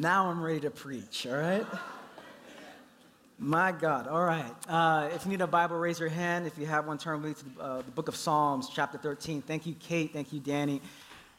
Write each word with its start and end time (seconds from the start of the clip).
Now 0.00 0.30
I'm 0.30 0.42
ready 0.42 0.60
to 0.60 0.70
preach, 0.70 1.26
all 1.26 1.36
right? 1.36 1.66
My 3.38 3.70
God, 3.70 4.08
all 4.08 4.24
right. 4.24 4.50
Uh, 4.66 5.10
if 5.14 5.26
you 5.26 5.30
need 5.30 5.42
a 5.42 5.46
Bible, 5.46 5.76
raise 5.76 6.00
your 6.00 6.08
hand. 6.08 6.46
If 6.46 6.56
you 6.56 6.64
have 6.64 6.86
one, 6.86 6.96
turn 6.96 7.20
with 7.20 7.44
me 7.46 7.52
to 7.52 7.62
uh, 7.62 7.82
the 7.82 7.90
book 7.90 8.08
of 8.08 8.16
Psalms, 8.16 8.70
chapter 8.74 8.96
13. 8.96 9.42
Thank 9.42 9.66
you, 9.66 9.74
Kate. 9.74 10.10
Thank 10.10 10.32
you, 10.32 10.40
Danny. 10.40 10.80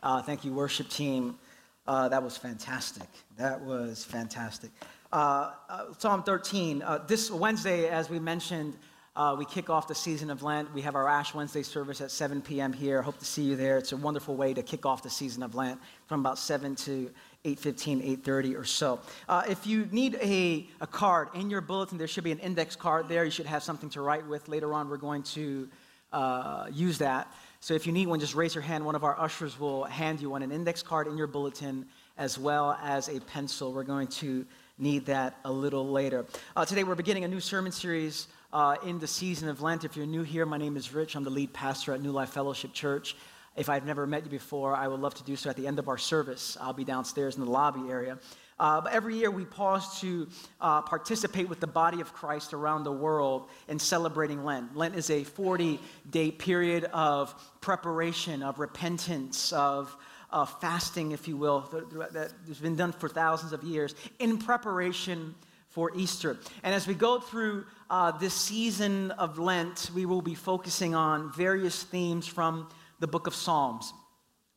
Uh, 0.04 0.22
thank 0.22 0.46
you, 0.46 0.54
worship 0.54 0.90
team. 0.90 1.40
Uh, 1.88 2.08
that 2.10 2.22
was 2.22 2.38
fantastic. 2.38 3.08
That 3.36 3.60
was 3.62 4.06
fantastic. 4.06 4.70
Uh, 5.12 5.54
uh, 5.68 5.86
Psalm 5.98 6.22
13. 6.22 6.84
this 7.08 7.32
Wednesday, 7.32 7.90
as 7.90 8.12
we 8.12 8.20
mentioned, 8.20 8.78
we 9.40 9.46
kick 9.46 9.72
off 9.72 9.88
the 9.88 9.96
season 9.96 10.30
of 10.30 10.44
Lent. 10.44 10.72
We 10.72 10.82
have 10.82 10.94
our 10.94 11.08
Ash 11.08 11.34
Wednesday 11.34 11.64
service 11.64 12.00
at 12.00 12.12
7 12.12 12.44
p.m. 12.44 12.74
here. 12.74 13.02
Hope 13.02 13.18
to 13.18 13.26
see 13.26 13.42
you 13.42 13.56
there. 13.56 13.80
It's 13.80 13.92
a 13.92 13.98
wonderful 13.98 14.36
way 14.36 14.54
to 14.54 14.62
kick 14.62 14.86
off 14.86 15.02
the 15.02 15.10
season 15.10 15.42
of 15.42 15.56
Lent 15.56 15.80
from 16.06 16.20
about 16.20 16.38
7 16.38 16.76
to 16.76 17.10
8.15, 17.46 18.22
8.30 18.22 18.60
or 18.60 18.64
so. 18.64 19.00
Uh, 19.28 19.44
if 19.50 19.66
you 19.66 19.88
need 19.92 20.16
a, 20.22 20.68
a 20.80 20.88
card 20.88 21.30
in 21.34 21.50
your 21.50 21.62
bulletin, 21.62 21.98
there 21.98 22.08
should 22.08 22.24
be 22.24 22.32
an 22.32 22.40
index 22.40 22.76
card 22.76 23.10
there. 23.10 23.26
You 23.26 23.32
should 23.32 23.48
have 23.48 23.64
something 23.64 23.90
to 23.92 24.02
write 24.02 24.28
with. 24.28 24.48
Later 24.48 24.74
on, 24.74 24.90
we're 24.90 24.98
going 24.98 25.24
to 25.24 25.68
uh, 26.14 26.68
use 26.72 27.00
that. 27.00 27.34
So 27.60 27.74
if 27.74 27.88
you 27.88 27.94
need 27.94 28.08
one, 28.08 28.20
just 28.20 28.36
raise 28.36 28.54
your 28.54 28.62
hand. 28.64 28.86
One 28.86 28.96
of 28.96 29.04
our 29.04 29.20
ushers 29.20 29.60
will 29.60 29.86
hand 29.86 30.22
you 30.22 30.30
one, 30.32 30.44
an 30.44 30.52
index 30.52 30.84
card 30.84 31.08
in 31.08 31.18
your 31.18 31.28
bulletin, 31.28 31.86
as 32.18 32.38
well 32.38 32.78
as 32.82 33.08
a 33.08 33.20
pencil. 33.20 33.74
We're 33.74 33.84
going 33.84 34.08
to 34.08 34.46
need 34.78 35.06
that 35.08 35.38
a 35.46 35.52
little 35.52 35.90
later. 35.90 36.26
Uh, 36.56 36.66
today, 36.66 36.84
we're 36.84 36.96
beginning 36.96 37.24
a 37.24 37.28
new 37.28 37.40
sermon 37.40 37.72
series 37.72 38.28
uh, 38.54 38.76
in 38.86 39.00
the 39.00 39.08
season 39.08 39.50
of 39.50 39.62
Lent. 39.62 39.84
If 39.84 39.96
you're 39.96 40.06
new 40.06 40.24
here, 40.24 40.46
my 40.46 40.58
name 40.58 40.76
is 40.76 40.94
Rich. 40.94 41.16
I'm 41.16 41.24
the 41.24 41.30
lead 41.30 41.54
pastor 41.54 41.94
at 41.94 42.02
New 42.02 42.12
Life 42.12 42.30
Fellowship 42.30 42.74
Church. 42.74 43.16
If 43.56 43.68
I've 43.68 43.86
never 43.86 44.08
met 44.08 44.24
you 44.24 44.30
before, 44.30 44.76
I 44.76 44.88
would 44.88 45.02
love 45.02 45.14
to 45.16 45.24
do 45.24 45.36
so 45.36 45.50
at 45.50 45.58
the 45.58 45.68
end 45.68 45.78
of 45.78 45.90
our 45.90 45.98
service. 45.98 46.58
I'll 46.62 46.72
be 46.72 46.86
downstairs 46.86 47.36
in 47.36 47.44
the 47.44 47.52
lobby 47.52 47.90
area. 47.90 48.18
Uh, 48.58 48.80
but 48.80 48.94
every 48.94 49.18
year 49.18 49.32
we 49.32 49.44
pause 49.44 50.00
to 50.00 50.28
uh, 50.62 50.84
participate 50.84 51.50
with 51.50 51.60
the 51.60 51.68
body 51.68 52.00
of 52.00 52.14
Christ 52.14 52.54
around 52.54 52.84
the 52.84 52.92
world 52.92 53.50
in 53.68 53.80
celebrating 53.80 54.46
Lent. 54.46 54.78
Lent 54.78 54.96
is 54.96 55.10
a 55.10 55.24
40 55.24 55.80
day 56.10 56.32
period 56.32 56.86
of 56.94 57.34
preparation, 57.60 58.44
of 58.44 58.60
repentance, 58.60 59.52
of 59.52 59.98
uh, 60.32 60.46
fasting, 60.46 61.12
if 61.12 61.28
you 61.28 61.36
will, 61.36 61.62
that 62.12 62.32
has 62.48 62.60
been 62.60 62.76
done 62.76 62.94
for 62.94 63.10
thousands 63.10 63.52
of 63.52 63.64
years 63.64 63.96
in 64.20 64.38
preparation 64.38 65.36
for 65.68 65.92
Easter. 65.96 66.38
And 66.64 66.74
as 66.74 66.86
we 66.86 66.94
go 66.94 67.20
through 67.20 67.66
uh, 67.90 68.12
this 68.12 68.34
season 68.34 69.12
of 69.12 69.40
Lent, 69.40 69.90
we 69.94 70.06
will 70.06 70.22
be 70.22 70.36
focusing 70.36 70.96
on 70.96 71.34
various 71.34 71.84
themes 71.84 72.28
from 72.28 72.68
the 73.02 73.08
book 73.08 73.28
of 73.28 73.36
Psalms. 73.36 73.94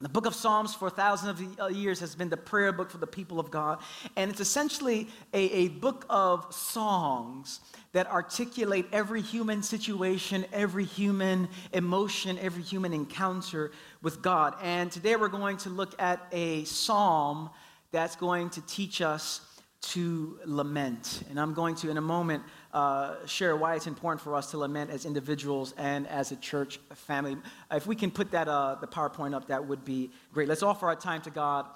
The 0.00 0.08
book 0.10 0.26
of 0.26 0.34
Psalms 0.34 0.74
for 0.74 0.90
thousands 0.90 1.40
of 1.40 1.60
uh, 1.60 1.66
years 1.68 1.98
has 2.00 2.14
been 2.14 2.28
the 2.28 2.36
prayer 2.36 2.72
book 2.72 2.90
for 2.90 2.98
the 2.98 3.06
people 3.06 3.40
of 3.40 3.50
God. 3.50 3.78
And 4.16 4.30
it's 4.30 4.40
essentially 4.40 5.08
a, 5.32 5.50
a 5.50 5.68
book 5.68 6.04
of 6.10 6.52
songs 6.52 7.60
that 7.92 8.06
articulate 8.08 8.86
every 8.92 9.22
human 9.22 9.62
situation, 9.62 10.44
every 10.52 10.84
human 10.84 11.48
emotion, 11.72 12.38
every 12.38 12.62
human 12.62 12.92
encounter 12.92 13.72
with 14.02 14.20
God. 14.20 14.54
And 14.62 14.92
today 14.92 15.16
we're 15.16 15.28
going 15.28 15.56
to 15.58 15.70
look 15.70 16.00
at 16.00 16.20
a 16.32 16.64
psalm 16.64 17.48
that's 17.90 18.16
going 18.16 18.50
to 18.50 18.60
teach 18.66 19.00
us 19.00 19.40
to 19.80 20.38
lament. 20.44 21.22
And 21.30 21.38
I'm 21.38 21.54
going 21.54 21.76
to, 21.76 21.90
in 21.90 21.96
a 21.96 22.02
moment, 22.02 22.42
uh, 22.74 23.24
share 23.24 23.56
why 23.56 23.76
it's 23.76 23.86
important 23.86 24.20
for 24.20 24.34
us 24.34 24.50
to 24.50 24.58
lament 24.58 24.90
as 24.90 25.06
individuals 25.06 25.72
and 25.78 26.08
as 26.08 26.32
a 26.32 26.36
church 26.36 26.80
family. 26.94 27.36
If 27.70 27.86
we 27.86 27.94
can 27.94 28.10
put 28.10 28.32
that, 28.32 28.48
uh, 28.48 28.76
the 28.80 28.88
PowerPoint 28.88 29.32
up, 29.32 29.46
that 29.46 29.64
would 29.64 29.84
be 29.84 30.10
great. 30.32 30.48
Let's 30.48 30.64
offer 30.64 30.88
our 30.88 30.96
time 30.96 31.22
to 31.22 31.30
God 31.30 31.66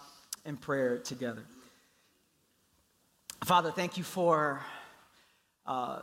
in 0.44 0.56
prayer 0.56 0.98
together. 0.98 1.44
Father, 3.44 3.70
thank 3.70 3.97
you 3.97 4.03
for 4.03 4.60
uh, 5.66 6.00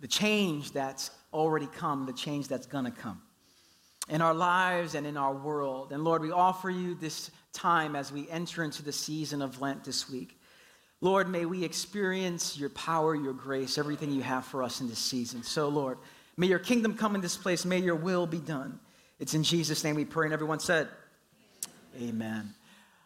the 0.00 0.08
change 0.08 0.72
that's 0.72 1.10
already 1.32 1.66
come, 1.66 2.04
the 2.04 2.12
change 2.12 2.48
that's 2.48 2.66
going 2.66 2.84
to 2.84 2.90
come 2.90 3.22
in 4.10 4.20
our 4.20 4.34
lives 4.34 4.94
and 4.94 5.06
in 5.06 5.16
our 5.16 5.32
world. 5.32 5.90
And 5.90 6.04
Lord, 6.04 6.20
we 6.20 6.30
offer 6.30 6.68
you 6.68 6.94
this 6.94 7.30
time 7.54 7.96
as 7.96 8.12
we 8.12 8.28
enter 8.28 8.62
into 8.62 8.82
the 8.82 8.92
season 8.92 9.40
of 9.40 9.62
Lent 9.62 9.84
this 9.84 10.10
week. 10.10 10.38
Lord, 11.02 11.28
may 11.28 11.46
we 11.46 11.64
experience 11.64 12.56
your 12.56 12.68
power, 12.70 13.16
your 13.16 13.32
grace, 13.32 13.76
everything 13.76 14.12
you 14.12 14.22
have 14.22 14.44
for 14.44 14.62
us 14.62 14.80
in 14.80 14.88
this 14.88 15.00
season. 15.00 15.42
So, 15.42 15.68
Lord, 15.68 15.98
may 16.36 16.46
your 16.46 16.60
kingdom 16.60 16.94
come 16.94 17.16
in 17.16 17.20
this 17.20 17.36
place. 17.36 17.64
May 17.64 17.80
your 17.80 17.96
will 17.96 18.24
be 18.24 18.38
done. 18.38 18.78
It's 19.18 19.34
in 19.34 19.42
Jesus' 19.42 19.82
name 19.82 19.96
we 19.96 20.04
pray. 20.04 20.26
And 20.26 20.32
everyone 20.32 20.60
said, 20.60 20.86
Amen. 22.00 22.54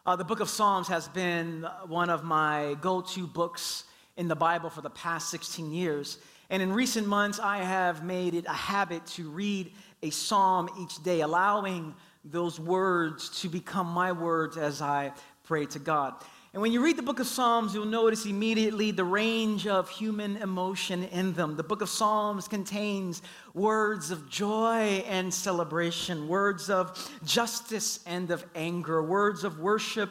Uh, 0.05 0.15
the 0.15 0.25
book 0.25 0.41
of 0.41 0.51
Psalms 0.51 0.89
has 0.89 1.09
been 1.09 1.67
one 1.87 2.11
of 2.11 2.23
my 2.23 2.77
go 2.83 3.01
to 3.01 3.27
books 3.27 3.85
in 4.19 4.29
the 4.29 4.37
Bible 4.37 4.69
for 4.69 4.83
the 4.83 4.91
past 4.91 5.31
16 5.31 5.73
years. 5.73 6.19
And 6.51 6.63
in 6.63 6.75
recent 6.75 7.07
months, 7.07 7.41
I 7.41 7.59
have 7.59 8.05
made 8.05 8.35
it 8.35 8.45
a 8.45 8.53
habit 8.53 9.07
to 9.07 9.31
read 9.31 9.73
a 10.03 10.11
psalm 10.11 10.69
each 10.83 11.03
day, 11.03 11.23
allowing 11.23 11.95
those 12.27 12.61
words 12.61 13.41
to 13.41 13.49
become 13.49 13.87
my 13.87 14.13
words 14.13 14.59
as 14.59 14.83
I 14.83 15.13
pray 15.45 15.65
to 15.65 15.79
God. 15.79 16.15
And 16.57 16.63
when 16.63 16.73
you 16.73 16.83
read 16.83 16.97
the 16.97 17.03
book 17.03 17.21
of 17.21 17.27
Psalms, 17.27 17.75
you'll 17.75 17.85
notice 17.85 18.25
immediately 18.25 18.91
the 18.91 19.05
range 19.05 19.67
of 19.67 19.91
human 19.91 20.39
emotion 20.39 21.05
in 21.05 21.35
them. 21.35 21.55
The 21.55 21.63
book 21.63 21.83
of 21.83 21.91
Psalms 21.91 22.49
contains 22.49 23.21
words 23.53 24.11
of 24.11 24.31
joy 24.31 25.05
and 25.07 25.35
celebration, 25.35 26.29
words 26.29 26.71
of 26.71 27.11
justice 27.27 28.01
and 28.07 28.31
of 28.31 28.43
anger, 28.55 29.03
words 29.03 29.45
of 29.45 29.59
worship 29.61 30.09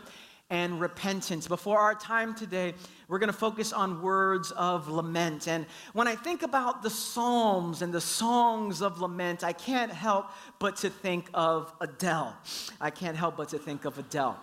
and 0.51 0.79
repentance. 0.79 1.47
Before 1.47 1.79
our 1.79 1.95
time 1.95 2.35
today, 2.35 2.75
we're 3.07 3.17
going 3.17 3.31
to 3.31 3.34
focus 3.34 3.73
on 3.73 4.03
words 4.03 4.51
of 4.51 4.88
lament. 4.88 5.47
And 5.47 5.66
when 5.94 6.07
I 6.07 6.13
think 6.13 6.44
about 6.44 6.84
the 6.84 6.91
Psalms 6.91 7.81
and 7.81 7.91
the 7.91 8.00
songs 8.00 8.84
of 8.84 9.01
lament, 9.01 9.44
I 9.44 9.53
can't 9.53 9.91
help 9.91 10.28
but 10.59 10.75
to 10.75 10.91
think 10.91 11.28
of 11.34 11.73
Adele. 11.81 12.38
I 12.79 12.91
can't 12.91 13.17
help 13.17 13.35
but 13.35 13.50
to 13.50 13.57
think 13.57 13.85
of 13.85 13.97
Adele. 13.97 14.39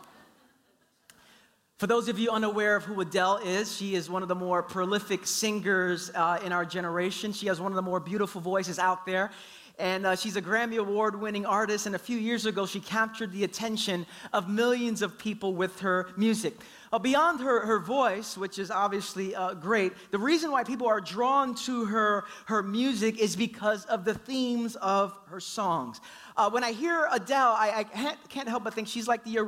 For 1.82 1.88
those 1.88 2.06
of 2.06 2.16
you 2.16 2.31
unaware 2.31 2.76
of 2.76 2.84
who 2.84 3.00
Adele 3.00 3.38
is, 3.38 3.76
she 3.76 3.97
is 3.97 4.09
one 4.09 4.22
of 4.22 4.28
the 4.28 4.37
more 4.37 4.62
prolific 4.62 5.26
singers 5.26 6.12
uh, 6.15 6.38
in 6.44 6.53
our 6.53 6.65
generation. 6.65 7.32
She 7.32 7.48
has 7.48 7.60
one 7.60 7.72
of 7.72 7.75
the 7.75 7.82
more 7.82 7.98
beautiful 7.98 8.41
voices 8.41 8.78
out 8.78 9.04
there. 9.04 9.32
And 9.81 10.06
uh, 10.06 10.15
she's 10.15 10.37
a 10.37 10.43
Grammy 10.43 10.78
Award 10.78 11.20
winning 11.20 11.44
artist. 11.44 11.87
And 11.87 11.97
a 11.97 11.98
few 11.98 12.19
years 12.19 12.47
ago, 12.47 12.66
she 12.66 12.78
captured 12.78 13.32
the 13.32 13.43
attention 13.43 14.06
of 14.32 14.48
millions 14.48 15.03
of 15.03 15.19
people 15.19 15.54
with 15.56 15.81
her 15.81 16.10
music. 16.16 16.54
Uh, 16.93 16.99
beyond 16.99 17.41
her, 17.41 17.65
her 17.65 17.79
voice, 17.79 18.37
which 18.37 18.59
is 18.59 18.71
obviously 18.71 19.35
uh, 19.35 19.55
great, 19.55 19.93
the 20.11 20.19
reason 20.19 20.51
why 20.51 20.63
people 20.63 20.87
are 20.87 21.01
drawn 21.01 21.55
to 21.55 21.87
her, 21.87 22.25
her 22.45 22.63
music 22.63 23.19
is 23.19 23.35
because 23.35 23.87
of 23.87 24.05
the 24.05 24.13
themes 24.13 24.77
of 24.77 25.19
her 25.29 25.41
songs. 25.41 26.03
Uh, 26.37 26.51
when 26.51 26.63
I 26.63 26.73
hear 26.73 27.09
Adele, 27.11 27.55
I, 27.59 27.73
I 27.77 27.85
can't, 27.85 28.29
can't, 28.29 28.49
help 28.49 28.65
but 28.65 28.75
think 28.75 28.89
she's 28.89 29.09
like 29.09 29.25
the 29.25 29.39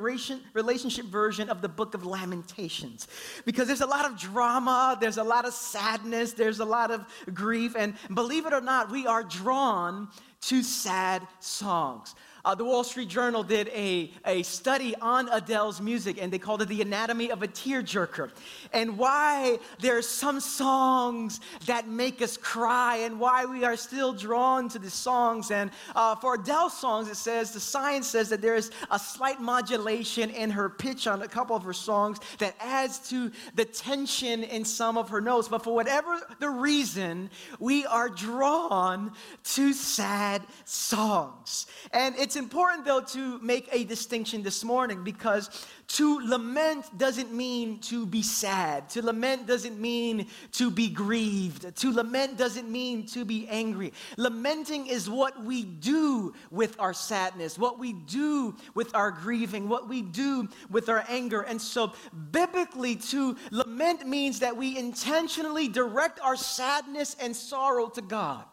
relationship 0.54 1.04
version 1.06 1.50
of 1.50 1.60
the 1.60 1.68
book 1.68 1.94
of 1.94 2.06
Lamentations. 2.06 3.08
Because 3.44 3.66
there's 3.66 3.82
a 3.82 3.86
lot 3.86 4.10
of 4.10 4.18
drama, 4.18 4.96
there's 4.98 5.18
a 5.18 5.24
lot 5.24 5.44
of 5.44 5.52
sadness, 5.52 6.32
there's 6.32 6.60
a 6.60 6.64
lot 6.64 6.90
of 6.90 7.04
grief, 7.34 7.74
and 7.76 7.94
believe 8.14 8.46
it 8.46 8.54
or 8.54 8.62
not, 8.62 8.90
we 8.90 9.06
are 9.06 9.22
drawn 9.22 10.08
to 10.42 10.62
sad 10.62 11.20
songs. 11.40 12.14
Uh, 12.44 12.54
the 12.54 12.64
Wall 12.64 12.84
Street 12.84 13.08
Journal 13.08 13.42
did 13.42 13.68
a, 13.68 14.10
a 14.26 14.42
study 14.42 14.94
on 15.00 15.28
Adele's 15.30 15.80
music, 15.80 16.18
and 16.20 16.32
they 16.32 16.38
called 16.38 16.60
it 16.60 16.68
the 16.68 16.82
anatomy 16.82 17.30
of 17.30 17.42
a 17.42 17.48
tearjerker, 17.48 18.30
and 18.72 18.98
why 18.98 19.58
there 19.80 19.96
are 19.96 20.02
some 20.02 20.40
songs 20.40 21.40
that 21.66 21.88
make 21.88 22.20
us 22.20 22.36
cry, 22.36 22.96
and 22.98 23.18
why 23.18 23.46
we 23.46 23.64
are 23.64 23.76
still 23.76 24.12
drawn 24.12 24.68
to 24.68 24.78
the 24.78 24.90
songs. 24.90 25.50
And 25.50 25.70
uh, 25.96 26.16
for 26.16 26.34
Adele's 26.34 26.76
songs, 26.76 27.08
it 27.08 27.16
says 27.16 27.52
the 27.52 27.60
science 27.60 28.08
says 28.08 28.28
that 28.28 28.42
there 28.42 28.56
is 28.56 28.70
a 28.90 28.98
slight 28.98 29.40
modulation 29.40 30.30
in 30.30 30.50
her 30.50 30.68
pitch 30.68 31.06
on 31.06 31.22
a 31.22 31.28
couple 31.28 31.56
of 31.56 31.62
her 31.62 31.72
songs 31.72 32.18
that 32.38 32.54
adds 32.60 32.98
to 33.10 33.30
the 33.54 33.64
tension 33.64 34.44
in 34.44 34.64
some 34.64 34.98
of 34.98 35.08
her 35.08 35.20
notes. 35.20 35.48
But 35.48 35.64
for 35.64 35.74
whatever 35.74 36.20
the 36.40 36.50
reason, 36.50 37.30
we 37.58 37.86
are 37.86 38.08
drawn 38.08 39.12
to 39.54 39.72
sad 39.72 40.42
songs, 40.64 41.66
and 41.92 42.14
it's 42.18 42.33
it's 42.34 42.42
important, 42.42 42.84
though, 42.84 43.00
to 43.00 43.38
make 43.38 43.68
a 43.70 43.84
distinction 43.84 44.42
this 44.42 44.64
morning 44.64 45.04
because 45.04 45.68
to 45.86 46.18
lament 46.18 46.84
doesn't 46.98 47.32
mean 47.32 47.78
to 47.82 48.06
be 48.06 48.22
sad. 48.22 48.90
To 48.90 49.02
lament 49.02 49.46
doesn't 49.46 49.78
mean 49.80 50.26
to 50.54 50.68
be 50.68 50.88
grieved. 50.88 51.76
To 51.76 51.92
lament 51.92 52.36
doesn't 52.36 52.68
mean 52.68 53.06
to 53.06 53.24
be 53.24 53.46
angry. 53.46 53.92
Lamenting 54.16 54.88
is 54.88 55.08
what 55.08 55.44
we 55.44 55.62
do 55.62 56.34
with 56.50 56.74
our 56.80 56.92
sadness, 56.92 57.56
what 57.56 57.78
we 57.78 57.92
do 57.92 58.56
with 58.74 58.92
our 58.96 59.12
grieving, 59.12 59.68
what 59.68 59.88
we 59.88 60.02
do 60.02 60.48
with 60.70 60.88
our 60.88 61.04
anger. 61.08 61.42
And 61.42 61.62
so, 61.62 61.92
biblically, 62.32 62.96
to 62.96 63.36
lament 63.52 64.08
means 64.08 64.40
that 64.40 64.56
we 64.56 64.76
intentionally 64.76 65.68
direct 65.68 66.18
our 66.18 66.34
sadness 66.34 67.14
and 67.20 67.36
sorrow 67.36 67.88
to 67.90 68.02
God 68.02 68.44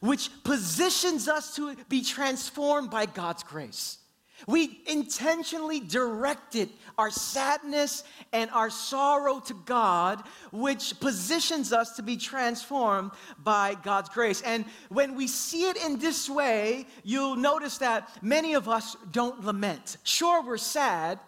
which 0.00 0.30
positions 0.44 1.28
us 1.28 1.56
to 1.56 1.74
be 1.88 2.02
transformed 2.02 2.90
by 2.90 3.06
God's 3.06 3.42
grace. 3.42 3.98
We 4.46 4.80
intentionally 4.86 5.80
directed 5.80 6.70
our 6.96 7.10
sadness 7.10 8.04
and 8.32 8.50
our 8.50 8.70
sorrow 8.70 9.40
to 9.40 9.54
God, 9.66 10.22
which 10.52 10.98
positions 11.00 11.72
us 11.72 11.96
to 11.96 12.02
be 12.02 12.16
transformed 12.16 13.10
by 13.42 13.74
God's 13.82 14.08
grace. 14.10 14.40
And 14.42 14.64
when 14.90 15.16
we 15.16 15.26
see 15.26 15.68
it 15.68 15.76
in 15.76 15.98
this 15.98 16.30
way, 16.30 16.86
you'll 17.02 17.36
notice 17.36 17.78
that 17.78 18.08
many 18.22 18.54
of 18.54 18.68
us 18.68 18.96
don't 19.10 19.44
lament. 19.44 19.96
Sure, 20.04 20.40
we're 20.44 20.56
sad, 20.56 21.18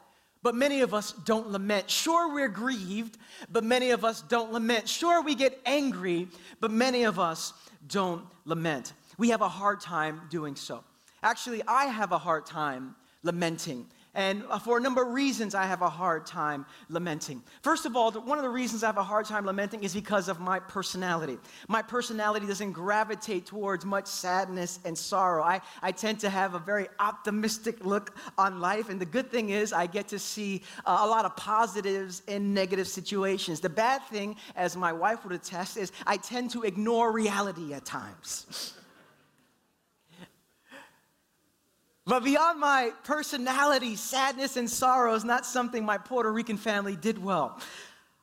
but 0.43 0.55
many 0.55 0.81
of 0.81 0.95
us 0.95 1.13
don't 1.25 1.51
lament. 1.51 1.91
Sure, 1.91 2.33
we're 2.33 2.49
grieved, 2.49 3.19
but 3.51 3.65
many 3.65 3.91
of 3.91 4.05
us 4.05 4.23
don't 4.23 4.53
lament. 4.53 4.89
Sure, 4.89 5.21
we 5.21 5.35
get 5.35 5.61
angry, 5.67 6.29
but 6.61 6.71
many 6.71 7.03
of 7.03 7.19
us 7.19 7.53
don't 7.91 8.25
lament. 8.45 8.95
We 9.19 9.31
have 9.31 9.43
a 9.43 9.49
hard 9.49 9.81
time 9.81 10.23
doing 10.31 10.57
so. 10.57 10.83
Actually, 11.23 11.63
I 11.67 11.87
have 11.87 12.13
a 12.13 12.19
hard 12.19 12.47
time 12.47 12.97
lamenting. 13.23 13.87
And 14.15 14.43
for 14.65 14.79
a 14.79 14.81
number 14.81 15.03
of 15.03 15.15
reasons, 15.15 15.55
I 15.55 15.67
have 15.67 15.83
a 15.83 15.89
hard 15.89 16.27
time 16.27 16.67
lamenting. 16.89 17.43
First 17.63 17.87
of 17.87 17.95
all, 17.95 18.11
one 18.11 18.39
of 18.39 18.45
the 18.45 18.51
reasons 18.51 18.83
I 18.83 18.87
have 18.87 18.99
a 18.99 19.05
hard 19.05 19.27
time 19.27 19.47
lamenting 19.47 19.85
is 19.85 19.95
because 19.95 20.29
of 20.29 20.41
my 20.41 20.59
personality. 20.59 21.39
My 21.69 21.81
personality 21.81 22.47
doesn't 22.47 22.73
gravitate 22.73 23.47
towards 23.47 23.85
much 23.85 24.07
sadness 24.07 24.81
and 24.85 24.99
sorrow. 24.99 25.45
I, 25.45 25.61
I 25.81 25.93
tend 25.93 26.19
to 26.21 26.31
have 26.31 26.55
a 26.55 26.59
very 26.59 26.89
optimistic 26.99 27.85
look 27.85 28.17
on 28.37 28.61
life. 28.61 28.89
And 28.89 29.01
the 29.01 29.07
good 29.07 29.31
thing 29.31 29.51
is, 29.51 29.73
I 29.73 29.87
get 29.87 30.09
to 30.09 30.19
see 30.19 30.63
uh, 30.85 30.99
a 31.03 31.07
lot 31.07 31.25
of 31.25 31.37
positives 31.37 32.23
in 32.27 32.53
negative 32.53 32.89
situations. 32.89 33.61
The 33.61 33.69
bad 33.69 34.03
thing, 34.07 34.35
as 34.57 34.77
my 34.77 34.93
wife 34.93 35.25
would 35.25 35.35
attest, 35.35 35.77
is 35.77 35.93
I 36.05 36.17
tend 36.17 36.51
to 36.51 36.65
ignore 36.65 37.13
reality 37.13 37.75
at 37.75 37.85
times. 37.85 38.75
But 42.07 42.25
beyond 42.25 42.59
my 42.59 42.93
personality, 43.05 43.95
sadness 43.97 44.57
and 44.57 44.69
sorrow 44.69 45.15
is 45.15 45.25
not 45.25 45.47
something 45.47 45.85
my 45.85 45.99
Puerto 45.99 46.33
Rican 46.33 46.57
family 46.57 46.97
did 46.97 47.23
well. 47.23 47.61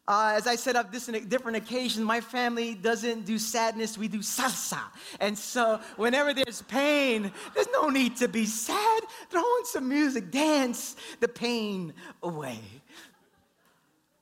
Uh, 0.10 0.34
as 0.38 0.48
I 0.48 0.56
said 0.56 0.78
on 0.78 0.88
this 0.90 1.08
different 1.28 1.58
occasions, 1.58 2.06
my 2.06 2.22
family 2.22 2.76
doesn't 2.76 3.26
do 3.26 3.38
sadness, 3.38 3.98
we 3.98 4.08
do 4.08 4.20
salsa. 4.20 4.80
And 5.20 5.38
so 5.38 5.82
whenever 5.98 6.34
there's 6.34 6.62
pain, 6.62 7.32
there's 7.54 7.68
no 7.74 7.90
need 7.90 8.16
to 8.18 8.30
be 8.30 8.46
sad. 8.46 9.04
Throw 9.30 9.42
in 9.42 9.66
some 9.66 9.90
music, 9.90 10.32
dance 10.32 10.96
the 11.20 11.28
pain 11.28 11.94
away. 12.24 12.62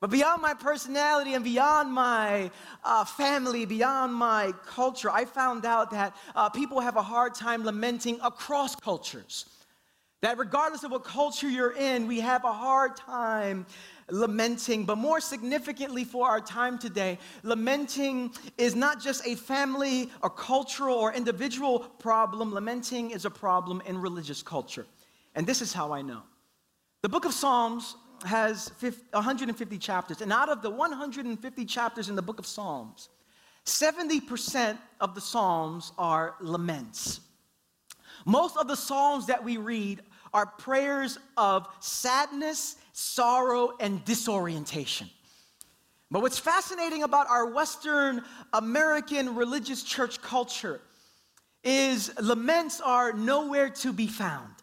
But 0.05 0.11
beyond 0.11 0.39
my 0.39 0.53
personality 0.53 1.33
and 1.33 1.43
beyond 1.43 1.91
my 1.91 2.51
uh, 2.83 3.05
family, 3.05 3.65
beyond 3.65 4.13
my 4.13 4.53
culture, 4.67 5.09
I 5.09 5.25
found 5.25 5.65
out 5.65 5.89
that 5.89 6.15
uh, 6.35 6.47
people 6.47 6.79
have 6.79 6.95
a 6.95 7.01
hard 7.01 7.33
time 7.33 7.63
lamenting 7.63 8.19
across 8.23 8.75
cultures. 8.75 9.45
That 10.21 10.37
regardless 10.37 10.83
of 10.83 10.91
what 10.91 11.05
culture 11.05 11.49
you're 11.49 11.75
in, 11.75 12.05
we 12.05 12.19
have 12.19 12.45
a 12.45 12.53
hard 12.53 12.95
time 12.95 13.65
lamenting. 14.11 14.85
But 14.85 14.99
more 14.99 15.19
significantly 15.19 16.03
for 16.03 16.27
our 16.27 16.39
time 16.39 16.77
today, 16.77 17.17
lamenting 17.41 18.31
is 18.59 18.75
not 18.75 19.01
just 19.01 19.25
a 19.25 19.33
family 19.33 20.11
or 20.21 20.29
cultural 20.29 20.97
or 20.97 21.15
individual 21.15 21.79
problem, 21.79 22.53
lamenting 22.53 23.09
is 23.09 23.25
a 23.25 23.31
problem 23.31 23.81
in 23.87 23.97
religious 23.97 24.43
culture. 24.43 24.85
And 25.33 25.47
this 25.47 25.63
is 25.63 25.73
how 25.73 25.91
I 25.93 26.03
know. 26.03 26.21
The 27.01 27.09
book 27.09 27.25
of 27.25 27.33
Psalms 27.33 27.95
has 28.23 28.71
150 29.11 29.77
chapters, 29.77 30.21
and 30.21 30.31
out 30.31 30.49
of 30.49 30.61
the 30.61 30.69
150 30.69 31.65
chapters 31.65 32.09
in 32.09 32.15
the 32.15 32.21
book 32.21 32.39
of 32.39 32.45
Psalms, 32.45 33.09
70% 33.65 34.77
of 35.01 35.15
the 35.15 35.21
Psalms 35.21 35.91
are 35.97 36.35
laments. 36.39 37.21
Most 38.25 38.57
of 38.57 38.67
the 38.67 38.75
Psalms 38.75 39.27
that 39.27 39.43
we 39.43 39.57
read 39.57 40.01
are 40.33 40.45
prayers 40.45 41.17
of 41.37 41.67
sadness, 41.79 42.75
sorrow, 42.93 43.71
and 43.79 44.03
disorientation. 44.05 45.09
But 46.11 46.21
what's 46.21 46.39
fascinating 46.39 47.03
about 47.03 47.27
our 47.27 47.47
Western 47.47 48.23
American 48.53 49.35
religious 49.35 49.83
church 49.83 50.21
culture 50.21 50.79
is 51.63 52.11
laments 52.19 52.79
are 52.79 53.11
nowhere 53.13 53.69
to 53.69 53.91
be 53.91 54.07
found. 54.07 54.54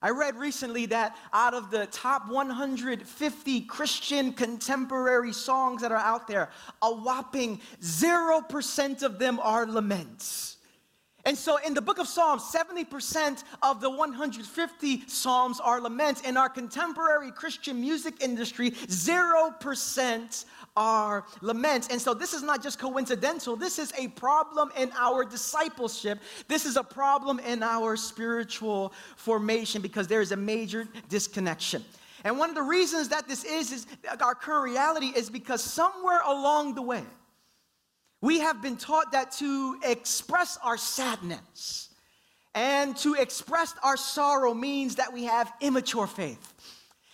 I 0.00 0.10
read 0.10 0.36
recently 0.36 0.86
that 0.86 1.16
out 1.32 1.54
of 1.54 1.70
the 1.70 1.86
top 1.86 2.28
150 2.28 3.60
Christian 3.62 4.32
contemporary 4.32 5.32
songs 5.32 5.82
that 5.82 5.90
are 5.90 5.96
out 5.96 6.28
there, 6.28 6.50
a 6.82 6.94
whopping 6.94 7.60
0% 7.80 9.02
of 9.02 9.18
them 9.18 9.40
are 9.40 9.66
laments. 9.66 10.58
And 11.24 11.36
so 11.36 11.58
in 11.58 11.74
the 11.74 11.82
book 11.82 11.98
of 11.98 12.06
Psalms, 12.06 12.42
70% 12.42 13.42
of 13.62 13.80
the 13.80 13.90
150 13.90 15.02
Psalms 15.08 15.60
are 15.60 15.80
laments. 15.80 16.20
In 16.20 16.36
our 16.36 16.48
contemporary 16.48 17.32
Christian 17.32 17.80
music 17.80 18.22
industry, 18.22 18.70
0% 18.70 20.44
are 20.78 21.24
laments. 21.42 21.88
And 21.88 22.00
so 22.00 22.14
this 22.14 22.32
is 22.32 22.42
not 22.42 22.62
just 22.62 22.78
coincidental, 22.78 23.56
this 23.56 23.80
is 23.80 23.92
a 23.98 24.06
problem 24.08 24.70
in 24.78 24.92
our 24.96 25.24
discipleship. 25.24 26.20
This 26.46 26.64
is 26.64 26.76
a 26.76 26.84
problem 26.84 27.40
in 27.40 27.64
our 27.64 27.96
spiritual 27.96 28.92
formation 29.16 29.82
because 29.82 30.06
there 30.06 30.20
is 30.20 30.30
a 30.30 30.36
major 30.36 30.86
disconnection. 31.08 31.84
And 32.24 32.38
one 32.38 32.48
of 32.48 32.54
the 32.54 32.62
reasons 32.62 33.08
that 33.08 33.28
this 33.28 33.44
is, 33.44 33.72
is 33.72 33.86
our 34.20 34.34
current 34.34 34.64
reality 34.64 35.12
is 35.14 35.28
because 35.28 35.62
somewhere 35.62 36.20
along 36.24 36.76
the 36.76 36.82
way, 36.82 37.02
we 38.20 38.40
have 38.40 38.62
been 38.62 38.76
taught 38.76 39.12
that 39.12 39.32
to 39.32 39.78
express 39.84 40.58
our 40.62 40.76
sadness 40.76 41.90
and 42.54 42.96
to 42.98 43.14
express 43.14 43.74
our 43.82 43.96
sorrow 43.96 44.54
means 44.54 44.96
that 44.96 45.12
we 45.12 45.24
have 45.24 45.52
immature 45.60 46.06
faith. 46.06 46.54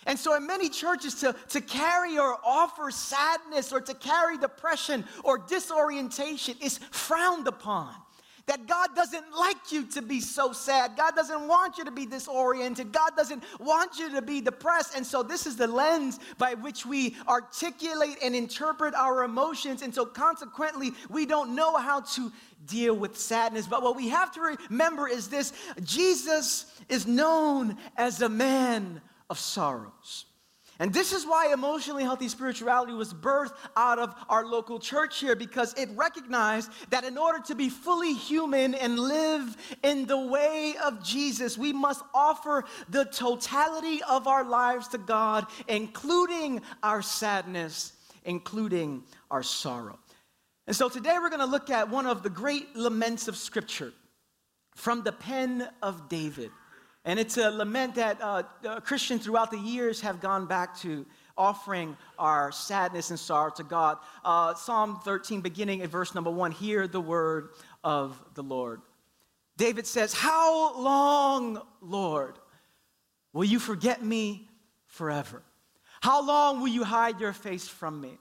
And 0.05 0.19
so, 0.19 0.35
in 0.35 0.45
many 0.45 0.69
churches, 0.69 1.15
to, 1.15 1.35
to 1.49 1.61
carry 1.61 2.19
or 2.19 2.37
offer 2.45 2.91
sadness 2.91 3.73
or 3.73 3.81
to 3.81 3.93
carry 3.95 4.37
depression 4.37 5.03
or 5.23 5.39
disorientation 5.39 6.55
is 6.61 6.77
frowned 6.91 7.47
upon. 7.47 7.93
That 8.45 8.67
God 8.67 8.89
doesn't 8.95 9.25
like 9.35 9.71
you 9.71 9.87
to 9.87 10.03
be 10.03 10.19
so 10.19 10.53
sad. 10.53 10.95
God 10.95 11.15
doesn't 11.15 11.47
want 11.47 11.79
you 11.79 11.85
to 11.85 11.91
be 11.91 12.05
disoriented. 12.05 12.91
God 12.91 13.13
doesn't 13.17 13.43
want 13.59 13.97
you 13.97 14.11
to 14.11 14.21
be 14.21 14.39
depressed. 14.39 14.95
And 14.95 15.03
so, 15.03 15.23
this 15.23 15.47
is 15.47 15.55
the 15.55 15.65
lens 15.65 16.19
by 16.37 16.53
which 16.53 16.85
we 16.85 17.15
articulate 17.27 18.17
and 18.21 18.35
interpret 18.35 18.93
our 18.93 19.23
emotions. 19.23 19.81
And 19.81 19.95
so, 19.95 20.05
consequently, 20.05 20.91
we 21.09 21.25
don't 21.25 21.55
know 21.55 21.77
how 21.77 22.01
to 22.01 22.31
deal 22.67 22.95
with 22.95 23.17
sadness. 23.17 23.65
But 23.65 23.81
what 23.81 23.95
we 23.95 24.09
have 24.09 24.31
to 24.33 24.55
remember 24.69 25.07
is 25.07 25.29
this 25.29 25.51
Jesus 25.83 26.67
is 26.89 27.07
known 27.07 27.75
as 27.97 28.21
a 28.21 28.29
man 28.29 29.01
of 29.29 29.39
sorrows. 29.39 30.25
And 30.77 30.93
this 30.93 31.13
is 31.13 31.25
why 31.25 31.53
emotionally 31.53 32.03
healthy 32.03 32.27
spirituality 32.27 32.91
was 32.91 33.13
birthed 33.13 33.53
out 33.77 33.97
of 33.97 34.13
our 34.27 34.45
local 34.45 34.77
church 34.77 35.19
here 35.19 35.35
because 35.35 35.73
it 35.75 35.89
recognized 35.95 36.69
that 36.89 37.05
in 37.05 37.17
order 37.17 37.39
to 37.45 37.55
be 37.55 37.69
fully 37.69 38.13
human 38.13 38.75
and 38.75 38.99
live 38.99 39.55
in 39.83 40.05
the 40.05 40.19
way 40.19 40.75
of 40.83 41.01
Jesus, 41.01 41.57
we 41.57 41.71
must 41.71 42.03
offer 42.13 42.65
the 42.89 43.05
totality 43.05 44.01
of 44.03 44.27
our 44.27 44.43
lives 44.43 44.89
to 44.89 44.97
God, 44.97 45.45
including 45.69 46.61
our 46.83 47.01
sadness, 47.01 47.93
including 48.25 49.03
our 49.31 49.43
sorrow. 49.43 49.97
And 50.67 50.75
so 50.75 50.89
today 50.89 51.15
we're 51.21 51.29
going 51.29 51.39
to 51.39 51.45
look 51.45 51.69
at 51.69 51.89
one 51.89 52.05
of 52.05 52.21
the 52.21 52.29
great 52.29 52.75
laments 52.75 53.29
of 53.29 53.37
Scripture 53.37 53.93
from 54.75 55.03
the 55.03 55.13
pen 55.13 55.69
of 55.81 56.09
David. 56.09 56.51
And 57.05 57.19
it's 57.19 57.37
a 57.37 57.51
lament 57.51 57.95
that 57.95 58.17
uh, 58.19 58.43
Christians 58.81 59.23
throughout 59.23 59.51
the 59.51 59.59
years 59.59 60.01
have 60.01 60.19
gone 60.19 60.47
back 60.47 60.75
to 60.79 61.05
offering 61.37 61.95
our 62.17 62.51
sadness 62.51 63.11
and 63.11 63.19
sorrow 63.19 63.51
to 63.51 63.63
God. 63.63 63.99
Uh, 64.23 64.55
Psalm 64.55 64.99
13, 65.05 65.41
beginning 65.41 65.81
at 65.83 65.89
verse 65.89 66.15
number 66.15 66.31
one, 66.31 66.51
hear 66.51 66.87
the 66.87 66.99
word 66.99 67.49
of 67.83 68.19
the 68.33 68.41
Lord. 68.41 68.81
David 69.55 69.85
says, 69.85 70.13
How 70.13 70.75
long, 70.79 71.61
Lord, 71.79 72.39
will 73.33 73.45
you 73.45 73.59
forget 73.59 74.03
me 74.03 74.49
forever? 74.87 75.43
How 76.01 76.25
long 76.25 76.59
will 76.59 76.69
you 76.69 76.83
hide 76.83 77.19
your 77.19 77.33
face 77.33 77.67
from 77.67 78.01
me? 78.01 78.17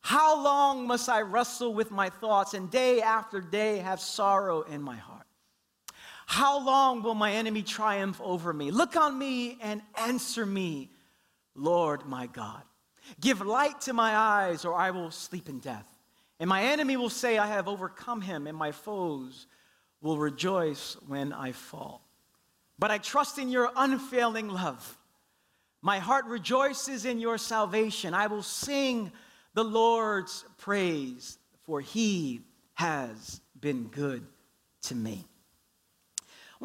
How 0.00 0.42
long 0.42 0.86
must 0.86 1.08
I 1.08 1.22
wrestle 1.22 1.74
with 1.74 1.90
my 1.90 2.10
thoughts 2.10 2.54
and 2.54 2.70
day 2.70 3.02
after 3.02 3.40
day 3.40 3.78
have 3.78 4.00
sorrow 4.00 4.62
in 4.62 4.80
my 4.80 4.96
heart? 4.96 5.15
How 6.26 6.58
long 6.58 7.02
will 7.02 7.14
my 7.14 7.32
enemy 7.32 7.62
triumph 7.62 8.20
over 8.22 8.52
me? 8.52 8.70
Look 8.70 8.96
on 8.96 9.16
me 9.16 9.58
and 9.62 9.80
answer 9.96 10.44
me, 10.44 10.90
Lord 11.54 12.04
my 12.06 12.26
God. 12.26 12.62
Give 13.20 13.40
light 13.40 13.80
to 13.82 13.92
my 13.92 14.14
eyes, 14.14 14.64
or 14.64 14.74
I 14.74 14.90
will 14.90 15.12
sleep 15.12 15.48
in 15.48 15.60
death. 15.60 15.86
And 16.40 16.48
my 16.48 16.64
enemy 16.64 16.96
will 16.96 17.10
say, 17.10 17.38
I 17.38 17.46
have 17.46 17.68
overcome 17.68 18.20
him, 18.20 18.46
and 18.46 18.58
my 18.58 18.72
foes 18.72 19.46
will 20.02 20.18
rejoice 20.18 20.96
when 21.06 21.32
I 21.32 21.52
fall. 21.52 22.02
But 22.78 22.90
I 22.90 22.98
trust 22.98 23.38
in 23.38 23.48
your 23.48 23.70
unfailing 23.76 24.48
love. 24.48 24.98
My 25.80 26.00
heart 26.00 26.26
rejoices 26.26 27.04
in 27.04 27.20
your 27.20 27.38
salvation. 27.38 28.12
I 28.12 28.26
will 28.26 28.42
sing 28.42 29.12
the 29.54 29.64
Lord's 29.64 30.44
praise, 30.58 31.38
for 31.62 31.80
he 31.80 32.42
has 32.74 33.40
been 33.58 33.84
good 33.84 34.26
to 34.82 34.94
me. 34.94 35.24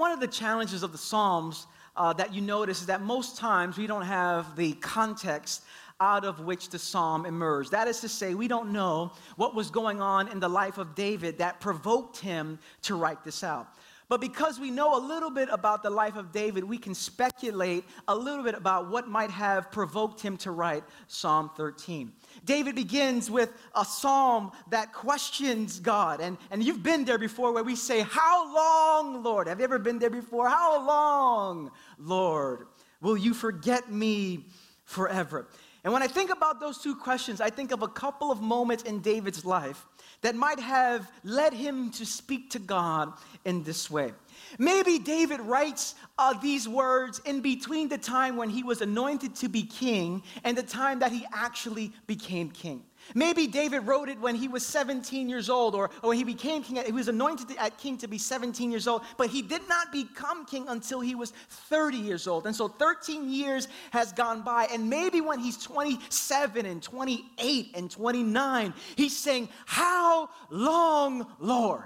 One 0.02 0.12
of 0.12 0.20
the 0.20 0.26
challenges 0.26 0.82
of 0.82 0.92
the 0.94 0.98
Psalms 0.98 1.68
uh, 1.96 2.12
that 2.14 2.34
you 2.34 2.42
notice 2.42 2.82
is 2.82 2.88
that 2.88 3.04
most 3.04 3.38
times 3.38 3.78
we 3.78 3.86
don't 3.86 4.02
have 4.02 4.56
the 4.56 4.74
context 4.74 5.62
out 6.00 6.26
of 6.26 6.40
which 6.40 6.70
the 6.70 6.80
psalm 6.80 7.28
emerged. 7.28 7.70
That 7.70 7.88
is 7.88 8.00
to 8.00 8.10
say, 8.10 8.34
we 8.34 8.48
don't 8.48 8.72
know 8.74 9.12
what 9.36 9.54
was 9.54 9.70
going 9.70 10.02
on 10.02 10.28
in 10.30 10.40
the 10.40 10.50
life 10.50 10.80
of 10.80 10.96
David 10.96 11.38
that 11.38 11.60
provoked 11.60 12.18
him 12.18 12.58
to 12.82 12.96
write 12.96 13.24
this 13.24 13.44
out. 13.44 13.68
But 14.12 14.20
because 14.20 14.60
we 14.60 14.72
know 14.72 14.98
a 14.98 15.00
little 15.00 15.30
bit 15.30 15.48
about 15.54 15.84
the 15.84 15.90
life 15.90 16.18
of 16.18 16.34
David, 16.34 16.66
we 16.66 16.78
can 16.78 16.94
speculate 16.94 17.86
a 18.10 18.14
little 18.14 18.44
bit 18.44 18.56
about 18.56 18.90
what 18.90 19.08
might 19.08 19.30
have 19.32 19.72
provoked 19.72 20.20
him 20.20 20.36
to 20.40 20.52
write 20.52 20.84
Psalm 21.08 21.50
13. 21.56 22.12
David 22.44 22.76
begins 22.76 23.32
with 23.32 23.54
a 23.74 23.86
psalm 23.86 24.52
that 24.70 24.92
questions 24.92 25.80
God. 25.80 26.20
And, 26.20 26.38
and 26.50 26.62
you've 26.62 26.84
been 26.84 27.06
there 27.06 27.18
before 27.18 27.54
where 27.54 27.64
we 27.64 27.78
say, 27.78 28.02
How 28.02 28.54
long, 28.54 29.24
Lord? 29.24 29.48
Have 29.48 29.60
you 29.60 29.64
ever 29.64 29.80
been 29.80 29.98
there 29.98 30.10
before? 30.10 30.50
How 30.50 30.86
long, 30.86 31.72
Lord, 31.98 32.68
will 33.00 33.16
you 33.16 33.34
forget 33.34 33.90
me 33.90 34.44
forever? 34.84 35.48
And 35.86 35.94
when 35.94 36.04
I 36.04 36.08
think 36.08 36.32
about 36.32 36.60
those 36.60 36.80
two 36.80 36.96
questions, 36.98 37.40
I 37.40 37.50
think 37.50 37.72
of 37.72 37.82
a 37.82 37.88
couple 37.88 38.30
of 38.30 38.42
moments 38.42 38.84
in 38.84 39.00
David's 39.00 39.46
life 39.46 39.88
that 40.22 40.36
might 40.36 40.60
have 40.60 41.12
led 41.24 41.54
him 41.54 41.92
to 41.92 42.06
speak 42.06 42.52
to 42.52 42.60
God 42.60 43.14
in 43.46 43.64
this 43.64 43.90
way. 43.90 44.14
Maybe 44.58 45.00
David 45.00 45.40
writes 45.42 45.96
uh, 46.18 46.34
these 46.40 46.68
words 46.68 47.22
in 47.26 47.42
between 47.42 47.90
the 47.90 47.98
time 47.98 48.38
when 48.38 48.50
he 48.50 48.64
was 48.64 48.82
anointed 48.82 49.36
to 49.38 49.50
be 49.50 49.64
king 49.64 50.24
and 50.44 50.58
the 50.58 50.64
time 50.64 51.00
that 51.00 51.12
he 51.12 51.26
actually 51.34 51.92
became 52.08 52.50
king. 52.50 52.84
Maybe 53.16 53.48
David 53.48 53.80
wrote 53.88 54.10
it 54.10 54.20
when 54.20 54.36
he 54.36 54.48
was 54.48 54.66
17 54.66 55.28
years 55.28 55.50
old, 55.50 55.76
or, 55.76 55.90
or 56.02 56.10
when 56.10 56.18
he 56.18 56.24
became 56.24 56.64
king. 56.64 56.84
He 56.86 56.92
was 56.92 57.08
anointed 57.08 57.56
at 57.58 57.78
king 57.78 57.98
to 57.98 58.08
be 58.08 58.18
17 58.18 58.72
years 58.72 58.88
old, 58.88 59.04
but 59.18 59.30
he 59.30 59.42
did 59.42 59.68
not 59.68 59.92
become 59.92 60.46
king 60.46 60.66
until 60.68 61.02
he 61.02 61.16
was 61.16 61.32
30 61.50 61.98
years 61.98 62.28
old. 62.28 62.46
And 62.46 62.56
so 62.56 62.68
13 62.68 63.30
years 63.30 63.68
has 63.92 64.14
gone 64.14 64.42
by, 64.42 64.68
and 64.72 64.90
maybe 64.90 65.22
when 65.22 65.40
he's 65.40 65.58
27 65.58 66.66
and 66.66 66.82
28 66.82 67.72
and 67.76 67.92
29, 67.92 68.74
he's 68.96 69.18
saying, 69.18 69.50
How 69.66 70.30
long, 70.50 71.28
Lord, 71.40 71.86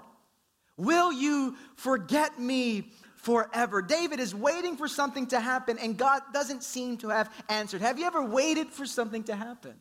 will 0.77 1.11
you 1.11 1.55
forget 1.75 2.39
me 2.39 2.91
forever. 3.25 3.81
David 3.81 4.19
is 4.19 4.35
waiting 4.35 4.77
for 4.77 4.87
something 4.87 5.25
to 5.27 5.39
happen, 5.39 5.79
and 5.79 5.97
God 5.97 6.21
doesn't 6.31 6.61
seem 6.61 6.95
to 6.97 7.09
have 7.09 7.33
answered. 7.49 7.81
Have 7.81 7.97
you 7.97 8.05
ever 8.05 8.23
waited 8.23 8.69
for 8.69 8.85
something 8.85 9.23
to 9.23 9.35
happen? 9.35 9.73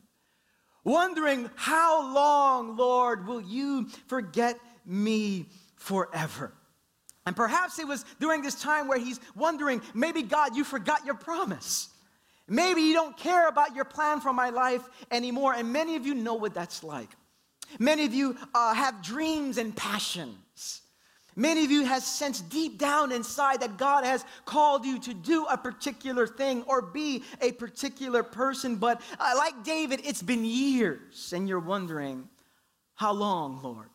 Wondering, 0.85 1.49
How 1.55 2.13
long, 2.13 2.77
Lord, 2.77 3.27
will 3.27 3.41
you 3.41 3.89
forget 4.07 4.57
me 4.85 5.47
forever? 5.75 6.53
And 7.25 7.35
perhaps 7.35 7.79
it 7.79 7.87
was 7.87 8.05
during 8.19 8.41
this 8.41 8.61
time 8.61 8.87
where 8.87 8.99
he's 8.99 9.19
wondering, 9.35 9.81
maybe 9.93 10.21
God, 10.21 10.55
you 10.55 10.63
forgot 10.63 11.05
your 11.05 11.15
promise. 11.15 11.89
Maybe 12.47 12.81
you 12.81 12.93
don't 12.93 13.17
care 13.17 13.47
about 13.47 13.75
your 13.75 13.85
plan 13.85 14.21
for 14.21 14.31
my 14.31 14.51
life 14.51 14.83
anymore. 15.09 15.53
And 15.53 15.73
many 15.73 15.95
of 15.95 16.05
you 16.05 16.13
know 16.13 16.35
what 16.35 16.53
that's 16.53 16.83
like. 16.83 17.09
Many 17.79 18.05
of 18.05 18.13
you 18.13 18.37
uh, 18.53 18.75
have 18.75 19.01
dreams 19.01 19.57
and 19.57 19.75
passions. 19.75 20.81
Many 21.35 21.65
of 21.65 21.71
you 21.71 21.83
has 21.83 22.05
sensed 22.05 22.49
deep 22.49 22.77
down 22.77 23.11
inside 23.11 23.59
that 23.59 23.77
God 23.77 24.05
has 24.05 24.23
called 24.45 24.85
you 24.85 24.99
to 24.99 25.13
do 25.13 25.45
a 25.45 25.57
particular 25.57 26.27
thing 26.27 26.63
or 26.63 26.81
be 26.81 27.23
a 27.41 27.51
particular 27.51 28.23
person, 28.23 28.77
but 28.77 29.01
uh, 29.19 29.33
like 29.37 29.63
David, 29.63 30.01
it's 30.05 30.21
been 30.21 30.45
years, 30.45 31.33
and 31.33 31.49
you're 31.49 31.59
wondering, 31.59 32.29
how 32.93 33.11
long, 33.11 33.59
Lord, 33.61 33.89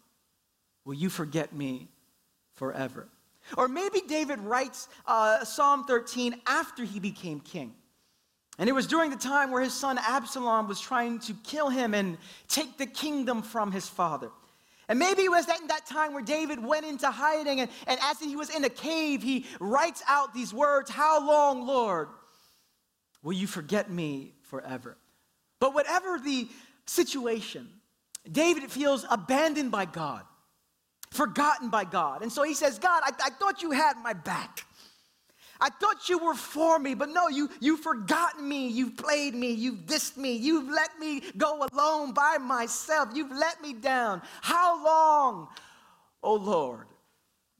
will 0.84 0.94
you 0.94 1.08
forget 1.08 1.54
me 1.54 1.88
forever? 2.56 3.08
Or 3.56 3.68
maybe 3.68 4.02
David 4.06 4.40
writes 4.40 4.88
uh, 5.06 5.44
Psalm 5.44 5.84
13 5.84 6.42
after 6.46 6.84
he 6.84 7.00
became 7.00 7.40
king. 7.40 7.74
And 8.58 8.68
it 8.68 8.72
was 8.72 8.86
during 8.86 9.10
the 9.10 9.16
time 9.16 9.50
where 9.50 9.62
his 9.62 9.72
son 9.72 9.98
Absalom 9.98 10.68
was 10.68 10.78
trying 10.78 11.20
to 11.20 11.34
kill 11.44 11.70
him 11.70 11.94
and 11.94 12.18
take 12.46 12.76
the 12.76 12.84
kingdom 12.84 13.40
from 13.40 13.72
his 13.72 13.88
father. 13.88 14.30
And 14.90 14.98
maybe 14.98 15.22
it 15.22 15.30
was 15.30 15.46
that, 15.46 15.60
that 15.68 15.86
time 15.86 16.14
where 16.14 16.22
David 16.22 16.60
went 16.60 16.84
into 16.84 17.08
hiding, 17.08 17.60
and, 17.60 17.70
and 17.86 18.00
as 18.02 18.18
he 18.18 18.34
was 18.34 18.50
in 18.50 18.64
a 18.64 18.68
cave, 18.68 19.22
he 19.22 19.46
writes 19.60 20.02
out 20.08 20.34
these 20.34 20.52
words 20.52 20.90
How 20.90 21.24
long, 21.24 21.64
Lord, 21.64 22.08
will 23.22 23.32
you 23.32 23.46
forget 23.46 23.88
me 23.88 24.34
forever? 24.42 24.96
But 25.60 25.74
whatever 25.74 26.18
the 26.18 26.48
situation, 26.86 27.68
David 28.30 28.68
feels 28.68 29.06
abandoned 29.08 29.70
by 29.70 29.84
God, 29.84 30.24
forgotten 31.12 31.70
by 31.70 31.84
God. 31.84 32.22
And 32.22 32.32
so 32.32 32.42
he 32.42 32.54
says, 32.54 32.80
God, 32.80 33.04
I, 33.04 33.12
I 33.26 33.30
thought 33.30 33.62
you 33.62 33.70
had 33.70 33.94
my 34.02 34.12
back. 34.12 34.64
I 35.60 35.68
thought 35.68 36.08
you 36.08 36.18
were 36.18 36.34
for 36.34 36.78
me, 36.78 36.94
but 36.94 37.10
no, 37.10 37.28
you, 37.28 37.50
you've 37.60 37.80
forgotten 37.80 38.48
me. 38.48 38.68
You've 38.68 38.96
played 38.96 39.34
me. 39.34 39.52
You've 39.52 39.80
dissed 39.80 40.16
me. 40.16 40.32
You've 40.32 40.70
let 40.70 40.98
me 40.98 41.22
go 41.36 41.66
alone 41.70 42.12
by 42.12 42.38
myself. 42.38 43.10
You've 43.14 43.30
let 43.32 43.60
me 43.60 43.74
down. 43.74 44.22
How 44.40 44.82
long, 44.82 45.48
oh 46.22 46.36
Lord, 46.36 46.86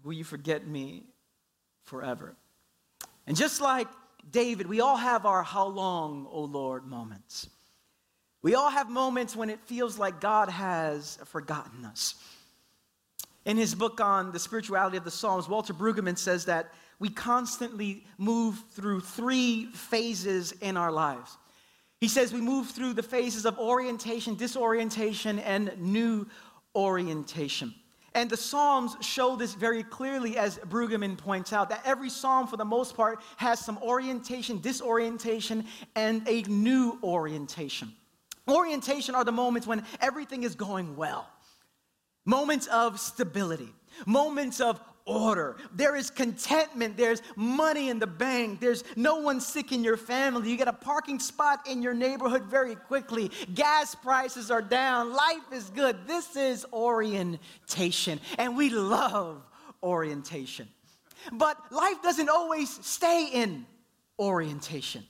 will 0.03 0.15
you 0.15 0.25
forget 0.25 0.67
me 0.67 1.05
forever? 1.85 2.35
And 3.27 3.37
just 3.37 3.61
like 3.61 3.89
David, 4.31 4.67
we 4.67 4.81
all 4.81 4.97
have 4.97 5.27
our 5.27 5.43
how 5.43 5.67
long, 5.67 6.27
oh 6.31 6.45
Lord 6.45 6.87
moments. 6.87 7.49
We 8.43 8.55
all 8.55 8.71
have 8.71 8.89
moments 8.89 9.37
when 9.37 9.51
it 9.51 9.61
feels 9.67 9.99
like 9.99 10.21
God 10.21 10.49
has 10.49 11.19
forgotten 11.27 11.85
us. 11.85 12.15
In 13.51 13.57
his 13.57 13.75
book 13.75 14.01
on 14.01 14.31
the 14.31 14.39
spirituality 14.39 14.97
of 14.97 15.03
the 15.03 15.11
Psalms, 15.11 15.49
Walter 15.49 15.75
Brueggemann 15.75 16.17
says 16.17 16.45
that 16.45 16.73
we 17.01 17.09
constantly 17.09 18.05
move 18.17 18.63
through 18.71 19.01
three 19.01 19.67
phases 19.73 20.53
in 20.61 20.77
our 20.77 20.93
lives. 20.93 21.37
He 22.01 22.07
says 22.07 22.33
we 22.33 22.41
move 22.41 22.69
through 22.69 22.93
the 22.93 23.03
phases 23.03 23.47
of 23.47 23.59
orientation, 23.59 24.37
disorientation, 24.37 25.41
and 25.41 25.73
new 25.81 26.29
orientation. 26.77 27.75
And 28.15 28.31
the 28.31 28.37
Psalms 28.37 28.95
show 29.01 29.35
this 29.35 29.55
very 29.55 29.83
clearly, 29.83 30.39
as 30.39 30.59
Brueggemann 30.59 31.19
points 31.19 31.53
out, 31.53 31.71
that 31.71 31.83
every 31.85 32.09
Psalm, 32.09 32.47
for 32.47 32.57
the 32.57 32.65
most 32.65 32.97
part, 32.97 33.21
has 33.37 33.59
some 33.59 33.79
orientation, 33.79 34.61
disorientation, 34.61 35.65
and 35.97 36.23
a 36.29 36.43
new 36.43 37.01
orientation. 37.03 37.93
Orientation 38.47 39.17
are 39.17 39.25
the 39.25 39.33
moments 39.33 39.67
when 39.67 39.85
everything 40.01 40.45
is 40.45 40.55
going 40.55 40.95
well, 40.95 41.27
moments 42.31 42.69
of 42.69 43.01
stability, 43.01 43.75
moments 44.07 44.61
of 44.61 44.81
order. 45.05 45.57
There 45.75 45.97
is 45.97 46.11
contentment. 46.11 46.97
There's 46.97 47.21
money 47.35 47.89
in 47.91 47.99
the 47.99 48.07
bank. 48.07 48.61
There's 48.61 48.85
no 48.95 49.17
one 49.17 49.41
sick 49.41 49.73
in 49.73 49.83
your 49.83 49.97
family. 49.97 50.49
You 50.49 50.57
get 50.57 50.69
a 50.69 50.73
parking 50.73 51.19
spot 51.19 51.67
in 51.67 51.83
your 51.83 51.93
neighborhood 51.93 52.45
very 52.45 52.77
quickly. 52.77 53.33
Gas 53.55 53.97
prices 53.97 54.51
are 54.51 54.63
down. 54.63 55.13
Life 55.13 55.53
is 55.53 55.71
good. 55.71 56.07
This 56.07 56.37
is 56.37 56.65
orientation. 56.73 58.21
And 58.39 58.57
we 58.57 58.71
love 58.71 59.43
orientation. 59.83 60.69
But 61.33 61.57
life 61.73 62.01
doesn't 62.01 62.29
always 62.29 62.71
stay 62.87 63.29
in 63.33 63.67
orientation. 64.21 65.03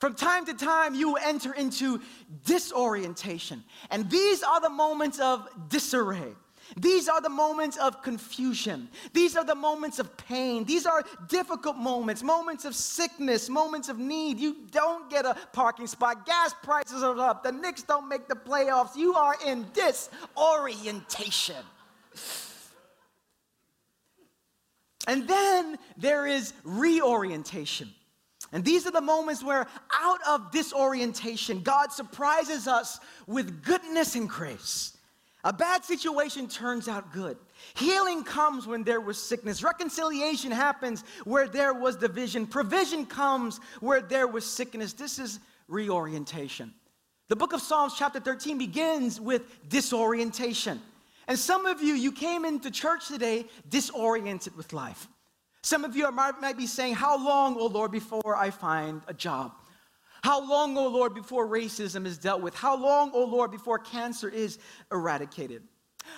From 0.00 0.14
time 0.14 0.44
to 0.46 0.54
time, 0.54 0.96
you 0.96 1.14
enter 1.16 1.54
into 1.54 2.00
disorientation. 2.44 3.62
And 3.90 4.10
these 4.10 4.42
are 4.42 4.60
the 4.60 4.68
moments 4.68 5.20
of 5.20 5.48
disarray. 5.68 6.34
These 6.76 7.08
are 7.08 7.20
the 7.20 7.28
moments 7.28 7.76
of 7.76 8.02
confusion. 8.02 8.88
These 9.12 9.36
are 9.36 9.44
the 9.44 9.54
moments 9.54 9.98
of 9.98 10.16
pain. 10.16 10.64
These 10.64 10.86
are 10.86 11.04
difficult 11.28 11.76
moments, 11.76 12.22
moments 12.22 12.64
of 12.64 12.74
sickness, 12.74 13.48
moments 13.48 13.88
of 13.88 13.98
need. 13.98 14.38
You 14.38 14.56
don't 14.70 15.08
get 15.10 15.24
a 15.24 15.36
parking 15.52 15.86
spot. 15.86 16.26
Gas 16.26 16.54
prices 16.62 17.02
are 17.02 17.18
up. 17.18 17.42
The 17.42 17.52
Knicks 17.52 17.82
don't 17.82 18.08
make 18.08 18.28
the 18.28 18.34
playoffs. 18.34 18.96
You 18.96 19.14
are 19.14 19.36
in 19.46 19.66
disorientation. 19.72 21.62
And 25.06 25.28
then 25.28 25.78
there 25.96 26.26
is 26.26 26.54
reorientation. 26.64 27.90
And 28.52 28.64
these 28.64 28.86
are 28.86 28.92
the 28.92 29.00
moments 29.00 29.42
where, 29.42 29.66
out 29.92 30.20
of 30.28 30.50
disorientation, 30.52 31.60
God 31.60 31.92
surprises 31.92 32.68
us 32.68 33.00
with 33.26 33.62
goodness 33.64 34.14
and 34.14 34.28
grace. 34.28 34.96
A 35.44 35.52
bad 35.52 35.84
situation 35.84 36.48
turns 36.48 36.88
out 36.88 37.12
good. 37.12 37.36
Healing 37.74 38.24
comes 38.24 38.66
when 38.66 38.82
there 38.82 39.00
was 39.00 39.22
sickness. 39.22 39.62
Reconciliation 39.62 40.50
happens 40.50 41.04
where 41.24 41.46
there 41.46 41.74
was 41.74 41.96
division. 41.96 42.46
Provision 42.46 43.04
comes 43.04 43.60
where 43.80 44.00
there 44.00 44.26
was 44.26 44.46
sickness. 44.46 44.94
This 44.94 45.18
is 45.18 45.40
reorientation. 45.68 46.72
The 47.28 47.36
book 47.36 47.52
of 47.52 47.60
Psalms, 47.60 47.94
chapter 47.96 48.20
13, 48.20 48.56
begins 48.56 49.20
with 49.20 49.42
disorientation. 49.68 50.80
And 51.28 51.38
some 51.38 51.66
of 51.66 51.82
you, 51.82 51.94
you 51.94 52.12
came 52.12 52.46
into 52.46 52.70
church 52.70 53.08
today 53.08 53.46
disoriented 53.68 54.56
with 54.56 54.72
life. 54.72 55.08
Some 55.62 55.84
of 55.84 55.94
you 55.96 56.10
might, 56.10 56.56
be 56.56 56.66
saying, 56.66 56.94
How 56.94 57.22
long, 57.22 57.56
oh 57.58 57.66
Lord, 57.66 57.90
before 57.90 58.36
I 58.36 58.50
find 58.50 59.02
a 59.08 59.14
job? 59.14 59.52
How 60.24 60.40
long, 60.40 60.78
O 60.78 60.86
oh 60.86 60.88
Lord, 60.88 61.14
before 61.14 61.46
racism 61.46 62.06
is 62.06 62.16
dealt 62.16 62.40
with? 62.40 62.54
How 62.54 62.74
long, 62.74 63.10
O 63.10 63.24
oh 63.24 63.24
Lord, 63.26 63.50
before 63.50 63.78
cancer 63.78 64.26
is 64.26 64.58
eradicated? 64.90 65.62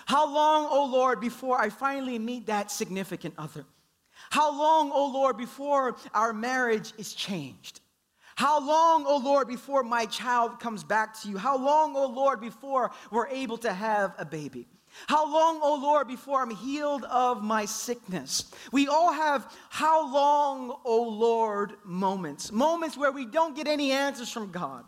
How 0.05 0.33
long, 0.33 0.69
O 0.71 0.85
Lord, 0.85 1.21
before 1.21 1.61
I 1.61 1.71
finally 1.71 2.17
meet 2.17 2.47
that 2.47 2.71
significant 2.71 3.35
other? 3.37 3.65
How 4.31 4.57
long, 4.57 4.93
O 4.93 5.07
Lord, 5.07 5.37
before 5.37 5.97
our 6.15 6.33
marriage 6.33 6.93
is 6.97 7.15
changed? 7.15 7.81
How 8.37 8.65
long, 8.65 9.07
O 9.07 9.17
Lord, 9.17 9.49
before 9.49 9.83
my 9.83 10.07
child 10.07 10.61
comes 10.61 10.85
back 10.85 11.21
to 11.23 11.29
you? 11.29 11.37
How 11.37 11.59
long, 11.59 11.97
O 11.97 12.07
Lord, 12.07 12.41
before 12.41 12.93
we're 13.11 13.27
able 13.27 13.59
to 13.59 13.73
have 13.73 14.15
a 14.19 14.25
baby? 14.25 14.69
How 15.07 15.31
long, 15.31 15.61
O 15.63 15.75
Lord, 15.77 16.09
before 16.09 16.43
I'm 16.43 16.51
healed 16.51 17.05
of 17.05 17.43
my 17.43 17.65
sickness? 17.65 18.51
We 18.73 18.89
all 18.89 19.13
have 19.13 19.55
how 19.71 20.13
long, 20.13 20.77
O 20.85 21.03
Lord 21.03 21.75
moments, 21.85 22.51
moments 22.51 22.97
where 22.97 23.13
we 23.13 23.27
don't 23.27 23.55
get 23.55 23.67
any 23.69 23.93
answers 23.93 24.31
from 24.31 24.51
God. 24.51 24.85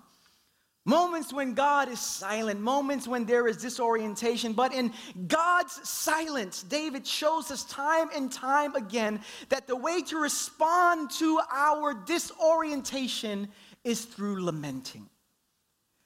Moments 0.88 1.34
when 1.34 1.52
God 1.52 1.90
is 1.90 2.00
silent, 2.00 2.60
moments 2.60 3.06
when 3.06 3.26
there 3.26 3.46
is 3.46 3.58
disorientation. 3.58 4.54
But 4.54 4.72
in 4.72 4.94
God's 5.26 5.86
silence, 5.86 6.62
David 6.62 7.06
shows 7.06 7.50
us 7.50 7.64
time 7.64 8.08
and 8.14 8.32
time 8.32 8.74
again 8.74 9.20
that 9.50 9.66
the 9.66 9.76
way 9.76 10.00
to 10.04 10.16
respond 10.16 11.10
to 11.18 11.40
our 11.52 11.92
disorientation 11.92 13.48
is 13.84 14.06
through 14.06 14.42
lamenting. 14.42 15.10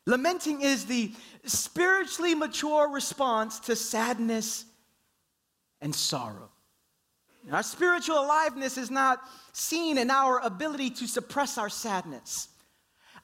Lamenting 0.06 0.62
is 0.62 0.86
the 0.86 1.12
spiritually 1.44 2.34
mature 2.34 2.88
response 2.88 3.60
to 3.60 3.76
sadness 3.76 4.64
and 5.80 5.94
sorrow. 5.94 6.50
Our 7.50 7.62
spiritual 7.62 8.18
aliveness 8.18 8.78
is 8.78 8.90
not 8.90 9.20
seen 9.52 9.98
in 9.98 10.10
our 10.10 10.38
ability 10.40 10.90
to 10.90 11.06
suppress 11.06 11.58
our 11.58 11.68
sadness. 11.68 12.48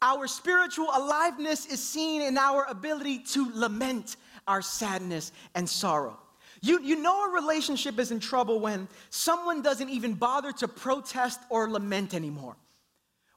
Our 0.03 0.27
spiritual 0.27 0.89
aliveness 0.93 1.67
is 1.67 1.83
seen 1.83 2.23
in 2.23 2.39
our 2.39 2.65
ability 2.69 3.21
to 3.31 3.51
lament 3.55 4.17
our 4.47 4.63
sadness 4.63 5.33
and 5.55 5.69
sorrow. 5.69 6.19
You, 6.61 6.81
you 6.83 6.97
know 6.97 7.27
a 7.27 7.31
relationship 7.31 7.99
is 7.99 8.11
in 8.11 8.19
trouble 8.19 8.59
when 8.61 8.89
someone 9.11 9.63
doesn't 9.63 9.89
even 9.89 10.15
bother 10.15 10.53
to 10.53 10.69
protest 10.69 11.41
or 11.51 11.71
lament 11.71 12.15
anymore. 12.15 12.57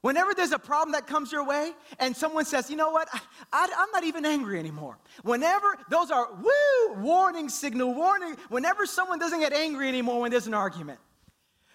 Whenever 0.02 0.34
there's 0.34 0.52
a 0.52 0.58
problem 0.58 0.92
that 0.92 1.06
comes 1.06 1.30
your 1.30 1.44
way 1.44 1.72
and 2.00 2.14
someone 2.14 2.44
says, 2.44 2.68
you 2.68 2.76
know 2.76 2.90
what, 2.90 3.08
I, 3.52 3.64
am 3.64 3.88
not 3.92 4.04
even 4.04 4.26
angry 4.26 4.58
anymore. 4.58 4.98
Whenever, 5.22 5.78
those 5.90 6.10
are 6.10 6.28
woo, 6.34 7.02
warning 7.02 7.48
signal, 7.48 7.94
warning. 7.94 8.36
Whenever 8.48 8.84
someone 8.84 9.20
doesn't 9.20 9.38
get 9.38 9.52
angry 9.52 9.88
anymore 9.88 10.20
when 10.20 10.30
there's 10.32 10.48
an 10.48 10.54
argument. 10.54 10.98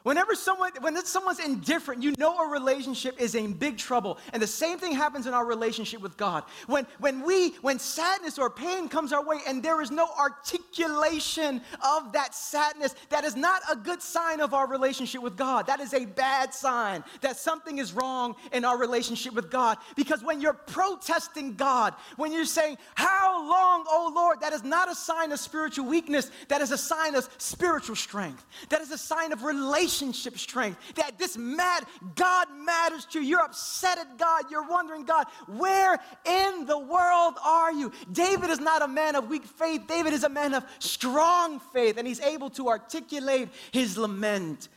Whenever 0.08 0.36
someone, 0.36 0.72
when 0.80 0.96
someone's 1.04 1.42
indifferent, 1.42 2.02
you 2.02 2.14
know 2.18 2.38
a 2.38 2.48
relationship 2.48 3.20
is 3.20 3.36
in 3.36 3.52
big 3.52 3.78
trouble. 3.78 4.18
And 4.32 4.42
the 4.42 4.48
same 4.48 4.78
thing 4.78 4.94
happens 4.94 5.28
in 5.28 5.34
our 5.34 5.46
relationship 5.46 6.00
with 6.00 6.16
God. 6.16 6.46
When, 6.66 6.88
when 7.00 7.26
we, 7.26 7.50
when 7.56 7.78
sadness 7.78 8.40
or 8.40 8.50
pain 8.50 8.88
comes 8.88 9.12
our 9.12 9.22
way 9.22 9.40
and 9.46 9.62
there 9.62 9.82
is 9.82 9.92
no 9.92 10.08
articulation 10.18 11.60
of 11.84 12.14
that 12.14 12.34
sadness, 12.34 12.96
that 13.10 13.26
is 13.26 13.36
not 13.36 13.62
a 13.70 13.76
good 13.76 14.02
sign 14.02 14.40
of 14.40 14.54
our 14.54 14.66
relationship 14.66 15.22
with 15.22 15.36
God. 15.36 15.68
That 15.68 15.82
is 15.82 15.94
a 15.94 16.06
bad 16.06 16.54
sign 16.54 17.04
that 17.20 17.36
something 17.36 17.78
is 17.78 17.92
wrong 17.92 18.38
in 18.54 18.64
our 18.64 18.78
relationship 18.78 19.34
with 19.34 19.52
God. 19.52 19.78
Because 19.98 20.24
when 20.24 20.40
you're 20.40 20.54
protesting 20.54 21.56
God, 21.56 21.94
when 22.16 22.32
you're 22.32 22.46
saying, 22.46 22.78
How 22.96 23.46
long, 23.46 23.84
oh 23.90 24.14
Lord, 24.16 24.40
that 24.40 24.54
is 24.54 24.64
not 24.64 24.90
a 24.90 24.96
sign 24.96 25.34
of 25.34 25.40
spiritual 25.42 25.86
weakness, 25.86 26.32
that 26.48 26.62
is 26.62 26.72
a 26.72 26.78
sign 26.78 27.14
of 27.16 27.28
spiritual 27.40 27.98
strength. 27.98 28.46
That 28.70 28.80
is 28.80 28.92
a 28.92 28.98
sign 28.98 29.34
of 29.34 29.44
relationship 29.44 29.97
relationship 30.02 30.38
strength. 30.38 30.80
That 30.96 31.18
this 31.18 31.38
mad, 31.38 31.84
God 32.16 32.48
matters 32.66 33.06
to 33.06 33.22
you. 33.22 33.28
You're 33.28 33.42
upset 33.42 33.98
at 33.98 34.18
God. 34.18 34.46
You're 34.50 34.68
wondering, 34.68 35.06
God, 35.06 35.26
where 35.48 36.00
in 36.26 36.66
the 36.66 36.78
world 36.78 37.36
are 37.44 37.72
you? 37.72 37.92
David 38.12 38.50
is 38.50 38.60
not 38.60 38.82
a 38.82 38.88
man 38.88 39.16
of 39.16 39.30
weak 39.30 39.46
faith. 39.46 39.82
David 39.88 40.14
is 40.14 40.24
a 40.24 40.30
man 40.30 40.54
of 40.54 40.64
strong 40.80 41.60
faith, 41.60 41.98
and 41.98 42.08
he's 42.08 42.22
able 42.22 42.50
to 42.52 42.70
articulate 42.70 43.50
his 43.72 43.98
lament 43.98 44.70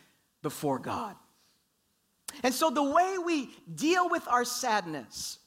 before 0.42 0.79
God. 0.79 1.16
And 2.42 2.55
so 2.55 2.71
the 2.71 2.83
way 2.83 3.16
we 3.25 3.51
deal 3.75 4.09
with 4.09 4.27
our 4.29 4.44
sadness 4.44 5.38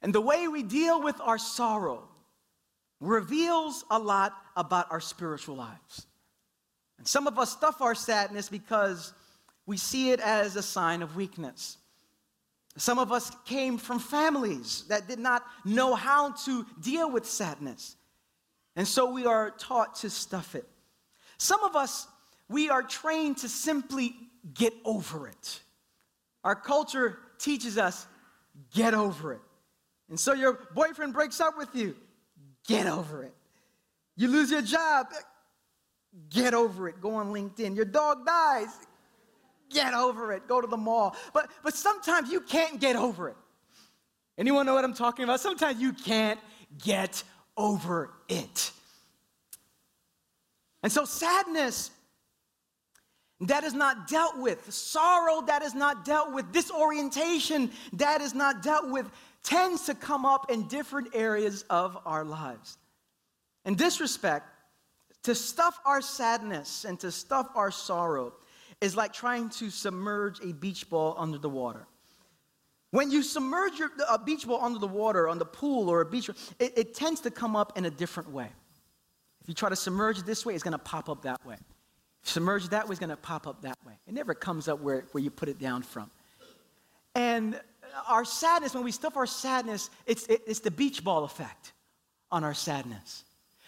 and 0.00 0.14
the 0.14 0.20
way 0.20 0.48
we 0.48 0.62
deal 0.62 1.02
with 1.02 1.20
our 1.20 1.38
sorrow 1.38 2.08
reveals 3.00 3.84
a 3.90 3.98
lot 3.98 4.34
about 4.56 4.90
our 4.90 5.00
spiritual 5.00 5.56
lives. 5.56 6.06
And 7.02 7.08
some 7.08 7.26
of 7.26 7.36
us 7.36 7.50
stuff 7.50 7.82
our 7.82 7.96
sadness 7.96 8.48
because 8.48 9.12
we 9.66 9.76
see 9.76 10.12
it 10.12 10.20
as 10.20 10.54
a 10.54 10.62
sign 10.62 11.02
of 11.02 11.16
weakness. 11.16 11.78
Some 12.76 13.00
of 13.00 13.10
us 13.10 13.32
came 13.44 13.76
from 13.76 13.98
families 13.98 14.84
that 14.86 15.08
did 15.08 15.18
not 15.18 15.42
know 15.64 15.96
how 15.96 16.30
to 16.44 16.64
deal 16.80 17.10
with 17.10 17.26
sadness. 17.26 17.96
And 18.76 18.86
so 18.86 19.10
we 19.10 19.26
are 19.26 19.50
taught 19.50 19.96
to 19.96 20.10
stuff 20.10 20.54
it. 20.54 20.64
Some 21.38 21.64
of 21.64 21.74
us, 21.74 22.06
we 22.48 22.70
are 22.70 22.84
trained 22.84 23.38
to 23.38 23.48
simply 23.48 24.14
get 24.54 24.72
over 24.84 25.26
it. 25.26 25.60
Our 26.44 26.54
culture 26.54 27.18
teaches 27.40 27.78
us, 27.78 28.06
get 28.72 28.94
over 28.94 29.32
it. 29.32 29.40
And 30.08 30.20
so 30.20 30.34
your 30.34 30.68
boyfriend 30.72 31.14
breaks 31.14 31.40
up 31.40 31.58
with 31.58 31.74
you, 31.74 31.96
get 32.68 32.86
over 32.86 33.24
it. 33.24 33.34
You 34.14 34.28
lose 34.28 34.52
your 34.52 34.62
job, 34.62 35.08
Get 36.30 36.54
over 36.54 36.88
it. 36.88 37.00
Go 37.00 37.14
on 37.14 37.32
LinkedIn. 37.32 37.74
Your 37.74 37.84
dog 37.84 38.26
dies. 38.26 38.68
Get 39.70 39.94
over 39.94 40.32
it. 40.32 40.46
Go 40.46 40.60
to 40.60 40.66
the 40.66 40.76
mall. 40.76 41.16
But, 41.32 41.50
but 41.62 41.74
sometimes 41.74 42.30
you 42.30 42.40
can't 42.40 42.80
get 42.80 42.96
over 42.96 43.30
it. 43.30 43.36
Anyone 44.36 44.66
know 44.66 44.74
what 44.74 44.84
I'm 44.84 44.94
talking 44.94 45.24
about? 45.24 45.40
Sometimes 45.40 45.80
you 45.80 45.92
can't 45.92 46.40
get 46.82 47.22
over 47.56 48.10
it. 48.28 48.72
And 50.82 50.90
so, 50.90 51.04
sadness 51.04 51.90
that 53.40 53.64
is 53.64 53.74
not 53.74 54.08
dealt 54.08 54.38
with, 54.38 54.72
sorrow 54.72 55.42
that 55.42 55.62
is 55.62 55.74
not 55.74 56.04
dealt 56.04 56.32
with, 56.32 56.50
disorientation 56.52 57.70
that 57.94 58.20
is 58.20 58.34
not 58.34 58.62
dealt 58.62 58.88
with, 58.88 59.10
tends 59.42 59.86
to 59.86 59.94
come 59.94 60.24
up 60.24 60.50
in 60.50 60.66
different 60.68 61.08
areas 61.14 61.64
of 61.68 61.98
our 62.06 62.24
lives. 62.24 62.78
In 63.64 63.74
this 63.74 64.00
respect, 64.00 64.48
to 65.24 65.34
stuff 65.34 65.78
our 65.84 66.00
sadness 66.00 66.84
and 66.84 66.98
to 67.00 67.12
stuff 67.12 67.48
our 67.54 67.70
sorrow 67.70 68.32
is 68.80 68.96
like 68.96 69.12
trying 69.12 69.48
to 69.48 69.70
submerge 69.70 70.40
a 70.40 70.52
beach 70.52 70.90
ball 70.90 71.14
under 71.16 71.38
the 71.38 71.48
water. 71.48 71.86
When 72.90 73.10
you 73.10 73.22
submerge 73.22 73.78
your, 73.78 73.90
a 74.10 74.18
beach 74.18 74.46
ball 74.46 74.62
under 74.62 74.78
the 74.78 74.86
water, 74.86 75.28
on 75.28 75.38
the 75.38 75.46
pool 75.46 75.88
or 75.88 76.00
a 76.00 76.04
beach, 76.04 76.28
it, 76.28 76.76
it 76.76 76.94
tends 76.94 77.20
to 77.22 77.30
come 77.30 77.56
up 77.56 77.78
in 77.78 77.86
a 77.86 77.90
different 77.90 78.30
way. 78.30 78.48
If 79.40 79.48
you 79.48 79.54
try 79.54 79.68
to 79.68 79.76
submerge 79.76 80.18
it 80.18 80.26
this 80.26 80.44
way, 80.44 80.54
it's 80.54 80.62
going 80.62 80.72
to 80.72 80.78
pop 80.78 81.08
up 81.08 81.22
that 81.22 81.44
way. 81.46 81.56
Submerge 82.22 82.68
that 82.68 82.86
way, 82.86 82.92
it's 82.92 83.00
going 83.00 83.10
to 83.10 83.16
pop 83.16 83.46
up 83.46 83.62
that 83.62 83.78
way. 83.86 83.94
It 84.06 84.14
never 84.14 84.34
comes 84.34 84.68
up 84.68 84.80
where, 84.80 85.04
where 85.12 85.22
you 85.22 85.30
put 85.30 85.48
it 85.48 85.58
down 85.58 85.82
from. 85.82 86.10
And 87.14 87.58
our 88.08 88.24
sadness, 88.24 88.74
when 88.74 88.84
we 88.84 88.92
stuff 88.92 89.16
our 89.16 89.26
sadness, 89.26 89.90
it's, 90.06 90.26
it, 90.26 90.42
it's 90.46 90.60
the 90.60 90.70
beach 90.70 91.02
ball 91.02 91.24
effect 91.24 91.72
on 92.30 92.44
our 92.44 92.54
sadness. 92.54 93.24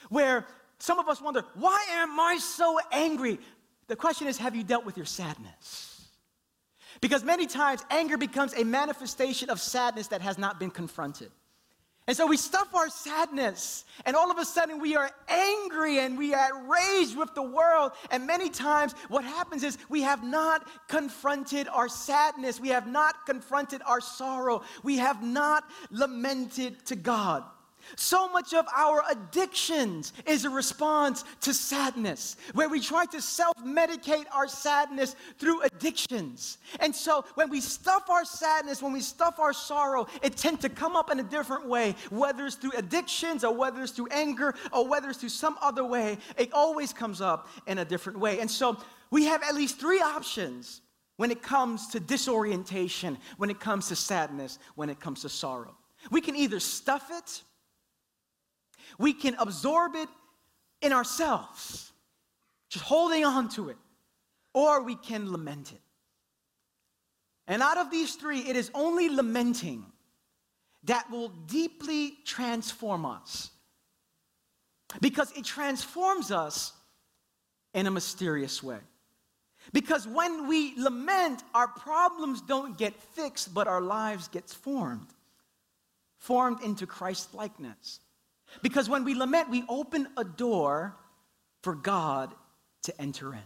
Where 0.08 0.46
some 0.84 0.98
of 0.98 1.08
us 1.08 1.18
wonder, 1.18 1.46
why 1.54 1.82
am 1.92 2.20
I 2.20 2.36
so 2.36 2.78
angry? 2.92 3.38
The 3.86 3.96
question 3.96 4.28
is, 4.28 4.36
have 4.36 4.54
you 4.54 4.62
dealt 4.62 4.84
with 4.84 4.98
your 4.98 5.06
sadness? 5.06 6.10
Because 7.00 7.24
many 7.24 7.46
times 7.46 7.82
anger 7.88 8.18
becomes 8.18 8.52
a 8.52 8.64
manifestation 8.64 9.48
of 9.48 9.62
sadness 9.62 10.08
that 10.08 10.20
has 10.20 10.36
not 10.36 10.60
been 10.60 10.70
confronted. 10.70 11.30
And 12.06 12.14
so 12.14 12.26
we 12.26 12.36
stuff 12.36 12.74
our 12.74 12.90
sadness, 12.90 13.86
and 14.04 14.14
all 14.14 14.30
of 14.30 14.36
a 14.36 14.44
sudden 14.44 14.78
we 14.78 14.94
are 14.94 15.10
angry 15.26 16.00
and 16.00 16.18
we 16.18 16.34
are 16.34 16.50
raged 16.68 17.16
with 17.16 17.34
the 17.34 17.42
world. 17.42 17.92
And 18.10 18.26
many 18.26 18.50
times 18.50 18.92
what 19.08 19.24
happens 19.24 19.62
is 19.64 19.78
we 19.88 20.02
have 20.02 20.22
not 20.22 20.68
confronted 20.88 21.66
our 21.68 21.88
sadness, 21.88 22.60
we 22.60 22.68
have 22.68 22.86
not 22.86 23.24
confronted 23.24 23.80
our 23.86 24.02
sorrow, 24.02 24.62
we 24.82 24.98
have 24.98 25.22
not 25.22 25.64
lamented 25.90 26.84
to 26.84 26.94
God. 26.94 27.42
So 27.96 28.28
much 28.28 28.54
of 28.54 28.66
our 28.74 29.02
addictions 29.10 30.12
is 30.26 30.44
a 30.44 30.50
response 30.50 31.24
to 31.42 31.54
sadness, 31.54 32.36
where 32.52 32.68
we 32.68 32.80
try 32.80 33.06
to 33.06 33.20
self 33.20 33.54
medicate 33.64 34.24
our 34.32 34.48
sadness 34.48 35.16
through 35.38 35.62
addictions. 35.62 36.58
And 36.80 36.94
so 36.94 37.24
when 37.34 37.50
we 37.50 37.60
stuff 37.60 38.08
our 38.10 38.24
sadness, 38.24 38.82
when 38.82 38.92
we 38.92 39.00
stuff 39.00 39.38
our 39.38 39.52
sorrow, 39.52 40.06
it 40.22 40.36
tends 40.36 40.60
to 40.62 40.68
come 40.68 40.96
up 40.96 41.10
in 41.10 41.20
a 41.20 41.24
different 41.24 41.68
way, 41.68 41.94
whether 42.10 42.46
it's 42.46 42.56
through 42.56 42.72
addictions 42.76 43.44
or 43.44 43.54
whether 43.54 43.82
it's 43.82 43.92
through 43.92 44.08
anger 44.10 44.54
or 44.72 44.86
whether 44.88 45.10
it's 45.10 45.18
through 45.18 45.28
some 45.28 45.56
other 45.60 45.84
way, 45.84 46.18
it 46.38 46.52
always 46.52 46.92
comes 46.92 47.20
up 47.20 47.48
in 47.66 47.78
a 47.78 47.84
different 47.84 48.18
way. 48.18 48.40
And 48.40 48.50
so 48.50 48.76
we 49.10 49.24
have 49.26 49.42
at 49.42 49.54
least 49.54 49.78
three 49.78 50.00
options 50.00 50.80
when 51.16 51.30
it 51.30 51.42
comes 51.42 51.88
to 51.88 52.00
disorientation, 52.00 53.18
when 53.36 53.50
it 53.50 53.60
comes 53.60 53.88
to 53.88 53.96
sadness, 53.96 54.58
when 54.74 54.90
it 54.90 54.98
comes 54.98 55.22
to 55.22 55.28
sorrow. 55.28 55.76
We 56.10 56.20
can 56.20 56.36
either 56.36 56.60
stuff 56.60 57.10
it 57.10 57.42
we 58.98 59.12
can 59.12 59.34
absorb 59.38 59.94
it 59.94 60.08
in 60.80 60.92
ourselves, 60.92 61.92
just 62.68 62.84
holding 62.84 63.24
on 63.24 63.48
to 63.50 63.68
it, 63.68 63.76
or 64.52 64.82
we 64.82 64.96
can 64.96 65.30
lament 65.30 65.72
it. 65.72 65.80
And 67.46 67.62
out 67.62 67.78
of 67.78 67.90
these 67.90 68.14
three, 68.14 68.40
it 68.40 68.56
is 68.56 68.70
only 68.74 69.08
lamenting 69.08 69.84
that 70.84 71.10
will 71.10 71.28
deeply 71.28 72.14
transform 72.24 73.04
us 73.06 73.50
because 75.00 75.32
it 75.32 75.44
transforms 75.44 76.30
us 76.30 76.72
in 77.72 77.86
a 77.86 77.90
mysterious 77.90 78.62
way. 78.62 78.78
Because 79.72 80.06
when 80.06 80.46
we 80.46 80.74
lament, 80.76 81.42
our 81.54 81.68
problems 81.68 82.42
don't 82.42 82.76
get 82.76 82.94
fixed, 82.94 83.54
but 83.54 83.66
our 83.66 83.80
lives 83.80 84.28
gets 84.28 84.52
formed. 84.52 85.08
Formed 86.18 86.62
into 86.62 86.86
Christ 86.86 87.34
likeness. 87.34 88.00
Because 88.62 88.88
when 88.88 89.04
we 89.04 89.14
lament, 89.14 89.50
we 89.50 89.64
open 89.68 90.08
a 90.16 90.24
door 90.24 90.96
for 91.62 91.74
God 91.74 92.34
to 92.84 93.00
enter 93.00 93.32
in. 93.32 93.42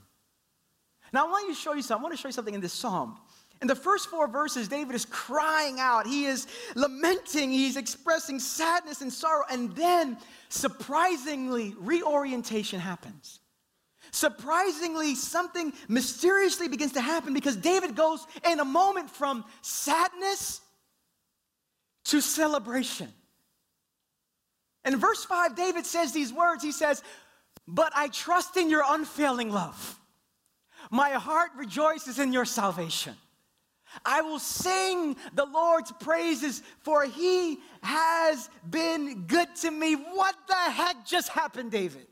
Now 1.12 1.27
I 1.27 1.31
want 1.31 1.49
to 1.49 1.55
show 1.55 1.73
you 1.73 1.83
something. 1.83 2.01
I 2.01 2.03
want 2.03 2.16
to 2.16 2.21
show 2.21 2.29
you 2.29 2.33
something 2.33 2.55
in 2.55 2.61
this 2.61 2.73
psalm. 2.73 3.18
In 3.61 3.66
the 3.66 3.75
first 3.75 4.09
four 4.09 4.29
verses, 4.29 4.68
David 4.68 4.94
is 4.94 5.05
crying 5.05 5.81
out. 5.81 6.07
He 6.07 6.27
is 6.27 6.47
lamenting. 6.77 7.51
He's 7.51 7.77
expressing 7.77 8.38
sadness 8.38 9.01
and 9.01 9.12
sorrow. 9.12 9.44
And 9.51 9.75
then, 9.75 10.16
surprisingly, 10.49 11.75
reorientation 11.79 12.79
happens. 12.79 13.40
Surprisingly, 14.12 15.14
something 15.14 15.73
mysteriously 15.88 16.68
begins 16.68 16.92
to 16.92 17.01
happen 17.01 17.35
because 17.35 17.57
David 17.57 17.97
goes 17.97 18.27
in 18.49 18.61
a 18.61 18.64
moment 18.64 19.11
from 19.11 19.44
sadness 19.61 20.61
to 22.05 22.21
celebration. 22.21 23.09
In 24.88 24.98
verse 24.98 25.22
5, 25.22 25.55
David 25.55 25.85
says 25.85 26.12
these 26.12 26.33
words 26.33 26.64
He 26.64 26.72
says, 26.72 27.03
But 27.66 27.92
I 27.94 28.09
trust 28.09 28.57
in 28.57 28.70
your 28.70 28.83
unfailing 28.88 29.51
love. 29.53 30.01
My 30.90 31.11
heart 31.11 31.51
rejoices 31.59 32.18
in 32.18 32.33
your 32.33 32.46
salvation. 32.46 33.14
I 34.05 34.22
will 34.22 34.38
sing 34.38 35.16
the 35.35 35.44
Lord's 35.44 35.92
praises, 35.92 36.62
for 36.81 37.05
he 37.05 37.59
has 37.83 38.48
been 38.68 39.24
good 39.27 39.55
to 39.57 39.70
me. 39.70 39.94
What 39.94 40.35
the 40.46 40.55
heck 40.55 41.07
just 41.07 41.29
happened, 41.29 41.70
David? 41.70 42.07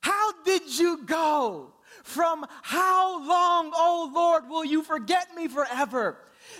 How 0.00 0.32
did 0.44 0.78
you 0.78 1.04
go 1.04 1.72
from 2.04 2.46
how 2.62 3.26
long, 3.26 3.72
oh 3.74 4.10
Lord, 4.14 4.48
will 4.48 4.64
you 4.64 4.82
forget 4.82 5.34
me 5.34 5.48
forever? 5.48 6.18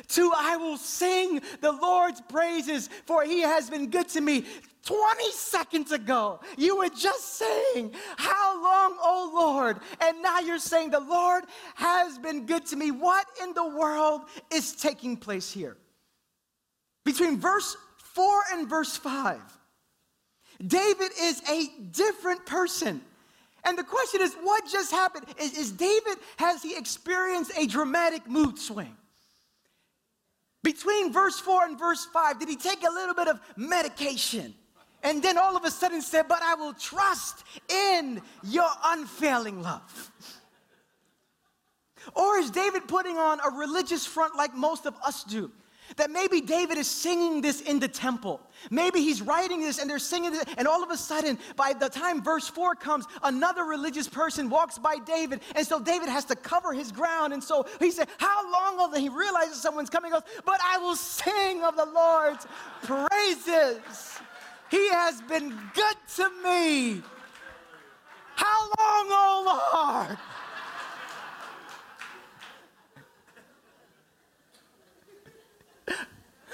To 0.09 0.33
I 0.37 0.57
will 0.57 0.76
sing 0.76 1.40
the 1.61 1.72
Lord's 1.72 2.20
praises, 2.20 2.88
for 3.07 3.24
he 3.24 3.40
has 3.40 3.70
been 3.70 3.90
good 3.90 4.09
to 4.11 4.20
me. 4.20 4.44
20 4.85 5.31
seconds 5.33 5.92
ago, 5.92 6.40
you 6.57 6.79
were 6.79 6.88
just 6.88 7.35
saying, 7.35 7.92
How 8.16 8.62
long, 8.62 8.96
oh 9.03 9.31
Lord? 9.35 9.79
And 10.00 10.22
now 10.22 10.40
you're 10.40 10.59
saying, 10.59 10.90
The 10.90 11.00
Lord 11.00 11.44
has 11.74 12.18
been 12.18 12.46
good 12.46 12.66
to 12.66 12.76
me. 12.76 12.90
What 12.90 13.26
in 13.42 13.53
the 13.53 13.68
world 13.68 14.22
is 14.53 14.72
taking 14.72 15.16
place 15.16 15.50
here? 15.50 15.76
Between 17.05 17.38
verse 17.38 17.76
4 18.14 18.42
and 18.53 18.68
verse 18.68 18.96
5, 18.96 19.38
David 20.66 21.11
is 21.20 21.42
a 21.48 21.68
different 21.90 22.44
person. 22.46 23.00
And 23.64 23.79
the 23.79 23.85
question 23.85 24.22
is, 24.22 24.35
what 24.42 24.64
just 24.70 24.90
happened? 24.90 25.26
Is, 25.38 25.57
is 25.57 25.72
David, 25.72 26.16
has 26.37 26.62
he 26.62 26.76
experienced 26.76 27.53
a 27.57 27.66
dramatic 27.66 28.29
mood 28.29 28.59
swing? 28.59 28.96
Between 30.62 31.12
verse 31.12 31.38
4 31.38 31.64
and 31.66 31.79
verse 31.79 32.07
5, 32.12 32.38
did 32.38 32.49
he 32.49 32.57
take 32.57 32.83
a 32.87 32.90
little 32.90 33.14
bit 33.14 33.29
of 33.29 33.40
medication? 33.57 34.55
And 35.03 35.23
then 35.23 35.38
all 35.38 35.57
of 35.57 35.64
a 35.64 35.70
sudden 35.70 36.03
said, 36.03 36.29
But 36.29 36.42
I 36.42 36.55
will 36.55 36.75
trust 36.75 37.44
in 37.68 38.20
your 38.44 38.68
unfailing 38.85 39.62
love. 39.62 40.12
Or 42.14 42.38
is 42.38 42.51
David 42.51 42.88
putting 42.88 43.16
on 43.16 43.40
a 43.40 43.57
religious 43.57 44.07
front 44.07 44.37
like 44.37 44.55
most 44.55 44.87
of 44.87 44.94
us 45.05 45.25
do? 45.25 45.51
That 45.96 46.11
maybe 46.11 46.40
David 46.40 46.79
is 46.79 46.88
singing 46.88 47.40
this 47.40 47.61
in 47.61 47.79
the 47.81 47.88
temple. 47.88 48.40
Maybe 48.70 49.00
he's 49.00 49.22
writing 49.22 49.61
this 49.61 49.79
and 49.79 49.88
they're 49.88 49.98
singing 49.98 50.33
this, 50.33 50.44
and 50.59 50.68
all 50.68 50.83
of 50.83 50.90
a 50.90 50.96
sudden, 50.96 51.38
by 51.57 51.72
the 51.72 51.88
time 51.88 52.22
verse 52.22 52.48
4 52.48 52.74
comes, 52.74 53.07
another 53.22 53.64
religious 53.64 54.09
person 54.09 54.50
walks 54.50 54.79
by 54.79 54.96
David, 54.98 55.40
and 55.57 55.66
so 55.66 55.81
David 55.81 56.09
has 56.09 56.24
to 56.26 56.37
cover 56.37 56.72
his 56.72 56.92
ground. 56.92 57.33
And 57.33 57.42
so 57.42 57.66
he 57.79 57.90
said, 57.90 58.09
How 58.18 58.50
long 58.53 58.76
will 58.76 58.92
he 58.98 59.09
realizes 59.09 59.61
someone's 59.61 59.90
coming? 59.90 60.12
Goes, 60.12 60.22
But 60.44 60.61
I 60.64 60.79
will 60.79 60.96
sing 60.96 61.64
of 61.64 61.76
the 61.76 61.87
Lord's 61.87 62.46
praises. 62.83 64.18
He 64.70 64.88
has 64.90 65.20
been 65.22 65.59
good 65.74 65.96
to 66.16 66.31
me. 66.44 67.03
How 68.37 68.61
long, 68.79 69.07
oh 69.11 70.07
Lord? 70.07 70.18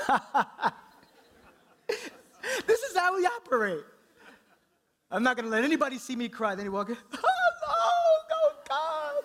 this 2.66 2.80
is 2.82 2.96
how 2.96 3.16
we 3.16 3.26
operate. 3.26 3.84
I'm 5.10 5.22
not 5.22 5.36
going 5.36 5.44
to 5.46 5.50
let 5.50 5.64
anybody 5.64 5.98
see 5.98 6.16
me 6.16 6.28
cry. 6.28 6.54
Then 6.54 6.66
he 6.66 6.70
walk 6.70 6.90
in. 6.90 6.96
Oh 7.68 8.52
God. 8.68 9.24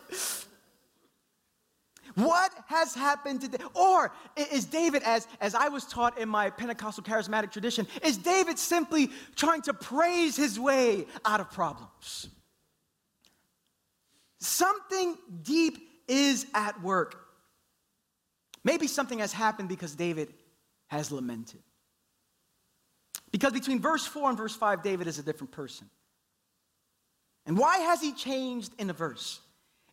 What 2.16 2.52
has 2.68 2.94
happened 2.94 3.42
today? 3.42 3.64
Or 3.74 4.12
is 4.36 4.66
David, 4.66 5.04
as, 5.04 5.28
as 5.40 5.56
I 5.56 5.70
was 5.70 5.86
taught 5.86 6.18
in 6.18 6.28
my 6.28 6.50
Pentecostal 6.50 7.04
charismatic 7.04 7.52
tradition, 7.52 7.88
is 8.04 8.18
David 8.18 8.60
simply 8.60 9.10
trying 9.36 9.62
to 9.64 9.74
praise 9.74 10.36
his 10.36 10.60
way 10.60 11.06
out 11.24 11.40
of 11.40 11.52
problems? 11.52 12.30
Something 14.40 15.18
deep 15.44 15.78
is 16.08 16.48
at 16.54 16.82
work. 16.82 17.28
Maybe 18.64 18.88
something 18.88 19.20
has 19.20 19.32
happened 19.32 19.70
because 19.70 19.96
David 19.96 20.34
has 20.92 21.10
lamented. 21.10 21.62
Because 23.32 23.54
between 23.54 23.80
verse 23.80 24.06
4 24.06 24.30
and 24.30 24.38
verse 24.38 24.54
5, 24.54 24.84
David 24.84 25.08
is 25.08 25.18
a 25.20 25.24
different 25.24 25.52
person. 25.52 25.90
And 27.46 27.58
why 27.58 27.78
has 27.78 28.02
he 28.02 28.12
changed 28.12 28.74
in 28.78 28.90
a 28.90 28.94
verse? 28.94 29.40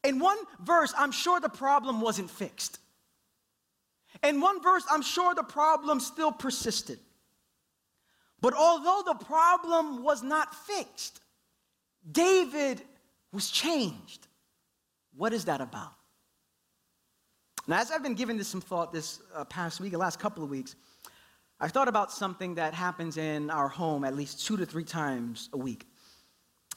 In 0.02 0.18
one 0.18 0.36
verse, 0.60 0.92
I'm 0.98 1.12
sure 1.12 1.38
the 1.38 1.48
problem 1.48 2.00
wasn't 2.00 2.28
fixed. 2.28 2.80
In 4.24 4.40
one 4.40 4.60
verse, 4.60 4.84
I'm 4.90 5.02
sure 5.02 5.36
the 5.36 5.44
problem 5.44 6.00
still 6.00 6.32
persisted. 6.32 6.98
But 8.40 8.54
although 8.54 9.02
the 9.06 9.24
problem 9.24 10.02
was 10.02 10.24
not 10.24 10.52
fixed, 10.52 11.20
David 12.10 12.82
was 13.32 13.50
changed. 13.50 14.26
What 15.16 15.32
is 15.32 15.44
that 15.44 15.60
about? 15.60 15.92
Now, 17.68 17.78
as 17.80 17.90
I've 17.90 18.02
been 18.02 18.14
giving 18.14 18.38
this 18.38 18.48
some 18.48 18.62
thought 18.62 18.92
this 18.94 19.20
uh, 19.34 19.44
past 19.44 19.78
week, 19.78 19.92
the 19.92 19.98
last 19.98 20.18
couple 20.18 20.42
of 20.42 20.48
weeks, 20.48 20.74
I've 21.60 21.72
thought 21.72 21.88
about 21.88 22.12
something 22.12 22.54
that 22.54 22.72
happens 22.72 23.16
in 23.16 23.50
our 23.50 23.68
home 23.68 24.04
at 24.04 24.14
least 24.14 24.46
two 24.46 24.56
to 24.58 24.64
three 24.64 24.84
times 24.84 25.48
a 25.52 25.56
week. 25.56 25.88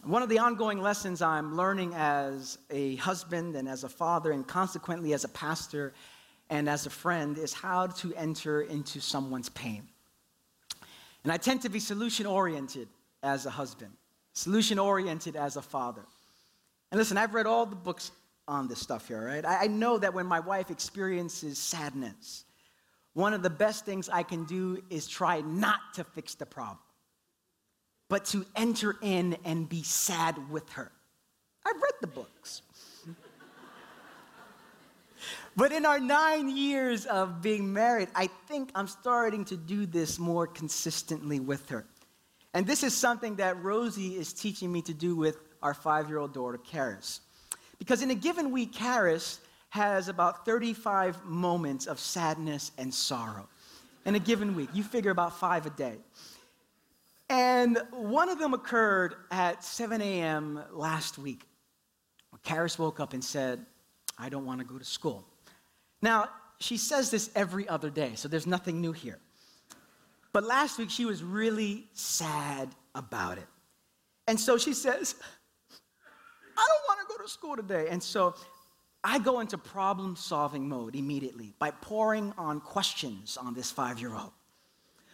One 0.03 0.23
of 0.23 0.29
the 0.29 0.39
ongoing 0.39 0.81
lessons 0.81 1.21
I'm 1.21 1.55
learning 1.55 1.93
as 1.93 2.57
a 2.71 2.95
husband 2.95 3.55
and 3.55 3.69
as 3.69 3.83
a 3.83 3.89
father, 3.89 4.31
and 4.31 4.47
consequently 4.47 5.13
as 5.13 5.23
a 5.23 5.27
pastor 5.27 5.93
and 6.49 6.67
as 6.67 6.87
a 6.87 6.89
friend, 6.89 7.37
is 7.37 7.53
how 7.53 7.85
to 7.87 8.11
enter 8.15 8.63
into 8.63 8.99
someone's 8.99 9.49
pain. 9.49 9.87
And 11.23 11.31
I 11.31 11.37
tend 11.37 11.61
to 11.61 11.69
be 11.69 11.79
solution 11.79 12.25
oriented 12.25 12.87
as 13.21 13.45
a 13.45 13.51
husband, 13.51 13.91
solution 14.33 14.79
oriented 14.79 15.35
as 15.35 15.57
a 15.57 15.61
father. 15.61 16.05
And 16.91 16.97
listen, 16.97 17.17
I've 17.17 17.35
read 17.35 17.45
all 17.45 17.67
the 17.67 17.75
books 17.75 18.11
on 18.47 18.67
this 18.67 18.79
stuff 18.79 19.07
here, 19.07 19.23
right? 19.23 19.45
I 19.45 19.67
know 19.67 19.99
that 19.99 20.15
when 20.15 20.25
my 20.25 20.39
wife 20.39 20.71
experiences 20.71 21.59
sadness, 21.59 22.45
one 23.13 23.33
of 23.33 23.43
the 23.43 23.49
best 23.49 23.85
things 23.85 24.09
I 24.09 24.23
can 24.23 24.45
do 24.45 24.81
is 24.89 25.07
try 25.07 25.41
not 25.41 25.79
to 25.95 26.03
fix 26.03 26.35
the 26.35 26.45
problem 26.45 26.79
but 28.11 28.25
to 28.25 28.45
enter 28.57 28.97
in 29.01 29.37
and 29.45 29.69
be 29.69 29.83
sad 29.83 30.49
with 30.49 30.69
her. 30.71 30.91
I've 31.65 31.81
read 31.81 31.93
the 32.01 32.07
books. 32.07 32.61
but 35.55 35.71
in 35.71 35.85
our 35.85 35.97
nine 35.97 36.49
years 36.49 37.05
of 37.05 37.41
being 37.41 37.71
married, 37.71 38.09
I 38.13 38.27
think 38.49 38.69
I'm 38.75 38.87
starting 38.87 39.45
to 39.45 39.55
do 39.55 39.85
this 39.85 40.19
more 40.19 40.45
consistently 40.45 41.39
with 41.39 41.69
her. 41.69 41.85
And 42.53 42.67
this 42.67 42.83
is 42.83 42.93
something 42.93 43.37
that 43.37 43.63
Rosie 43.63 44.17
is 44.17 44.33
teaching 44.33 44.73
me 44.73 44.81
to 44.81 44.93
do 44.93 45.15
with 45.15 45.37
our 45.63 45.73
five 45.73 46.09
year 46.09 46.17
old 46.17 46.33
daughter, 46.33 46.57
Karis. 46.57 47.21
Because 47.79 48.01
in 48.01 48.11
a 48.11 48.15
given 48.15 48.51
week, 48.51 48.73
Karis 48.73 49.39
has 49.71 50.09
about 50.09 50.45
35 50.45 51.23
moments 51.25 51.87
of 51.87 51.97
sadness 51.97 52.71
and 52.77 52.93
sorrow. 52.93 53.47
In 54.05 54.15
a 54.15 54.19
given 54.19 54.53
week, 54.53 54.69
you 54.73 54.83
figure 54.83 55.11
about 55.11 55.39
five 55.39 55.65
a 55.65 55.69
day. 55.69 55.95
And 57.29 57.81
one 57.91 58.27
of 58.27 58.37
them 58.37 58.53
occurred 58.53 59.15
at 59.31 59.63
7 59.63 60.01
a.m. 60.01 60.61
last 60.73 61.17
week. 61.17 61.47
Karis 62.45 62.77
woke 62.77 62.99
up 62.99 63.13
and 63.13 63.23
said, 63.23 63.65
I 64.17 64.27
don't 64.27 64.45
want 64.45 64.59
to 64.59 64.65
go 64.65 64.77
to 64.77 64.83
school. 64.83 65.23
Now, 66.01 66.27
she 66.59 66.75
says 66.75 67.09
this 67.09 67.31
every 67.33 67.67
other 67.69 67.89
day, 67.89 68.11
so 68.15 68.27
there's 68.27 68.47
nothing 68.47 68.81
new 68.81 68.91
here. 68.91 69.19
But 70.33 70.43
last 70.43 70.79
week, 70.79 70.89
she 70.89 71.05
was 71.05 71.23
really 71.23 71.87
sad 71.93 72.69
about 72.93 73.37
it. 73.37 73.47
And 74.27 74.37
so 74.37 74.57
she 74.57 74.73
says, 74.73 75.15
I 76.57 76.67
don't 76.67 76.97
want 76.97 77.07
to 77.07 77.15
go 77.15 77.23
to 77.23 77.29
school 77.29 77.55
today. 77.55 77.87
And 77.89 78.03
so 78.03 78.35
I 79.03 79.17
go 79.17 79.39
into 79.39 79.57
problem 79.57 80.15
solving 80.15 80.69
mode 80.69 80.95
immediately 80.95 81.53
by 81.57 81.71
pouring 81.71 82.33
on 82.37 82.61
questions 82.61 83.37
on 83.37 83.53
this 83.53 83.71
five 83.71 83.99
year 83.99 84.13
old. 84.13 84.31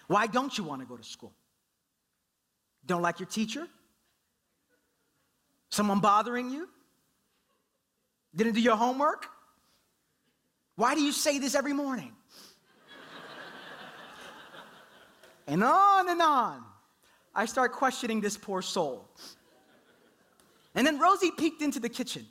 Why 0.07 0.27
don't 0.27 0.57
you 0.57 0.63
want 0.63 0.81
to 0.81 0.87
go 0.87 0.97
to 0.97 1.03
school? 1.03 1.33
Don't 2.85 3.01
like 3.01 3.19
your 3.19 3.27
teacher? 3.27 3.67
Someone 5.69 5.99
bothering 5.99 6.49
you? 6.49 6.69
Didn't 8.35 8.53
do 8.53 8.61
your 8.61 8.75
homework? 8.75 9.27
Why 10.75 10.95
do 10.95 11.01
you 11.01 11.11
say 11.11 11.39
this 11.39 11.55
every 11.55 11.73
morning? 11.73 12.13
and 15.47 15.63
on 15.63 16.09
and 16.09 16.21
on. 16.21 16.63
I 17.33 17.45
start 17.45 17.73
questioning 17.73 18.21
this 18.21 18.37
poor 18.37 18.61
soul. 18.61 19.09
And 20.75 20.85
then 20.85 20.99
Rosie 20.99 21.31
peeked 21.31 21.61
into 21.61 21.79
the 21.79 21.89
kitchen. 21.89 22.25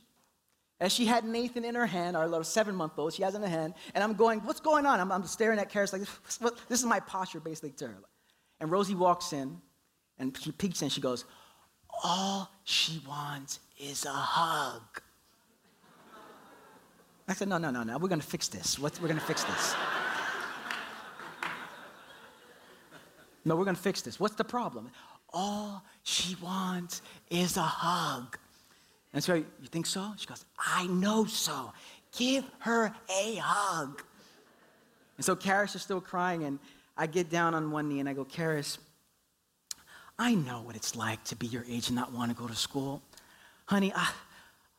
And 0.78 0.92
she 0.92 1.06
had 1.06 1.24
Nathan 1.24 1.64
in 1.64 1.74
her 1.74 1.86
hand, 1.86 2.16
our 2.16 2.28
little 2.28 2.44
seven 2.44 2.74
month 2.74 2.98
old, 2.98 3.14
she 3.14 3.22
has 3.22 3.34
in 3.34 3.42
her 3.42 3.48
hand. 3.48 3.74
And 3.94 4.04
I'm 4.04 4.14
going, 4.14 4.40
What's 4.40 4.60
going 4.60 4.84
on? 4.84 5.00
I'm, 5.00 5.10
I'm 5.10 5.24
staring 5.24 5.58
at 5.58 5.72
Karis 5.72 5.92
like, 5.92 6.02
This 6.68 6.80
is 6.80 6.86
my 6.86 7.00
posture 7.00 7.40
basically 7.40 7.70
to 7.72 7.88
her. 7.88 7.98
And 8.60 8.70
Rosie 8.70 8.94
walks 8.94 9.32
in 9.32 9.60
and 10.18 10.36
she 10.36 10.52
peeks 10.52 10.82
in. 10.82 10.90
She 10.90 11.00
goes, 11.00 11.24
All 12.04 12.50
she 12.64 13.02
wants 13.08 13.60
is 13.78 14.04
a 14.04 14.10
hug. 14.10 15.00
I 17.26 17.32
said, 17.32 17.48
No, 17.48 17.56
no, 17.56 17.70
no, 17.70 17.82
no. 17.82 17.96
We're 17.96 18.08
to 18.20 18.26
fix 18.26 18.48
this. 18.48 18.78
We're 18.78 18.90
to 18.90 19.20
fix 19.20 19.44
this. 19.44 19.74
no, 23.46 23.56
we're 23.56 23.64
to 23.64 23.74
fix 23.74 24.02
this. 24.02 24.20
What's 24.20 24.34
the 24.34 24.44
problem? 24.44 24.90
All 25.32 25.82
she 26.02 26.36
wants 26.36 27.00
is 27.30 27.56
a 27.56 27.62
hug. 27.62 28.38
And 29.12 29.22
so, 29.22 29.34
you 29.34 29.46
think 29.70 29.86
so? 29.86 30.12
She 30.16 30.26
goes, 30.26 30.44
I 30.58 30.86
know 30.86 31.24
so. 31.24 31.72
Give 32.16 32.44
her 32.60 32.94
a 33.08 33.36
hug. 33.36 34.02
And 35.16 35.24
so 35.24 35.34
Karis 35.34 35.74
is 35.74 35.82
still 35.82 36.00
crying, 36.00 36.44
and 36.44 36.58
I 36.96 37.06
get 37.06 37.30
down 37.30 37.54
on 37.54 37.70
one 37.70 37.88
knee 37.88 38.00
and 38.00 38.08
I 38.08 38.12
go, 38.12 38.24
Karis, 38.24 38.78
I 40.18 40.34
know 40.34 40.62
what 40.62 40.76
it's 40.76 40.96
like 40.96 41.22
to 41.24 41.36
be 41.36 41.46
your 41.46 41.64
age 41.68 41.88
and 41.88 41.96
not 41.96 42.12
want 42.12 42.30
to 42.30 42.36
go 42.36 42.46
to 42.46 42.54
school. 42.54 43.02
Honey, 43.66 43.92
I, 43.94 44.10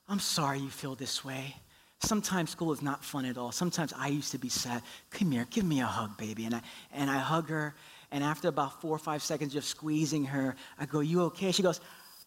I'm 0.10 0.20
sorry 0.20 0.60
you 0.60 0.70
feel 0.70 0.96
this 0.96 1.24
way. 1.24 1.56
Sometimes 2.00 2.52
school 2.52 2.72
is 2.74 2.82
not 2.82 3.04
fun 3.04 3.26
at 3.26 3.38
all. 3.38 3.52
Sometimes 3.52 3.94
I 3.98 4.08
used 4.08 4.32
to 4.32 4.38
be 4.38 4.50
sad. 4.50 4.82
Come 5.12 5.32
here, 5.32 5.48
give 5.50 5.66
me 5.66 5.82
a 5.82 5.86
hug, 5.86 6.18
baby. 6.18 6.46
And 6.46 6.56
I, 6.56 6.62
and 6.94 7.10
I 7.10 7.18
hug 7.18 7.50
her, 7.50 7.76
and 8.12 8.24
after 8.24 8.48
about 8.48 8.82
four 8.82 8.92
or 8.92 9.00
five 9.00 9.22
seconds 9.22 9.56
of 9.56 9.64
squeezing 9.64 10.26
her, 10.26 10.56
I 10.80 10.86
go, 10.86 11.02
You 11.02 11.24
okay? 11.24 11.52
She 11.52 11.64
goes, 11.64 11.82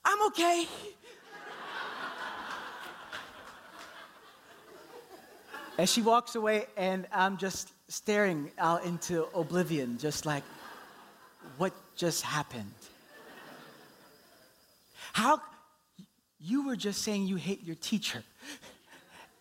I'm 0.05 0.27
okay. 0.29 0.67
And 5.81 5.89
she 5.89 6.03
walks 6.03 6.35
away, 6.35 6.67
and 6.77 7.07
I'm 7.11 7.39
just 7.39 7.73
staring 7.89 8.51
out 8.59 8.85
into 8.85 9.27
oblivion, 9.35 9.97
just 9.97 10.27
like, 10.27 10.43
What 11.57 11.73
just 11.97 12.23
happened? 12.23 12.75
How 15.15 15.41
you 16.39 16.67
were 16.67 16.77
just 16.77 17.01
saying 17.01 17.27
you 17.27 17.37
hate 17.37 17.65
your 17.65 17.77
teacher. 17.77 18.23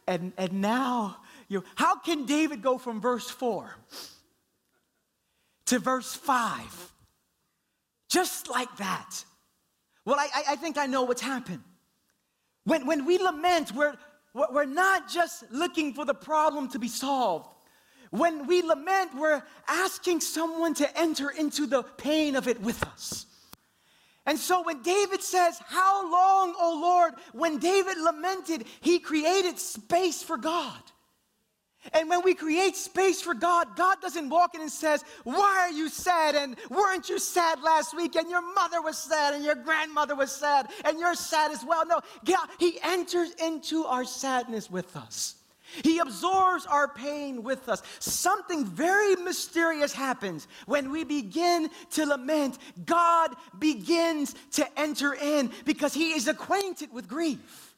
And, 0.08 0.32
and 0.38 0.62
now 0.62 1.18
you 1.50 1.66
how 1.76 2.00
can 2.00 2.26
David 2.26 2.62
go 2.62 2.78
from 2.78 3.02
verse 3.02 3.30
4 3.30 3.76
to 5.66 5.80
verse 5.80 6.16
5? 6.16 6.94
Just 8.08 8.50
like 8.50 8.78
that. 8.78 9.26
Well, 10.06 10.18
I, 10.18 10.30
I 10.52 10.56
think 10.56 10.78
I 10.78 10.86
know 10.86 11.04
what's 11.04 11.22
happened. 11.22 11.64
When, 12.64 12.86
when 12.86 13.06
we 13.06 13.18
lament, 13.18 13.74
we're, 13.74 13.96
we're 14.34 14.66
not 14.66 15.10
just 15.10 15.44
looking 15.52 15.94
for 15.94 16.06
the 16.06 16.14
problem 16.14 16.70
to 16.70 16.80
be 16.80 16.88
solved. 16.88 17.50
When 18.12 18.48
we 18.48 18.62
lament, 18.62 19.12
we're 19.16 19.44
asking 19.68 20.22
someone 20.22 20.74
to 20.76 21.00
enter 21.00 21.30
into 21.30 21.68
the 21.68 21.84
pain 21.84 22.36
of 22.36 22.48
it 22.48 22.60
with 22.62 22.84
us. 22.84 23.26
And 24.26 24.38
so 24.38 24.64
when 24.64 24.82
David 24.82 25.22
says, 25.22 25.60
How 25.66 26.12
long, 26.12 26.56
O 26.60 26.80
Lord? 26.82 27.14
When 27.34 27.58
David 27.58 27.98
lamented, 27.98 28.66
he 28.82 29.00
created 29.00 29.60
space 29.60 30.22
for 30.22 30.38
God. 30.38 30.82
And 31.94 32.10
when 32.10 32.24
we 32.24 32.34
create 32.34 32.76
space 32.76 33.22
for 33.22 33.34
God, 33.34 33.76
God 33.78 34.02
doesn't 34.02 34.30
walk 34.30 34.54
in 34.54 34.62
and 34.62 34.72
says, 34.72 35.04
Why 35.24 35.60
are 35.62 35.72
you 35.72 35.88
sad? 35.88 36.36
And 36.36 36.58
weren't 36.70 37.08
you 37.08 37.20
sad 37.20 37.62
last 37.62 37.96
week? 37.96 38.16
And 38.16 38.30
your 38.30 38.42
mother 38.54 38.82
was 38.82 38.98
sad, 38.98 39.34
and 39.34 39.46
your 39.46 39.56
grandmother 39.56 40.16
was 40.16 40.32
sad, 40.32 40.68
and 40.84 41.00
you're 41.00 41.16
sad 41.16 41.52
as 41.52 41.64
well. 41.64 41.86
No, 41.86 42.02
God, 42.26 42.50
He 42.60 42.80
enters 42.84 43.32
into 43.36 43.86
our 43.86 44.04
sadness 44.04 44.70
with 44.70 44.96
us. 44.98 45.36
He 45.84 46.00
absorbs 46.00 46.66
our 46.66 46.88
pain 46.88 47.44
with 47.44 47.70
us. 47.70 47.82
Something 48.00 48.66
very 48.66 49.16
mysterious 49.16 49.94
happens 49.94 50.48
when 50.66 50.92
we 50.92 51.04
begin 51.04 51.70
to 51.92 52.06
lament. 52.06 52.58
God 52.86 53.36
begins 53.58 54.36
to 54.54 54.80
enter 54.80 55.14
in 55.14 55.52
because 55.66 55.94
He 55.94 56.12
is 56.12 56.28
acquainted 56.28 56.92
with 56.92 57.08
grief. 57.08 57.69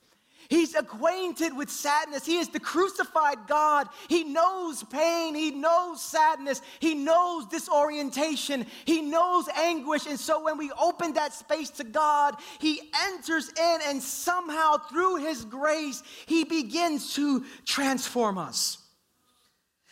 He's 0.51 0.75
acquainted 0.75 1.55
with 1.55 1.69
sadness. 1.69 2.25
He 2.25 2.37
is 2.37 2.49
the 2.49 2.59
crucified 2.59 3.47
God. 3.47 3.87
He 4.09 4.25
knows 4.25 4.83
pain. 4.83 5.33
He 5.33 5.51
knows 5.51 6.01
sadness. 6.01 6.61
He 6.81 6.93
knows 6.93 7.45
disorientation. 7.45 8.65
He 8.83 9.01
knows 9.01 9.47
anguish. 9.47 10.07
And 10.07 10.19
so 10.19 10.43
when 10.43 10.57
we 10.57 10.69
open 10.73 11.13
that 11.13 11.31
space 11.31 11.69
to 11.69 11.85
God, 11.85 12.35
He 12.59 12.91
enters 13.13 13.47
in 13.47 13.79
and 13.87 14.03
somehow 14.03 14.75
through 14.89 15.25
His 15.25 15.45
grace, 15.45 16.03
He 16.25 16.43
begins 16.43 17.13
to 17.15 17.45
transform 17.65 18.37
us. 18.37 18.77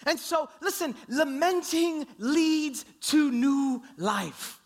And 0.05 0.19
so, 0.19 0.49
listen, 0.59 0.93
lamenting 1.07 2.05
leads 2.17 2.83
to 3.03 3.31
new 3.31 3.81
life. 3.95 4.58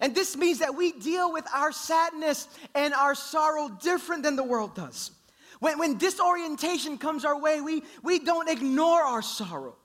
And 0.00 0.14
this 0.14 0.36
means 0.36 0.58
that 0.58 0.74
we 0.74 0.92
deal 0.92 1.32
with 1.32 1.44
our 1.54 1.72
sadness 1.72 2.48
and 2.74 2.92
our 2.94 3.14
sorrow 3.14 3.68
different 3.82 4.22
than 4.22 4.36
the 4.36 4.44
world 4.44 4.74
does. 4.74 5.12
When, 5.60 5.78
when 5.78 5.98
disorientation 5.98 6.98
comes 6.98 7.24
our 7.24 7.38
way, 7.38 7.60
we, 7.60 7.84
we 8.02 8.18
don't 8.18 8.48
ignore 8.48 9.02
our 9.02 9.22
sorrow. 9.22 9.76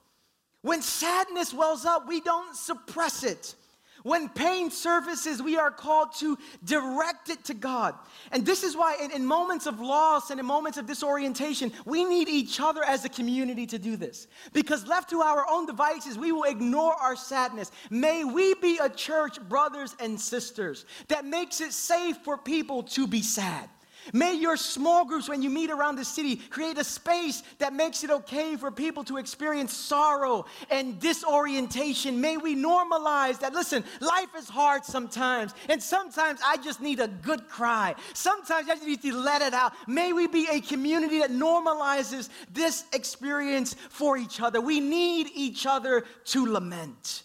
When 0.62 0.82
sadness 0.82 1.54
wells 1.54 1.86
up, 1.86 2.08
we 2.08 2.22
don't 2.22 2.56
suppress 2.56 3.24
it. 3.24 3.56
When 4.03 4.29
pain 4.29 4.71
surfaces, 4.71 5.41
we 5.41 5.57
are 5.57 5.71
called 5.71 6.13
to 6.19 6.38
direct 6.63 7.29
it 7.29 7.43
to 7.45 7.53
God. 7.53 7.95
And 8.31 8.45
this 8.45 8.63
is 8.63 8.75
why, 8.75 8.97
in, 9.01 9.12
in, 9.12 9.25
moments 9.25 9.65
of 9.65 9.79
loss 9.79 10.29
and 10.29 10.39
in 10.39 10.45
moments 10.45 10.77
of 10.77 10.85
disorientation, 10.85 11.71
we 11.85 12.05
need 12.05 12.29
each 12.29 12.59
other 12.59 12.83
as 12.83 13.05
a 13.05 13.09
community 13.09 13.65
to 13.67 13.79
do 13.79 13.95
this. 13.95 14.27
Because 14.53 14.85
left 14.88 15.09
to 15.09 15.21
our 15.21 15.45
own 15.49 15.65
devices, 15.65 16.17
we 16.17 16.31
will 16.31 16.43
ignore 16.43 16.93
our 16.93 17.15
sadness. 17.15 17.71
May 17.89 18.23
we 18.23 18.53
be 18.55 18.77
a 18.81 18.89
church, 18.89 19.39
brothers 19.41 19.95
and 19.99 20.19
sisters, 20.19 20.85
that 21.07 21.25
makes 21.25 21.62
it 21.62 21.73
safe 21.73 22.17
for 22.17 22.38
people 22.38 22.83
to 22.83 23.07
be 23.07 23.21
sad. 23.21 23.69
May 24.13 24.34
your 24.34 24.58
small 24.58 25.06
groups, 25.06 25.30
when 25.30 25.41
you 25.41 25.50
meet 25.50 25.69
around 25.69 25.95
the 25.95 26.06
city, 26.06 26.36
create 26.36 26.78
a 26.78 26.84
space 26.84 27.43
that 27.60 27.74
makes 27.74 28.04
it 28.04 28.10
okay 28.10 28.56
for 28.56 28.72
people 28.72 29.04
to 29.06 29.17
experience 29.17 29.74
sorrow 29.74 30.45
and 30.69 31.00
disorientation. 31.00 32.19
May 32.19 32.38
we 32.38 32.56
normalize 32.56 33.39
that. 33.39 33.54
Listen, 33.54 33.84
life 34.00 34.30
is 34.38 34.50
hard 34.50 34.86
sometimes, 34.86 35.54
and 35.67 35.82
sometimes 35.82 36.39
I 36.45 36.58
just 36.58 36.82
need 36.82 37.00
a 37.00 37.08
good 37.08 37.48
cry. 37.48 37.95
Sometimes 38.13 38.69
I 38.69 38.76
just 38.76 38.86
need 38.86 39.02
to 39.02 39.15
let 39.15 39.41
it 39.41 39.54
out. 39.54 39.74
May 39.88 40.13
we 40.13 40.28
be 40.28 40.48
a 40.52 40.62
community 40.62 41.19
that 41.19 41.32
normalizes 41.32 42.30
this 42.54 42.86
experience 42.93 43.76
for 43.89 44.17
each 44.17 44.41
other. 44.41 44.62
We 44.62 44.80
need 44.80 45.28
each 45.34 45.65
other 45.65 46.06
to 46.26 46.45
lament. 46.45 47.24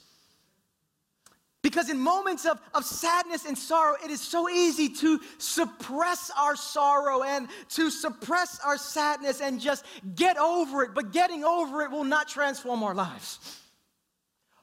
Because 1.64 1.88
in 1.88 1.98
moments 1.98 2.44
of, 2.44 2.61
of 2.74 2.85
sadness 2.85 3.46
and 3.46 3.57
sorrow, 3.57 3.96
it 4.05 4.11
is 4.11 4.20
so 4.20 4.50
easy 4.50 4.87
to 4.87 5.18
suppress 5.38 6.31
our 6.38 6.57
sorrow 6.57 7.22
and 7.22 7.48
to 7.70 7.90
suppress 7.90 8.61
our 8.62 8.77
sadness 8.77 9.40
and 9.40 9.59
just 9.59 9.87
get 10.14 10.37
over 10.37 10.83
it. 10.83 10.90
But 10.94 11.11
getting 11.11 11.42
over 11.42 11.81
it 11.81 11.90
will 11.90 12.05
not 12.05 12.29
transform 12.29 12.83
our 12.83 12.94
lives. 12.94 13.62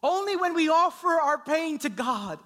Only 0.04 0.36
when 0.36 0.54
we 0.54 0.70
offer 0.70 1.10
our 1.10 1.40
pain 1.40 1.80
to 1.80 1.90
God 1.90 2.38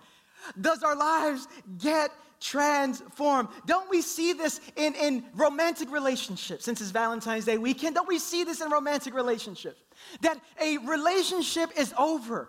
does 0.62 0.84
our 0.84 0.96
lives 0.96 1.50
get 1.78 2.12
transformed. 2.39 3.50
Don't 3.65 3.89
we 3.89 4.02
see 4.02 4.32
this 4.32 4.62
in, 4.78 4.96
in 4.96 5.26
romantic 5.34 5.91
relationships? 5.91 6.63
Since 6.63 6.80
it's 6.80 6.91
Valentine's 6.91 7.44
Day 7.44 7.58
weekend, 7.58 7.96
don't 7.96 8.08
we 8.08 8.20
see 8.20 8.46
this 8.46 8.62
in 8.62 8.70
romantic 8.70 9.15
relationships? 9.15 9.82
That 10.22 10.39
a 10.62 10.78
relationship 10.78 11.72
is 11.78 11.94
over 11.98 12.48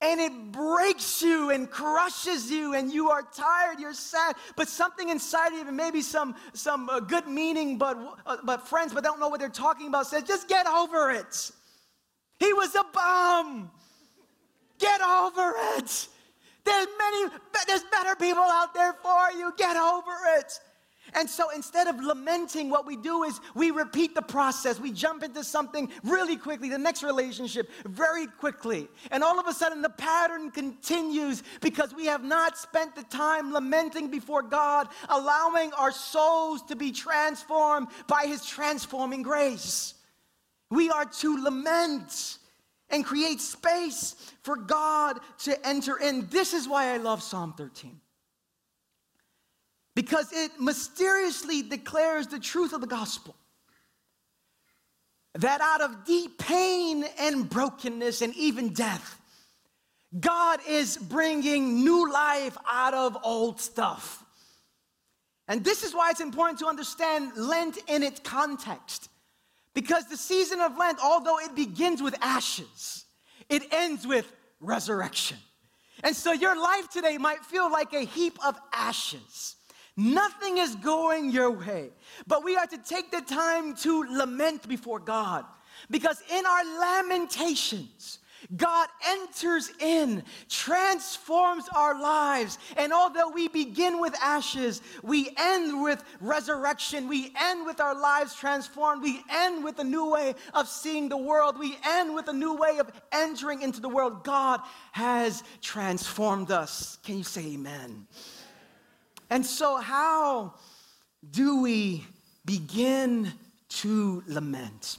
and 0.00 0.20
it 0.20 0.52
breaks 0.52 1.22
you 1.22 1.50
and 1.50 1.70
crushes 1.70 2.50
you 2.50 2.74
and 2.74 2.92
you 2.92 3.10
are 3.10 3.22
tired 3.34 3.80
you're 3.80 3.92
sad 3.92 4.36
but 4.54 4.68
something 4.68 5.08
inside 5.08 5.52
of 5.52 5.66
you 5.66 5.72
maybe 5.72 6.00
some 6.00 6.36
some 6.52 6.88
uh, 6.88 7.00
good 7.00 7.26
meaning 7.26 7.76
but 7.76 7.96
uh, 8.26 8.36
but 8.44 8.66
friends 8.68 8.94
but 8.94 9.02
don't 9.02 9.18
know 9.18 9.28
what 9.28 9.40
they're 9.40 9.48
talking 9.48 9.88
about 9.88 10.06
says 10.06 10.22
just 10.22 10.48
get 10.48 10.66
over 10.66 11.10
it. 11.10 11.50
He 12.38 12.52
was 12.52 12.74
a 12.74 12.84
bum. 12.92 13.70
Get 14.78 15.00
over 15.00 15.54
it. 15.76 16.08
There's 16.64 16.86
many 16.98 17.30
there's 17.66 17.84
better 17.90 18.14
people 18.14 18.42
out 18.42 18.74
there 18.74 18.92
for 19.02 19.32
you. 19.36 19.52
Get 19.56 19.76
over 19.76 20.12
it 20.38 20.60
And 21.14 21.28
so 21.28 21.50
instead 21.50 21.86
of 21.86 22.02
lamenting, 22.02 22.70
what 22.70 22.86
we 22.86 22.96
do 22.96 23.24
is 23.24 23.40
we 23.54 23.70
repeat 23.70 24.14
the 24.14 24.22
process. 24.22 24.78
We 24.78 24.92
jump 24.92 25.22
into 25.22 25.42
something 25.42 25.90
really 26.04 26.36
quickly, 26.36 26.68
the 26.68 26.78
next 26.78 27.02
relationship 27.02 27.70
very 27.84 28.26
quickly. 28.26 28.88
And 29.10 29.22
all 29.22 29.38
of 29.38 29.46
a 29.46 29.52
sudden, 29.52 29.82
the 29.82 29.90
pattern 29.90 30.50
continues 30.50 31.42
because 31.60 31.94
we 31.94 32.06
have 32.06 32.24
not 32.24 32.58
spent 32.58 32.94
the 32.94 33.04
time 33.04 33.52
lamenting 33.52 34.10
before 34.10 34.42
God, 34.42 34.88
allowing 35.08 35.72
our 35.74 35.92
souls 35.92 36.62
to 36.64 36.76
be 36.76 36.92
transformed 36.92 37.88
by 38.06 38.24
His 38.26 38.44
transforming 38.44 39.22
grace. 39.22 39.94
We 40.70 40.90
are 40.90 41.06
to 41.06 41.42
lament 41.42 42.38
and 42.90 43.04
create 43.04 43.40
space 43.40 44.14
for 44.42 44.56
God 44.56 45.18
to 45.40 45.66
enter 45.66 45.98
in. 45.98 46.26
This 46.28 46.52
is 46.54 46.68
why 46.68 46.92
I 46.92 46.98
love 46.98 47.22
Psalm 47.22 47.54
13 47.56 48.00
because 49.98 50.32
it 50.32 50.52
mysteriously 50.60 51.60
declares 51.60 52.28
the 52.28 52.38
truth 52.38 52.72
of 52.72 52.80
the 52.80 52.86
gospel. 52.86 53.34
That 55.34 55.60
out 55.60 55.80
of 55.80 56.04
deep 56.04 56.38
pain 56.38 57.04
and 57.18 57.50
brokenness 57.50 58.22
and 58.22 58.32
even 58.36 58.72
death, 58.72 59.20
God 60.20 60.60
is 60.68 60.96
bringing 60.96 61.82
new 61.82 62.12
life 62.12 62.56
out 62.70 62.94
of 62.94 63.18
old 63.24 63.60
stuff. 63.60 64.24
And 65.48 65.64
this 65.64 65.82
is 65.82 65.92
why 65.92 66.10
it's 66.10 66.20
important 66.20 66.60
to 66.60 66.66
understand 66.66 67.32
Lent 67.36 67.78
in 67.88 68.04
its 68.04 68.20
context. 68.20 69.08
Because 69.74 70.06
the 70.06 70.16
season 70.16 70.60
of 70.60 70.78
Lent, 70.78 71.00
although 71.02 71.40
it 71.40 71.56
begins 71.56 72.00
with 72.00 72.14
ashes, 72.20 73.04
it 73.48 73.64
ends 73.72 74.06
with 74.06 74.32
resurrection. 74.60 75.38
And 76.04 76.14
so 76.14 76.30
your 76.30 76.56
life 76.56 76.88
today 76.88 77.18
might 77.18 77.40
feel 77.40 77.68
like 77.68 77.92
a 77.94 78.02
heap 78.02 78.38
of 78.46 78.56
ashes. 78.72 79.56
Nothing 79.98 80.58
is 80.58 80.76
going 80.76 81.32
your 81.32 81.50
way. 81.50 81.90
But 82.28 82.44
we 82.44 82.56
are 82.56 82.68
to 82.68 82.78
take 82.78 83.10
the 83.10 83.20
time 83.20 83.74
to 83.78 84.04
lament 84.04 84.68
before 84.68 85.00
God. 85.00 85.44
Because 85.90 86.22
in 86.32 86.46
our 86.46 86.64
lamentations, 86.80 88.20
God 88.56 88.88
enters 89.08 89.72
in, 89.80 90.22
transforms 90.48 91.64
our 91.74 92.00
lives. 92.00 92.58
And 92.76 92.92
although 92.92 93.28
we 93.28 93.48
begin 93.48 94.00
with 94.00 94.14
ashes, 94.22 94.82
we 95.02 95.30
end 95.36 95.82
with 95.82 96.04
resurrection. 96.20 97.08
We 97.08 97.34
end 97.36 97.66
with 97.66 97.80
our 97.80 98.00
lives 98.00 98.36
transformed. 98.36 99.02
We 99.02 99.20
end 99.28 99.64
with 99.64 99.80
a 99.80 99.84
new 99.84 100.12
way 100.12 100.36
of 100.54 100.68
seeing 100.68 101.08
the 101.08 101.16
world. 101.16 101.58
We 101.58 101.76
end 101.84 102.14
with 102.14 102.28
a 102.28 102.32
new 102.32 102.54
way 102.54 102.78
of 102.78 102.88
entering 103.10 103.62
into 103.62 103.80
the 103.80 103.88
world. 103.88 104.22
God 104.22 104.60
has 104.92 105.42
transformed 105.60 106.52
us. 106.52 106.98
Can 107.02 107.18
you 107.18 107.24
say 107.24 107.54
amen? 107.54 108.06
And 109.30 109.44
so, 109.44 109.76
how 109.76 110.54
do 111.30 111.62
we 111.62 112.04
begin 112.44 113.32
to 113.68 114.22
lament? 114.26 114.98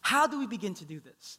How 0.00 0.26
do 0.26 0.38
we 0.38 0.46
begin 0.46 0.74
to 0.74 0.84
do 0.84 1.00
this? 1.00 1.38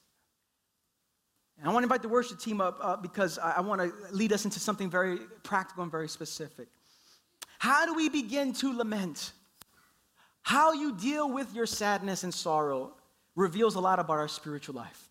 And 1.57 1.69
I 1.69 1.73
want 1.73 1.83
to 1.83 1.85
invite 1.85 2.01
the 2.01 2.09
worship 2.09 2.39
team 2.39 2.61
up 2.61 2.77
uh, 2.81 2.97
because 2.97 3.39
I, 3.39 3.53
I 3.57 3.61
want 3.61 3.81
to 3.81 3.91
lead 4.11 4.33
us 4.33 4.45
into 4.45 4.59
something 4.59 4.89
very 4.89 5.17
practical 5.43 5.83
and 5.83 5.91
very 5.91 6.09
specific. 6.09 6.67
How 7.59 7.85
do 7.85 7.93
we 7.93 8.09
begin 8.09 8.53
to 8.53 8.75
lament? 8.75 9.31
How 10.41 10.73
you 10.73 10.95
deal 10.95 11.31
with 11.31 11.53
your 11.55 11.65
sadness 11.65 12.23
and 12.23 12.33
sorrow 12.33 12.93
reveals 13.35 13.75
a 13.75 13.79
lot 13.79 13.99
about 13.99 14.17
our 14.17 14.27
spiritual 14.27 14.75
life. 14.75 15.09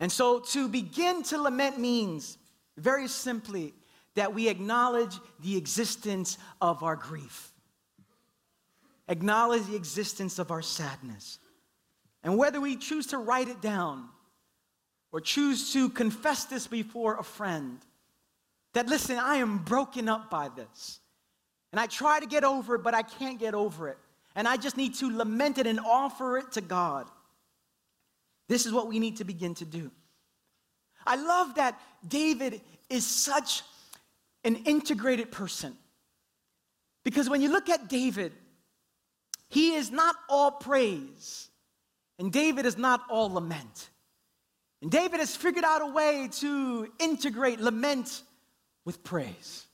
And 0.00 0.12
so 0.12 0.40
to 0.52 0.68
begin 0.68 1.22
to 1.24 1.38
lament 1.38 1.78
means, 1.80 2.38
very 2.76 3.08
simply, 3.08 3.74
that 4.18 4.34
we 4.34 4.48
acknowledge 4.48 5.16
the 5.44 5.56
existence 5.56 6.38
of 6.60 6.82
our 6.82 6.96
grief, 6.96 7.52
acknowledge 9.06 9.64
the 9.66 9.76
existence 9.76 10.40
of 10.40 10.50
our 10.50 10.60
sadness. 10.60 11.38
And 12.24 12.36
whether 12.36 12.60
we 12.60 12.74
choose 12.74 13.06
to 13.06 13.18
write 13.18 13.48
it 13.48 13.60
down 13.60 14.08
or 15.12 15.20
choose 15.20 15.72
to 15.72 15.88
confess 15.88 16.46
this 16.46 16.66
before 16.66 17.16
a 17.16 17.22
friend, 17.22 17.78
that 18.72 18.88
listen, 18.88 19.18
I 19.18 19.36
am 19.36 19.58
broken 19.58 20.08
up 20.08 20.30
by 20.30 20.48
this. 20.48 20.98
And 21.70 21.78
I 21.78 21.86
try 21.86 22.18
to 22.18 22.26
get 22.26 22.42
over 22.42 22.74
it, 22.74 22.82
but 22.82 22.94
I 22.94 23.02
can't 23.02 23.38
get 23.38 23.54
over 23.54 23.88
it. 23.88 23.98
And 24.34 24.48
I 24.48 24.56
just 24.56 24.76
need 24.76 24.96
to 24.96 25.16
lament 25.16 25.58
it 25.58 25.68
and 25.68 25.78
offer 25.78 26.38
it 26.38 26.50
to 26.52 26.60
God. 26.60 27.06
This 28.48 28.66
is 28.66 28.72
what 28.72 28.88
we 28.88 28.98
need 28.98 29.18
to 29.18 29.24
begin 29.24 29.54
to 29.56 29.64
do. 29.64 29.92
I 31.06 31.14
love 31.14 31.54
that 31.54 31.80
David 32.06 32.60
is 32.90 33.06
such 33.06 33.62
an 34.44 34.56
integrated 34.56 35.30
person. 35.30 35.76
Because 37.04 37.28
when 37.28 37.40
you 37.40 37.50
look 37.50 37.68
at 37.68 37.88
David, 37.88 38.32
he 39.48 39.74
is 39.74 39.90
not 39.90 40.14
all 40.28 40.50
praise, 40.50 41.48
and 42.18 42.32
David 42.32 42.66
is 42.66 42.76
not 42.76 43.02
all 43.08 43.32
lament. 43.32 43.90
And 44.82 44.90
David 44.90 45.20
has 45.20 45.34
figured 45.34 45.64
out 45.64 45.82
a 45.82 45.86
way 45.86 46.28
to 46.40 46.92
integrate 46.98 47.60
lament 47.60 48.22
with 48.84 49.02
praise. 49.02 49.66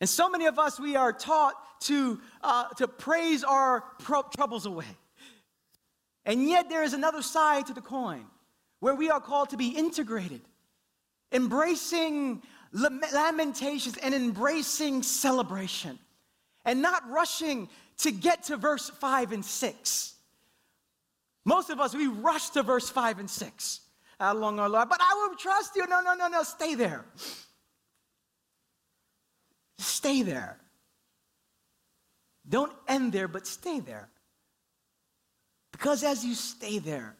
And 0.00 0.08
so 0.08 0.28
many 0.28 0.46
of 0.46 0.58
us, 0.58 0.80
we 0.80 0.96
are 0.96 1.12
taught 1.12 1.54
to, 1.82 2.20
uh, 2.42 2.68
to 2.78 2.88
praise 2.88 3.44
our 3.44 3.82
pro- 3.98 4.22
troubles 4.22 4.66
away. 4.66 4.86
And 6.24 6.48
yet, 6.48 6.68
there 6.68 6.82
is 6.82 6.92
another 6.92 7.22
side 7.22 7.66
to 7.66 7.74
the 7.74 7.80
coin 7.80 8.24
where 8.80 8.94
we 8.94 9.10
are 9.10 9.20
called 9.20 9.50
to 9.50 9.56
be 9.56 9.68
integrated, 9.68 10.40
embracing 11.30 12.42
lamentations 12.72 13.96
and 13.98 14.14
embracing 14.14 15.02
celebration 15.02 15.98
and 16.64 16.80
not 16.80 17.08
rushing 17.10 17.68
to 17.98 18.10
get 18.10 18.44
to 18.44 18.56
verse 18.56 18.88
5 18.88 19.32
and 19.32 19.44
6. 19.44 20.14
Most 21.44 21.70
of 21.70 21.80
us, 21.80 21.94
we 21.94 22.06
rush 22.06 22.50
to 22.50 22.62
verse 22.62 22.88
5 22.88 23.18
and 23.18 23.30
6 23.30 23.80
ah, 24.20 24.32
along 24.32 24.58
our 24.58 24.68
life, 24.68 24.88
but 24.88 25.00
I 25.00 25.14
will 25.14 25.36
trust 25.36 25.76
you. 25.76 25.86
No, 25.86 26.00
no, 26.00 26.14
no, 26.14 26.28
no, 26.28 26.42
stay 26.42 26.74
there. 26.74 27.04
Stay 29.78 30.22
there. 30.22 30.58
Don't 32.48 32.72
end 32.88 33.12
there, 33.12 33.28
but 33.28 33.46
stay 33.46 33.80
there. 33.80 34.08
Because 35.72 36.04
as 36.04 36.24
you 36.24 36.34
stay 36.34 36.78
there, 36.78 37.16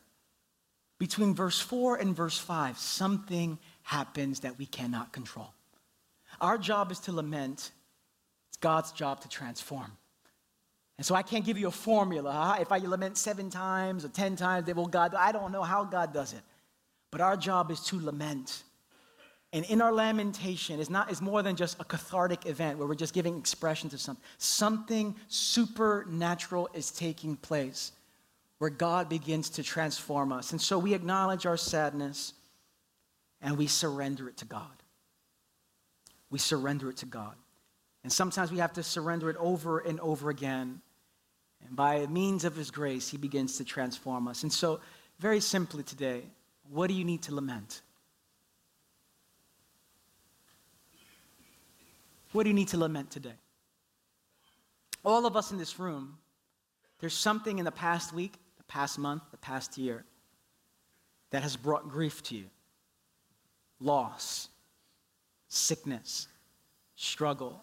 between 0.99 1.35
verse 1.35 1.59
4 1.59 1.97
and 1.97 2.15
verse 2.15 2.39
5, 2.39 2.79
something 2.79 3.59
happens 3.83 4.41
that 4.41 4.59
we 4.59 4.67
cannot 4.67 5.13
control. 5.13 5.53
Our 6.41 6.59
job 6.59 6.91
is 6.91 6.99
to 7.01 7.13
lament, 7.13 7.71
it's 8.49 8.57
God's 8.61 8.93
job 8.93 9.21
to 9.23 9.29
transform. 9.29 9.93
And 10.99 11.07
so 11.07 11.15
I 11.15 11.23
can't 11.23 11.45
give 11.45 11.59
you 11.59 11.69
a 11.69 11.73
formula. 11.73 12.31
Huh? 12.31 12.57
If 12.61 12.71
I 12.71 12.79
lament 12.79 13.19
seven 13.19 13.51
times 13.51 14.05
or 14.05 14.09
ten 14.09 14.37
times, 14.37 14.67
they 14.67 14.73
will 14.73 14.87
God. 14.87 15.15
I 15.15 15.33
don't 15.33 15.51
know 15.51 15.63
how 15.63 15.85
God 15.85 16.13
does 16.13 16.33
it. 16.33 16.43
But 17.11 17.21
our 17.21 17.37
job 17.37 17.71
is 17.71 17.81
to 17.87 18.01
lament. 18.01 18.63
And 19.53 19.65
in 19.67 19.83
our 19.83 19.93
lamentation, 19.93 20.81
it's 20.81 20.91
not 20.91 21.11
it's 21.11 21.21
more 21.21 21.43
than 21.43 21.57
just 21.57 21.79
a 21.81 21.85
cathartic 21.85 22.47
event 22.47 22.79
where 22.79 22.87
we're 22.87 22.95
just 22.95 23.13
giving 23.13 23.37
expression 23.37 23.91
to 23.91 23.99
something. 23.99 24.25
Something 24.39 25.17
supernatural 25.29 26.71
is 26.73 26.91
taking 26.91 27.37
place 27.37 27.93
where 28.59 28.71
God 28.71 29.09
begins 29.09 29.51
to 29.51 29.63
transform 29.63 30.33
us. 30.33 30.53
And 30.53 30.61
so 30.61 30.79
we 30.79 30.95
acknowledge 30.95 31.47
our 31.47 31.57
sadness 31.57 32.33
and 33.43 33.59
we 33.59 33.67
surrender 33.67 34.29
it 34.29 34.37
to 34.39 34.45
God. 34.45 34.71
We 36.31 36.39
surrender 36.39 36.89
it 36.89 36.99
to 36.99 37.07
God. 37.07 37.35
And 38.05 38.13
sometimes 38.13 38.51
we 38.51 38.59
have 38.59 38.73
to 38.75 38.83
surrender 38.83 39.29
it 39.29 39.37
over 39.37 39.81
and 39.81 40.01
over 40.01 40.31
again. 40.31 40.81
And 41.67 41.77
by 41.77 42.07
means 42.07 42.45
of 42.45 42.57
His 42.57 42.71
grace, 42.71 43.09
He 43.09 43.19
begins 43.19 43.59
to 43.59 43.65
transform 43.65 44.29
us. 44.29 44.43
And 44.45 44.53
so, 44.53 44.81
very 45.19 45.41
simply 45.41 45.83
today, 45.83 46.23
what 46.71 46.87
do 46.87 46.95
you 46.95 47.05
need 47.05 47.23
to 47.23 47.35
lament? 47.35 47.83
What 52.33 52.45
do 52.45 52.49
you 52.49 52.55
need 52.55 52.69
to 52.69 52.79
lament 52.79 53.11
today? 53.11 53.35
All 55.05 55.27
of 55.27 55.37
us 55.37 55.53
in 55.53 55.59
this 55.59 55.79
room, 55.79 56.17
there's 57.01 57.15
something 57.15 57.59
in 57.59 57.65
the 57.65 57.73
past 57.73 58.13
week, 58.13 58.35
the 58.57 58.65
past 58.65 58.99
month, 58.99 59.23
the 59.31 59.37
past 59.37 59.77
year 59.77 60.05
that 61.31 61.43
has 61.43 61.57
brought 61.57 61.89
grief 61.89 62.23
to 62.25 62.37
you 62.37 62.47
loss, 63.83 64.49
sickness, 65.49 66.29
struggle, 66.97 67.63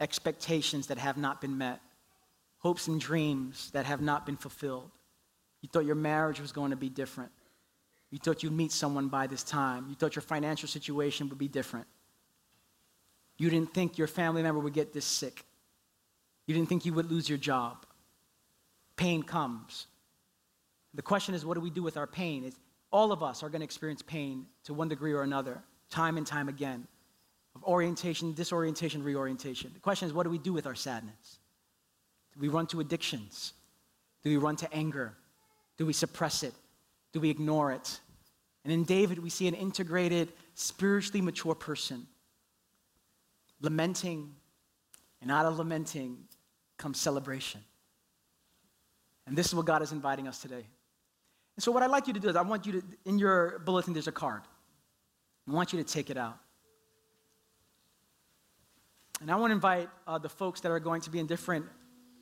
expectations 0.00 0.88
that 0.88 0.98
have 0.98 1.16
not 1.16 1.40
been 1.40 1.56
met, 1.56 1.80
hopes 2.58 2.88
and 2.88 3.00
dreams 3.00 3.70
that 3.72 3.86
have 3.86 4.00
not 4.00 4.26
been 4.26 4.36
fulfilled. 4.36 4.90
You 5.60 5.68
thought 5.72 5.84
your 5.84 5.94
marriage 5.94 6.40
was 6.40 6.52
going 6.52 6.70
to 6.70 6.76
be 6.76 6.88
different. 6.88 7.30
You 8.10 8.18
thought 8.18 8.42
you'd 8.42 8.52
meet 8.52 8.72
someone 8.72 9.08
by 9.08 9.26
this 9.26 9.42
time. 9.42 9.86
You 9.88 9.94
thought 9.94 10.14
your 10.14 10.22
financial 10.22 10.68
situation 10.68 11.28
would 11.28 11.38
be 11.38 11.48
different. 11.48 11.86
You 13.36 13.50
didn't 13.50 13.74
think 13.74 13.98
your 13.98 14.06
family 14.06 14.42
member 14.42 14.60
would 14.60 14.72
get 14.72 14.92
this 14.92 15.04
sick. 15.04 15.44
You 16.46 16.54
didn't 16.54 16.68
think 16.68 16.84
you 16.84 16.92
would 16.92 17.10
lose 17.10 17.28
your 17.28 17.38
job. 17.38 17.84
Pain 18.96 19.22
comes. 19.22 19.86
The 20.94 21.02
question 21.02 21.34
is, 21.34 21.44
what 21.44 21.54
do 21.54 21.60
we 21.60 21.70
do 21.70 21.82
with 21.82 21.96
our 21.96 22.06
pain? 22.06 22.44
It's, 22.44 22.56
all 22.94 23.10
of 23.10 23.24
us 23.24 23.42
are 23.42 23.48
going 23.48 23.60
to 23.60 23.64
experience 23.64 24.02
pain 24.02 24.46
to 24.62 24.72
one 24.72 24.88
degree 24.88 25.12
or 25.12 25.22
another, 25.22 25.60
time 25.90 26.16
and 26.16 26.24
time 26.24 26.48
again. 26.48 26.86
of 27.56 27.64
orientation, 27.64 28.32
disorientation, 28.34 29.02
reorientation. 29.02 29.70
The 29.74 29.80
question 29.80 30.08
is, 30.08 30.14
what 30.14 30.24
do 30.24 30.30
we 30.30 30.38
do 30.38 30.52
with 30.52 30.66
our 30.66 30.74
sadness? 30.74 31.38
Do 32.32 32.40
we 32.40 32.48
run 32.48 32.66
to 32.68 32.80
addictions? 32.80 33.52
Do 34.22 34.30
we 34.30 34.36
run 34.36 34.56
to 34.56 34.72
anger? 34.72 35.14
Do 35.76 35.86
we 35.86 35.92
suppress 35.92 36.42
it? 36.42 36.54
Do 37.12 37.20
we 37.20 37.30
ignore 37.30 37.72
it? 37.72 38.00
And 38.64 38.72
in 38.72 38.84
David, 38.84 39.18
we 39.18 39.30
see 39.30 39.46
an 39.46 39.54
integrated, 39.54 40.32
spiritually 40.54 41.20
mature 41.20 41.54
person 41.54 42.06
lamenting, 43.60 44.34
and 45.22 45.30
out 45.30 45.46
of 45.46 45.58
lamenting 45.58 46.18
comes 46.76 47.00
celebration. 47.00 47.60
And 49.26 49.36
this 49.36 49.46
is 49.46 49.54
what 49.54 49.64
God 49.64 49.80
is 49.80 49.90
inviting 49.90 50.28
us 50.28 50.38
today. 50.40 50.66
And 51.56 51.62
so, 51.62 51.70
what 51.70 51.82
I'd 51.82 51.90
like 51.90 52.06
you 52.06 52.12
to 52.12 52.20
do 52.20 52.28
is, 52.28 52.36
I 52.36 52.42
want 52.42 52.66
you 52.66 52.72
to, 52.72 52.82
in 53.04 53.18
your 53.18 53.60
bulletin, 53.60 53.92
there's 53.92 54.08
a 54.08 54.12
card. 54.12 54.42
I 55.48 55.52
want 55.52 55.72
you 55.72 55.82
to 55.82 55.84
take 55.84 56.10
it 56.10 56.16
out. 56.16 56.38
And 59.20 59.30
I 59.30 59.36
want 59.36 59.50
to 59.50 59.54
invite 59.54 59.88
uh, 60.06 60.18
the 60.18 60.28
folks 60.28 60.60
that 60.62 60.72
are 60.72 60.80
going 60.80 61.00
to 61.02 61.10
be 61.10 61.18
in 61.18 61.26
different 61.26 61.66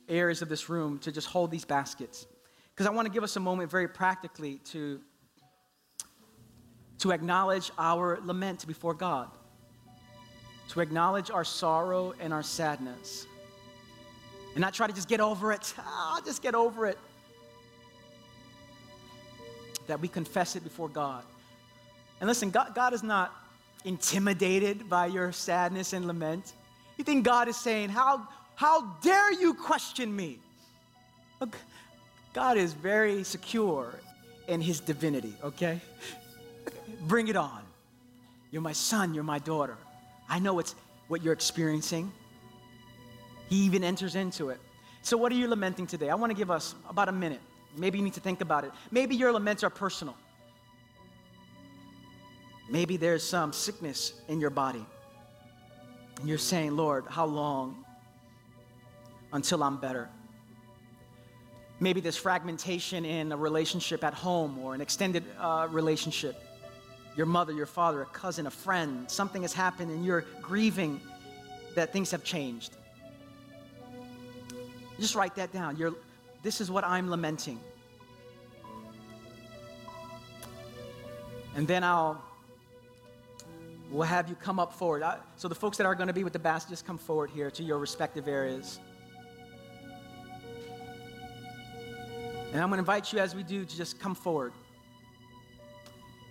areas 0.07 0.41
of 0.41 0.49
this 0.49 0.69
room 0.69 0.99
to 0.99 1.11
just 1.11 1.27
hold 1.27 1.49
these 1.49 1.65
baskets. 1.65 2.27
Because 2.73 2.85
I 2.85 2.91
want 2.91 3.07
to 3.07 3.11
give 3.11 3.23
us 3.23 3.35
a 3.35 3.39
moment 3.39 3.71
very 3.71 3.87
practically 3.87 4.59
to, 4.65 4.99
to 6.99 7.11
acknowledge 7.11 7.71
our 7.77 8.19
lament 8.23 8.67
before 8.67 8.93
God, 8.93 9.29
to 10.69 10.79
acknowledge 10.81 11.31
our 11.31 11.43
sorrow 11.43 12.13
and 12.19 12.33
our 12.33 12.43
sadness, 12.43 13.25
and 14.53 14.61
not 14.61 14.73
try 14.73 14.85
to 14.85 14.93
just 14.93 15.09
get 15.09 15.19
over 15.19 15.51
it. 15.51 15.73
Ah, 15.79 16.21
just 16.23 16.41
get 16.41 16.53
over 16.53 16.85
it. 16.85 16.97
That 19.87 19.99
we 19.99 20.07
confess 20.07 20.55
it 20.55 20.63
before 20.63 20.89
God. 20.89 21.23
And 22.19 22.27
listen, 22.27 22.51
God, 22.51 22.73
God 22.73 22.93
is 22.93 23.03
not 23.03 23.33
intimidated 23.85 24.89
by 24.89 25.07
your 25.07 25.31
sadness 25.31 25.93
and 25.93 26.05
lament. 26.05 26.53
You 26.97 27.03
think 27.03 27.25
God 27.25 27.47
is 27.47 27.57
saying, 27.57 27.89
How, 27.89 28.27
how 28.55 28.81
dare 29.01 29.33
you 29.33 29.53
question 29.53 30.15
me? 30.15 30.39
Look, 31.39 31.57
God 32.33 32.57
is 32.57 32.73
very 32.73 33.23
secure 33.23 33.93
in 34.47 34.61
his 34.61 34.79
divinity, 34.79 35.35
okay? 35.43 35.81
Bring 37.01 37.27
it 37.27 37.35
on. 37.35 37.61
You're 38.51 38.61
my 38.61 38.73
son, 38.73 39.13
you're 39.13 39.23
my 39.23 39.39
daughter. 39.39 39.77
I 40.29 40.39
know 40.39 40.59
it's 40.59 40.75
what 41.07 41.23
you're 41.23 41.33
experiencing. 41.33 42.11
He 43.49 43.57
even 43.65 43.83
enters 43.83 44.15
into 44.15 44.49
it. 44.49 44.59
So, 45.01 45.17
what 45.17 45.31
are 45.31 45.35
you 45.35 45.47
lamenting 45.47 45.85
today? 45.85 46.09
I 46.09 46.15
want 46.15 46.31
to 46.31 46.37
give 46.37 46.49
us 46.49 46.75
about 46.89 47.09
a 47.09 47.11
minute. 47.11 47.41
Maybe 47.75 47.97
you 47.97 48.03
need 48.03 48.13
to 48.13 48.19
think 48.19 48.41
about 48.41 48.63
it. 48.63 48.71
Maybe 48.91 49.15
your 49.15 49.31
laments 49.31 49.63
are 49.63 49.69
personal. 49.69 50.15
Maybe 52.69 52.97
there's 52.97 53.23
some 53.23 53.51
sickness 53.53 54.13
in 54.27 54.39
your 54.39 54.49
body. 54.49 54.85
And 56.19 56.29
you're 56.29 56.37
saying, 56.37 56.75
Lord, 56.75 57.05
how 57.07 57.25
long 57.25 57.83
until 59.31 59.63
I'm 59.63 59.77
better? 59.77 60.09
Maybe 61.79 61.99
there's 61.99 62.15
fragmentation 62.15 63.03
in 63.03 63.31
a 63.31 63.37
relationship 63.37 64.03
at 64.03 64.13
home 64.13 64.57
or 64.59 64.73
an 64.73 64.81
extended 64.81 65.23
uh, 65.39 65.67
relationship. 65.69 66.41
Your 67.17 67.25
mother, 67.25 67.51
your 67.51 67.65
father, 67.65 68.01
a 68.01 68.05
cousin, 68.05 68.47
a 68.47 68.51
friend, 68.51 69.09
something 69.09 69.41
has 69.41 69.53
happened 69.53 69.91
and 69.91 70.05
you're 70.05 70.25
grieving 70.41 71.01
that 71.75 71.91
things 71.91 72.11
have 72.11 72.23
changed. 72.23 72.77
Just 74.99 75.15
write 75.15 75.35
that 75.35 75.51
down. 75.51 75.75
You're, 75.75 75.93
this 76.43 76.61
is 76.61 76.69
what 76.69 76.83
I'm 76.83 77.09
lamenting. 77.09 77.59
And 81.55 81.67
then 81.67 81.83
I'll 81.83 82.21
we'll 83.89 84.03
have 84.03 84.27
you 84.27 84.35
come 84.35 84.59
up 84.59 84.73
forward. 84.73 85.03
I, 85.03 85.17
so 85.37 85.47
the 85.47 85.55
folks 85.55 85.77
that 85.77 85.85
are 85.85 85.95
going 85.95 86.07
to 86.07 86.13
be 86.13 86.23
with 86.23 86.33
the 86.33 86.39
basket, 86.39 86.71
just 86.71 86.85
come 86.85 86.97
forward 86.97 87.29
here 87.29 87.51
to 87.51 87.63
your 87.63 87.77
respective 87.77 88.27
areas. 88.27 88.79
And 92.51 92.61
I'm 92.61 92.69
going 92.69 92.77
to 92.77 92.79
invite 92.79 93.13
you 93.13 93.19
as 93.19 93.35
we 93.35 93.43
do 93.43 93.65
to 93.65 93.77
just 93.77 93.99
come 93.99 94.13
forward 94.13 94.51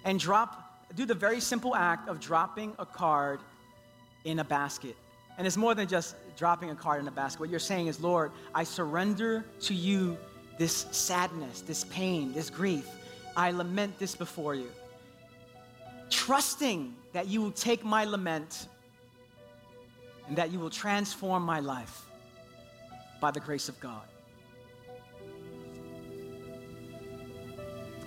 and 0.04 0.18
drop, 0.18 0.88
do 0.94 1.06
the 1.06 1.14
very 1.14 1.40
simple 1.40 1.74
act 1.74 2.08
of 2.08 2.20
dropping 2.20 2.74
a 2.78 2.86
card 2.86 3.40
in 4.24 4.38
a 4.40 4.44
basket. 4.44 4.96
And 5.38 5.46
it's 5.46 5.56
more 5.56 5.74
than 5.74 5.88
just 5.88 6.14
dropping 6.36 6.70
a 6.70 6.74
card 6.74 7.00
in 7.00 7.08
a 7.08 7.10
basket. 7.10 7.40
What 7.40 7.50
you're 7.50 7.58
saying 7.58 7.86
is, 7.86 8.00
Lord, 8.00 8.32
I 8.54 8.64
surrender 8.64 9.44
to 9.60 9.74
you 9.74 10.16
this 10.58 10.86
sadness, 10.90 11.62
this 11.62 11.84
pain, 11.84 12.32
this 12.32 12.50
grief. 12.50 12.88
I 13.36 13.50
lament 13.50 13.98
this 13.98 14.14
before 14.14 14.54
you. 14.54 14.70
Trusting 16.10 16.94
that 17.12 17.28
you 17.28 17.40
will 17.40 17.52
take 17.52 17.84
my 17.84 18.04
lament 18.04 18.68
and 20.28 20.36
that 20.36 20.52
you 20.52 20.58
will 20.58 20.70
transform 20.70 21.42
my 21.42 21.60
life 21.60 22.06
by 23.20 23.30
the 23.30 23.40
grace 23.40 23.68
of 23.68 23.78
God. 23.80 24.02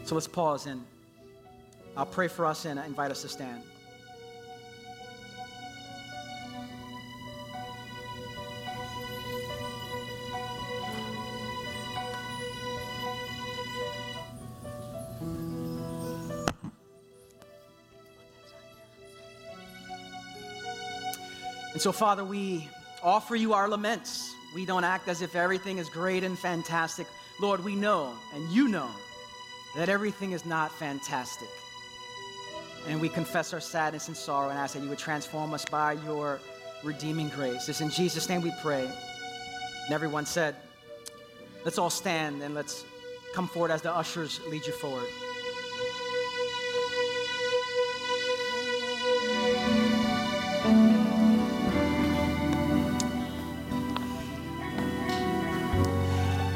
So 0.04 0.14
let's 0.14 0.28
pause 0.28 0.68
and 0.68 0.84
I'll 1.98 2.06
pray 2.06 2.28
for 2.28 2.46
us 2.46 2.66
and 2.66 2.80
invite 2.80 3.10
us 3.10 3.24
to 3.24 3.30
stand. 3.30 3.64
So, 21.86 21.92
Father, 21.92 22.26
we 22.26 22.68
offer 23.04 23.36
you 23.36 23.54
our 23.54 23.70
laments. 23.70 24.34
We 24.56 24.66
don't 24.66 24.84
act 24.84 25.08
as 25.08 25.22
if 25.22 25.36
everything 25.36 25.78
is 25.78 25.88
great 25.88 26.24
and 26.24 26.36
fantastic. 26.36 27.06
Lord, 27.40 27.64
we 27.64 27.76
know, 27.76 28.12
and 28.34 28.50
you 28.50 28.68
know, 28.68 28.90
that 29.76 29.88
everything 29.88 30.32
is 30.32 30.48
not 30.48 30.72
fantastic. 30.72 31.48
And 32.88 33.00
we 33.00 33.08
confess 33.08 33.54
our 33.54 33.60
sadness 33.60 34.08
and 34.08 34.18
sorrow 34.18 34.50
and 34.50 34.58
ask 34.58 34.74
that 34.74 34.82
you 34.82 34.90
would 34.90 34.98
transform 34.98 35.54
us 35.54 35.64
by 35.64 35.92
your 35.92 36.40
redeeming 36.84 37.30
grace. 37.30 37.70
It's 37.70 37.82
in 37.82 37.92
Jesus' 37.92 38.28
name 38.30 38.42
we 38.42 38.52
pray. 38.64 38.86
And 38.86 39.94
everyone 39.94 40.26
said, 40.26 40.56
let's 41.66 41.78
all 41.78 41.92
stand 41.92 42.42
and 42.42 42.56
let's 42.56 42.84
come 43.36 43.48
forward 43.48 43.70
as 43.70 43.84
the 43.84 43.96
ushers 43.96 44.40
lead 44.50 44.66
you 44.66 44.74
forward. 44.74 45.06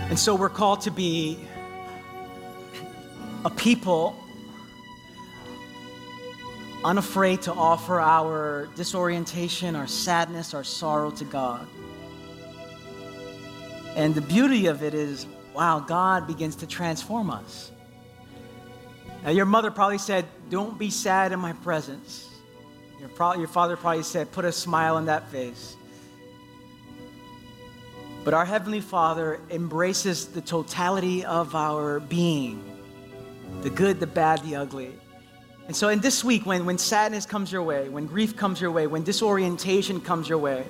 And 0.10 0.18
so 0.18 0.34
we're 0.34 0.49
called 0.49 0.82
to 0.82 0.91
be 0.91 1.38
a 3.45 3.49
people 3.51 4.18
unafraid 6.84 7.43
to 7.43 7.53
offer 7.53 7.99
our 7.99 8.68
disorientation, 8.76 9.76
our 9.76 9.86
sadness, 9.86 10.55
our 10.55 10.64
sorrow 10.64 11.12
to 11.12 11.26
God. 11.26 11.68
And 13.95 14.16
the 14.16 14.22
beauty 14.22 14.66
of 14.66 14.82
it 14.82 14.95
is, 14.95 15.28
wow, 15.53 15.80
God 15.80 16.26
begins 16.26 16.55
to 16.57 16.68
transform 16.68 17.30
us. 17.30 17.72
Now, 19.24 19.30
your 19.30 19.45
mother 19.45 19.70
probably 19.70 19.99
said, 19.99 20.26
Don't 20.49 20.80
be 20.80 20.89
sad 20.89 21.34
in 21.34 21.39
my 21.39 21.53
presence. 21.53 22.28
Your, 22.99 23.10
pro- 23.10 23.36
your 23.36 23.47
father 23.47 23.76
probably 23.78 24.03
said, 24.03 24.32
Put 24.32 24.45
a 24.45 24.51
smile 24.51 24.95
on 24.95 25.05
that 25.05 25.30
face. 25.30 25.76
But 28.30 28.36
our 28.36 28.45
Heavenly 28.45 28.80
Father 28.80 29.39
embraces 29.49 30.27
the 30.27 30.41
totality 30.41 31.25
of 31.25 31.55
our 31.55 31.99
being 31.99 32.63
the 33.63 33.71
good, 33.71 33.99
the 33.99 34.05
bad, 34.05 34.43
the 34.43 34.55
ugly. 34.55 34.93
And 35.65 35.75
so, 35.75 35.89
in 35.89 35.99
this 35.99 36.23
week, 36.23 36.45
when, 36.45 36.63
when 36.67 36.77
sadness 36.77 37.25
comes 37.25 37.51
your 37.51 37.63
way, 37.63 37.89
when 37.89 38.05
grief 38.05 38.38
comes 38.38 38.61
your 38.61 38.69
way, 38.69 38.86
when 38.86 39.01
disorientation 39.01 39.99
comes 39.99 40.30
your 40.30 40.38
way, 40.38 40.63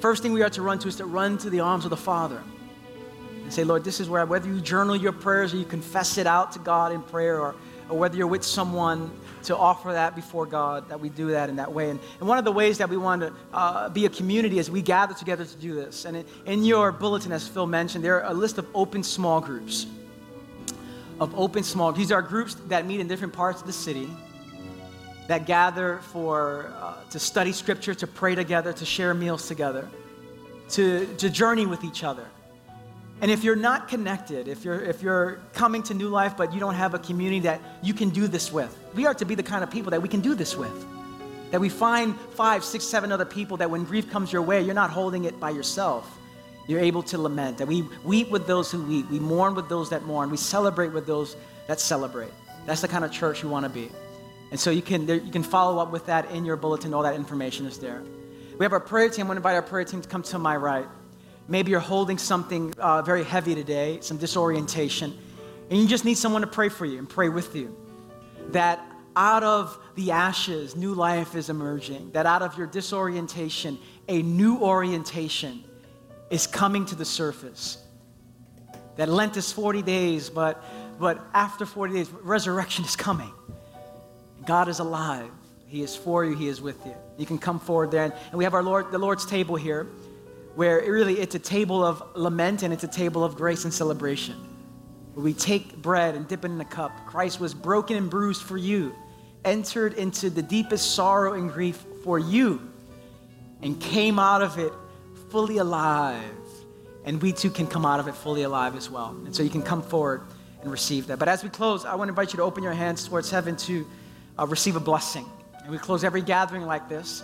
first 0.00 0.22
thing 0.22 0.32
we 0.32 0.42
are 0.42 0.48
to 0.48 0.62
run 0.62 0.78
to 0.78 0.88
is 0.88 0.96
to 0.96 1.04
run 1.04 1.36
to 1.36 1.50
the 1.50 1.60
arms 1.60 1.84
of 1.84 1.90
the 1.90 1.98
Father 1.98 2.42
and 3.42 3.52
say, 3.52 3.62
Lord, 3.62 3.84
this 3.84 4.00
is 4.00 4.08
where, 4.08 4.24
whether 4.24 4.48
you 4.48 4.58
journal 4.62 4.96
your 4.96 5.12
prayers 5.12 5.52
or 5.52 5.58
you 5.58 5.66
confess 5.66 6.16
it 6.16 6.26
out 6.26 6.52
to 6.52 6.58
God 6.60 6.92
in 6.92 7.02
prayer, 7.02 7.42
or, 7.42 7.54
or 7.90 7.98
whether 7.98 8.16
you're 8.16 8.26
with 8.26 8.42
someone 8.42 9.10
to 9.44 9.56
offer 9.56 9.92
that 9.92 10.14
before 10.14 10.46
God, 10.46 10.88
that 10.88 11.00
we 11.00 11.08
do 11.08 11.28
that 11.32 11.48
in 11.48 11.56
that 11.56 11.72
way. 11.72 11.90
And, 11.90 12.00
and 12.20 12.28
one 12.28 12.38
of 12.38 12.44
the 12.44 12.52
ways 12.52 12.78
that 12.78 12.88
we 12.88 12.96
want 12.96 13.22
to 13.22 13.32
uh, 13.52 13.88
be 13.88 14.06
a 14.06 14.10
community 14.10 14.58
is 14.58 14.70
we 14.70 14.82
gather 14.82 15.14
together 15.14 15.44
to 15.44 15.56
do 15.56 15.74
this. 15.74 16.04
And 16.04 16.16
in, 16.16 16.26
in 16.46 16.64
your 16.64 16.92
bulletin, 16.92 17.32
as 17.32 17.46
Phil 17.46 17.66
mentioned, 17.66 18.04
there 18.04 18.22
are 18.22 18.30
a 18.30 18.34
list 18.34 18.58
of 18.58 18.66
open 18.74 19.02
small 19.02 19.40
groups 19.40 19.86
of 21.20 21.34
open 21.38 21.62
small. 21.62 21.92
These 21.92 22.12
are 22.12 22.22
groups 22.22 22.54
that 22.68 22.86
meet 22.86 23.00
in 23.00 23.08
different 23.08 23.32
parts 23.32 23.60
of 23.60 23.66
the 23.66 23.72
city 23.72 24.08
that 25.28 25.46
gather 25.46 26.00
for 26.12 26.72
uh, 26.76 26.94
to 27.10 27.18
study 27.18 27.52
scripture, 27.52 27.94
to 27.94 28.06
pray 28.06 28.34
together, 28.34 28.72
to 28.72 28.84
share 28.84 29.14
meals 29.14 29.48
together, 29.48 29.88
to, 30.70 31.06
to 31.16 31.30
journey 31.30 31.66
with 31.66 31.82
each 31.84 32.04
other. 32.04 32.26
And 33.20 33.30
if 33.30 33.44
you're 33.44 33.56
not 33.56 33.88
connected, 33.88 34.48
if 34.48 34.64
you're 34.64 34.80
if 34.80 35.02
you're 35.02 35.38
coming 35.52 35.82
to 35.84 35.94
New 35.94 36.08
Life 36.08 36.36
but 36.36 36.52
you 36.52 36.60
don't 36.60 36.74
have 36.74 36.94
a 36.94 36.98
community 36.98 37.40
that 37.40 37.60
you 37.82 37.94
can 37.94 38.10
do 38.10 38.26
this 38.26 38.52
with, 38.52 38.76
we 38.94 39.06
are 39.06 39.14
to 39.14 39.24
be 39.24 39.34
the 39.34 39.42
kind 39.42 39.62
of 39.62 39.70
people 39.70 39.90
that 39.92 40.02
we 40.02 40.08
can 40.08 40.20
do 40.20 40.34
this 40.34 40.56
with. 40.56 40.86
That 41.50 41.60
we 41.60 41.68
find 41.68 42.18
five, 42.32 42.64
six, 42.64 42.84
seven 42.84 43.12
other 43.12 43.24
people 43.24 43.56
that 43.58 43.70
when 43.70 43.84
grief 43.84 44.10
comes 44.10 44.32
your 44.32 44.42
way, 44.42 44.60
you're 44.62 44.74
not 44.74 44.90
holding 44.90 45.24
it 45.24 45.38
by 45.38 45.50
yourself. 45.50 46.18
You're 46.66 46.80
able 46.80 47.02
to 47.04 47.18
lament. 47.18 47.58
That 47.58 47.68
we 47.68 47.82
weep 48.02 48.30
with 48.30 48.46
those 48.46 48.72
who 48.72 48.82
weep. 48.82 49.08
We 49.10 49.20
mourn 49.20 49.54
with 49.54 49.68
those 49.68 49.90
that 49.90 50.04
mourn. 50.04 50.30
We 50.30 50.36
celebrate 50.36 50.88
with 50.88 51.06
those 51.06 51.36
that 51.68 51.78
celebrate. 51.78 52.32
That's 52.66 52.80
the 52.80 52.88
kind 52.88 53.04
of 53.04 53.12
church 53.12 53.42
you 53.42 53.48
want 53.48 53.64
to 53.64 53.68
be. 53.68 53.90
And 54.50 54.58
so 54.58 54.70
you 54.70 54.82
can, 54.82 55.08
you 55.08 55.30
can 55.30 55.42
follow 55.42 55.80
up 55.80 55.92
with 55.92 56.06
that 56.06 56.30
in 56.30 56.44
your 56.44 56.56
bulletin. 56.56 56.92
All 56.94 57.02
that 57.02 57.14
information 57.14 57.66
is 57.66 57.78
there. 57.78 58.02
We 58.58 58.64
have 58.64 58.72
our 58.72 58.80
prayer 58.80 59.08
team. 59.08 59.22
I'm 59.22 59.26
going 59.28 59.36
to 59.36 59.40
invite 59.40 59.56
our 59.56 59.62
prayer 59.62 59.84
team 59.84 60.00
to 60.00 60.08
come 60.08 60.22
to 60.24 60.38
my 60.38 60.56
right. 60.56 60.86
Maybe 61.46 61.70
you're 61.70 61.80
holding 61.80 62.18
something 62.18 62.72
uh, 62.78 63.02
very 63.02 63.24
heavy 63.24 63.54
today, 63.54 63.98
some 64.00 64.16
disorientation, 64.16 65.16
and 65.70 65.78
you 65.78 65.86
just 65.86 66.04
need 66.04 66.16
someone 66.16 66.42
to 66.42 66.46
pray 66.48 66.68
for 66.68 66.86
you 66.86 66.98
and 66.98 67.08
pray 67.08 67.28
with 67.28 67.54
you. 67.54 67.76
That 68.50 68.80
out 69.16 69.42
of 69.42 69.78
the 69.94 70.10
ashes, 70.10 70.74
new 70.74 70.94
life 70.94 71.34
is 71.34 71.50
emerging. 71.50 72.12
That 72.12 72.26
out 72.26 72.42
of 72.42 72.56
your 72.56 72.66
disorientation, 72.66 73.78
a 74.08 74.22
new 74.22 74.58
orientation 74.58 75.64
is 76.30 76.46
coming 76.46 76.86
to 76.86 76.94
the 76.94 77.04
surface. 77.04 77.78
That 78.96 79.08
Lent 79.08 79.36
is 79.36 79.52
40 79.52 79.82
days, 79.82 80.30
but, 80.30 80.62
but 80.98 81.20
after 81.34 81.66
40 81.66 81.94
days, 81.94 82.10
resurrection 82.10 82.84
is 82.84 82.96
coming. 82.96 83.32
God 84.46 84.68
is 84.68 84.78
alive. 84.78 85.30
He 85.66 85.82
is 85.82 85.96
for 85.96 86.24
you, 86.24 86.36
He 86.36 86.48
is 86.48 86.60
with 86.60 86.84
you. 86.86 86.94
You 87.16 87.26
can 87.26 87.38
come 87.38 87.58
forward 87.58 87.90
there. 87.90 88.04
And, 88.04 88.14
we 88.34 88.44
have 88.44 88.54
our 88.54 88.62
Lord, 88.62 88.92
the 88.92 88.98
Lord's 88.98 89.26
table 89.26 89.56
here, 89.56 89.88
where 90.54 90.80
it 90.80 90.88
really 90.88 91.20
it's 91.20 91.34
a 91.34 91.38
table 91.38 91.84
of 91.84 92.02
lament 92.14 92.62
and 92.62 92.72
it's 92.72 92.84
a 92.84 92.88
table 92.88 93.24
of 93.24 93.34
grace 93.34 93.64
and 93.64 93.72
celebration. 93.72 94.36
Where 95.14 95.24
we 95.24 95.32
take 95.32 95.76
bread 95.76 96.14
and 96.14 96.26
dip 96.26 96.44
it 96.44 96.50
in 96.50 96.60
a 96.60 96.64
cup. 96.64 96.92
Christ 97.06 97.40
was 97.40 97.54
broken 97.54 97.96
and 97.96 98.10
bruised 98.10 98.42
for 98.42 98.56
you, 98.56 98.94
entered 99.44 99.94
into 99.94 100.30
the 100.30 100.42
deepest 100.42 100.94
sorrow 100.94 101.34
and 101.34 101.52
grief 101.52 101.84
for 102.02 102.18
you, 102.18 102.60
and 103.62 103.80
came 103.80 104.18
out 104.18 104.42
of 104.42 104.58
it 104.58 104.72
fully 105.30 105.58
alive. 105.58 106.22
And 107.04 107.20
we 107.20 107.32
too 107.32 107.50
can 107.50 107.66
come 107.66 107.84
out 107.84 108.00
of 108.00 108.08
it 108.08 108.14
fully 108.14 108.42
alive 108.42 108.76
as 108.76 108.88
well. 108.90 109.10
And 109.24 109.34
so 109.34 109.42
you 109.42 109.50
can 109.50 109.62
come 109.62 109.82
forward 109.82 110.22
and 110.62 110.72
receive 110.72 111.06
that. 111.08 111.18
But 111.18 111.28
as 111.28 111.42
we 111.42 111.50
close, 111.50 111.84
I 111.84 111.94
want 111.94 112.08
to 112.08 112.12
invite 112.12 112.32
you 112.32 112.38
to 112.38 112.42
open 112.42 112.62
your 112.62 112.72
hands 112.72 113.06
towards 113.06 113.30
heaven 113.30 113.56
to 113.56 113.86
uh, 114.38 114.46
receive 114.46 114.76
a 114.76 114.80
blessing. 114.80 115.26
And 115.62 115.70
we 115.70 115.78
close 115.78 116.02
every 116.02 116.22
gathering 116.22 116.62
like 116.62 116.88
this 116.88 117.22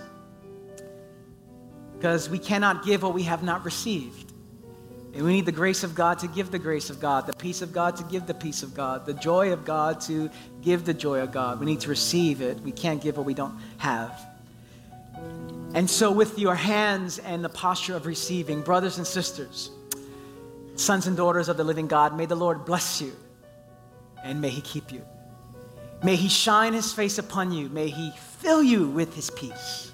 because 2.01 2.31
we 2.31 2.39
cannot 2.39 2.83
give 2.83 3.03
what 3.03 3.13
we 3.13 3.25
have 3.25 3.43
not 3.43 3.63
received. 3.63 4.33
And 5.13 5.23
we 5.23 5.35
need 5.35 5.45
the 5.45 5.53
grace 5.53 5.85
of 5.85 5.95
God 5.95 6.19
to 6.21 6.29
give 6.29 6.51
the 6.51 6.59
grace 6.59 6.89
of 6.89 6.99
God, 6.99 7.27
the 7.27 7.35
peace 7.35 7.61
of 7.61 7.75
God 7.75 7.95
to 7.97 8.05
give 8.05 8.27
the 8.27 8.33
peace 8.33 8.63
of 8.63 8.73
God, 8.73 9.05
the 9.05 9.13
joy 9.13 9.53
of 9.53 9.67
God 9.67 10.01
to 10.03 10.31
give 10.63 10.87
the 10.87 10.95
joy 10.95 11.21
of 11.21 11.31
God. 11.31 11.61
We 11.61 11.67
need 11.67 11.81
to 11.81 11.91
receive 11.91 12.41
it. 12.41 12.59
We 12.61 12.73
can't 12.73 13.03
give 13.03 13.19
what 13.19 13.27
we 13.27 13.35
don't 13.35 13.55
have. 13.77 14.19
And 15.75 15.91
so, 15.91 16.11
with 16.11 16.39
your 16.39 16.55
hands 16.55 17.19
and 17.19 17.45
the 17.45 17.51
posture 17.51 17.97
of 17.97 18.07
receiving, 18.07 18.63
brothers 18.63 18.97
and 18.97 19.07
sisters, 19.07 19.71
sons 20.77 21.07
and 21.07 21.19
daughters 21.19 21.51
of 21.51 21.59
the 21.59 21.65
living 21.65 21.87
God, 21.87 22.17
may 22.17 22.25
the 22.25 22.35
Lord 22.35 22.65
bless 22.65 23.03
you 23.03 23.13
and 24.25 24.41
may 24.41 24.49
He 24.49 24.63
keep 24.63 24.91
you. 24.91 25.05
May 26.03 26.17
He 26.17 26.31
shine 26.31 26.73
His 26.73 26.95
face 26.95 27.19
upon 27.19 27.53
you. 27.53 27.69
May 27.69 27.89
He 27.89 28.11
fill 28.39 28.63
you 28.63 28.89
with 28.89 29.15
His 29.15 29.29
peace. 29.29 29.90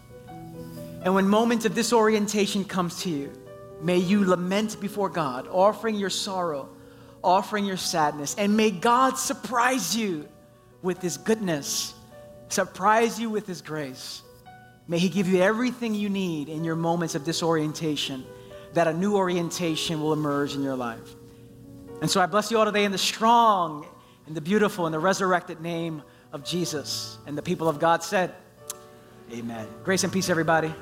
And 1.06 1.14
when 1.14 1.28
moments 1.28 1.64
of 1.64 1.72
disorientation 1.72 2.64
comes 2.64 3.00
to 3.04 3.10
you, 3.10 3.32
may 3.80 3.96
you 3.96 4.24
lament 4.24 4.80
before 4.80 5.08
God, 5.08 5.46
offering 5.46 5.94
your 5.94 6.10
sorrow, 6.10 6.68
offering 7.22 7.64
your 7.64 7.76
sadness, 7.76 8.34
and 8.36 8.56
may 8.56 8.72
God 8.72 9.16
surprise 9.16 9.96
you 9.96 10.28
with 10.82 11.00
His 11.00 11.16
goodness, 11.16 11.94
surprise 12.48 13.20
you 13.20 13.30
with 13.30 13.46
His 13.46 13.62
grace. 13.62 14.22
May 14.88 14.98
He 14.98 15.08
give 15.08 15.28
you 15.28 15.40
everything 15.42 15.94
you 15.94 16.08
need 16.08 16.48
in 16.48 16.64
your 16.64 16.74
moments 16.74 17.14
of 17.14 17.22
disorientation, 17.22 18.26
that 18.72 18.88
a 18.88 18.92
new 18.92 19.14
orientation 19.14 20.02
will 20.02 20.12
emerge 20.12 20.56
in 20.56 20.62
your 20.64 20.74
life. 20.74 21.14
And 22.00 22.10
so 22.10 22.20
I 22.20 22.26
bless 22.26 22.50
you 22.50 22.58
all 22.58 22.64
today 22.64 22.84
in 22.84 22.90
the 22.90 22.98
strong 22.98 23.86
in 24.26 24.34
the 24.34 24.40
beautiful 24.40 24.86
and 24.86 24.92
the 24.92 24.98
resurrected 24.98 25.60
name 25.60 26.02
of 26.32 26.42
Jesus. 26.42 27.16
And 27.28 27.38
the 27.38 27.42
people 27.42 27.68
of 27.68 27.78
God 27.78 28.02
said, 28.02 28.34
Amen. 29.32 29.68
Grace 29.84 30.02
and 30.02 30.12
peace, 30.12 30.28
everybody. 30.28 30.74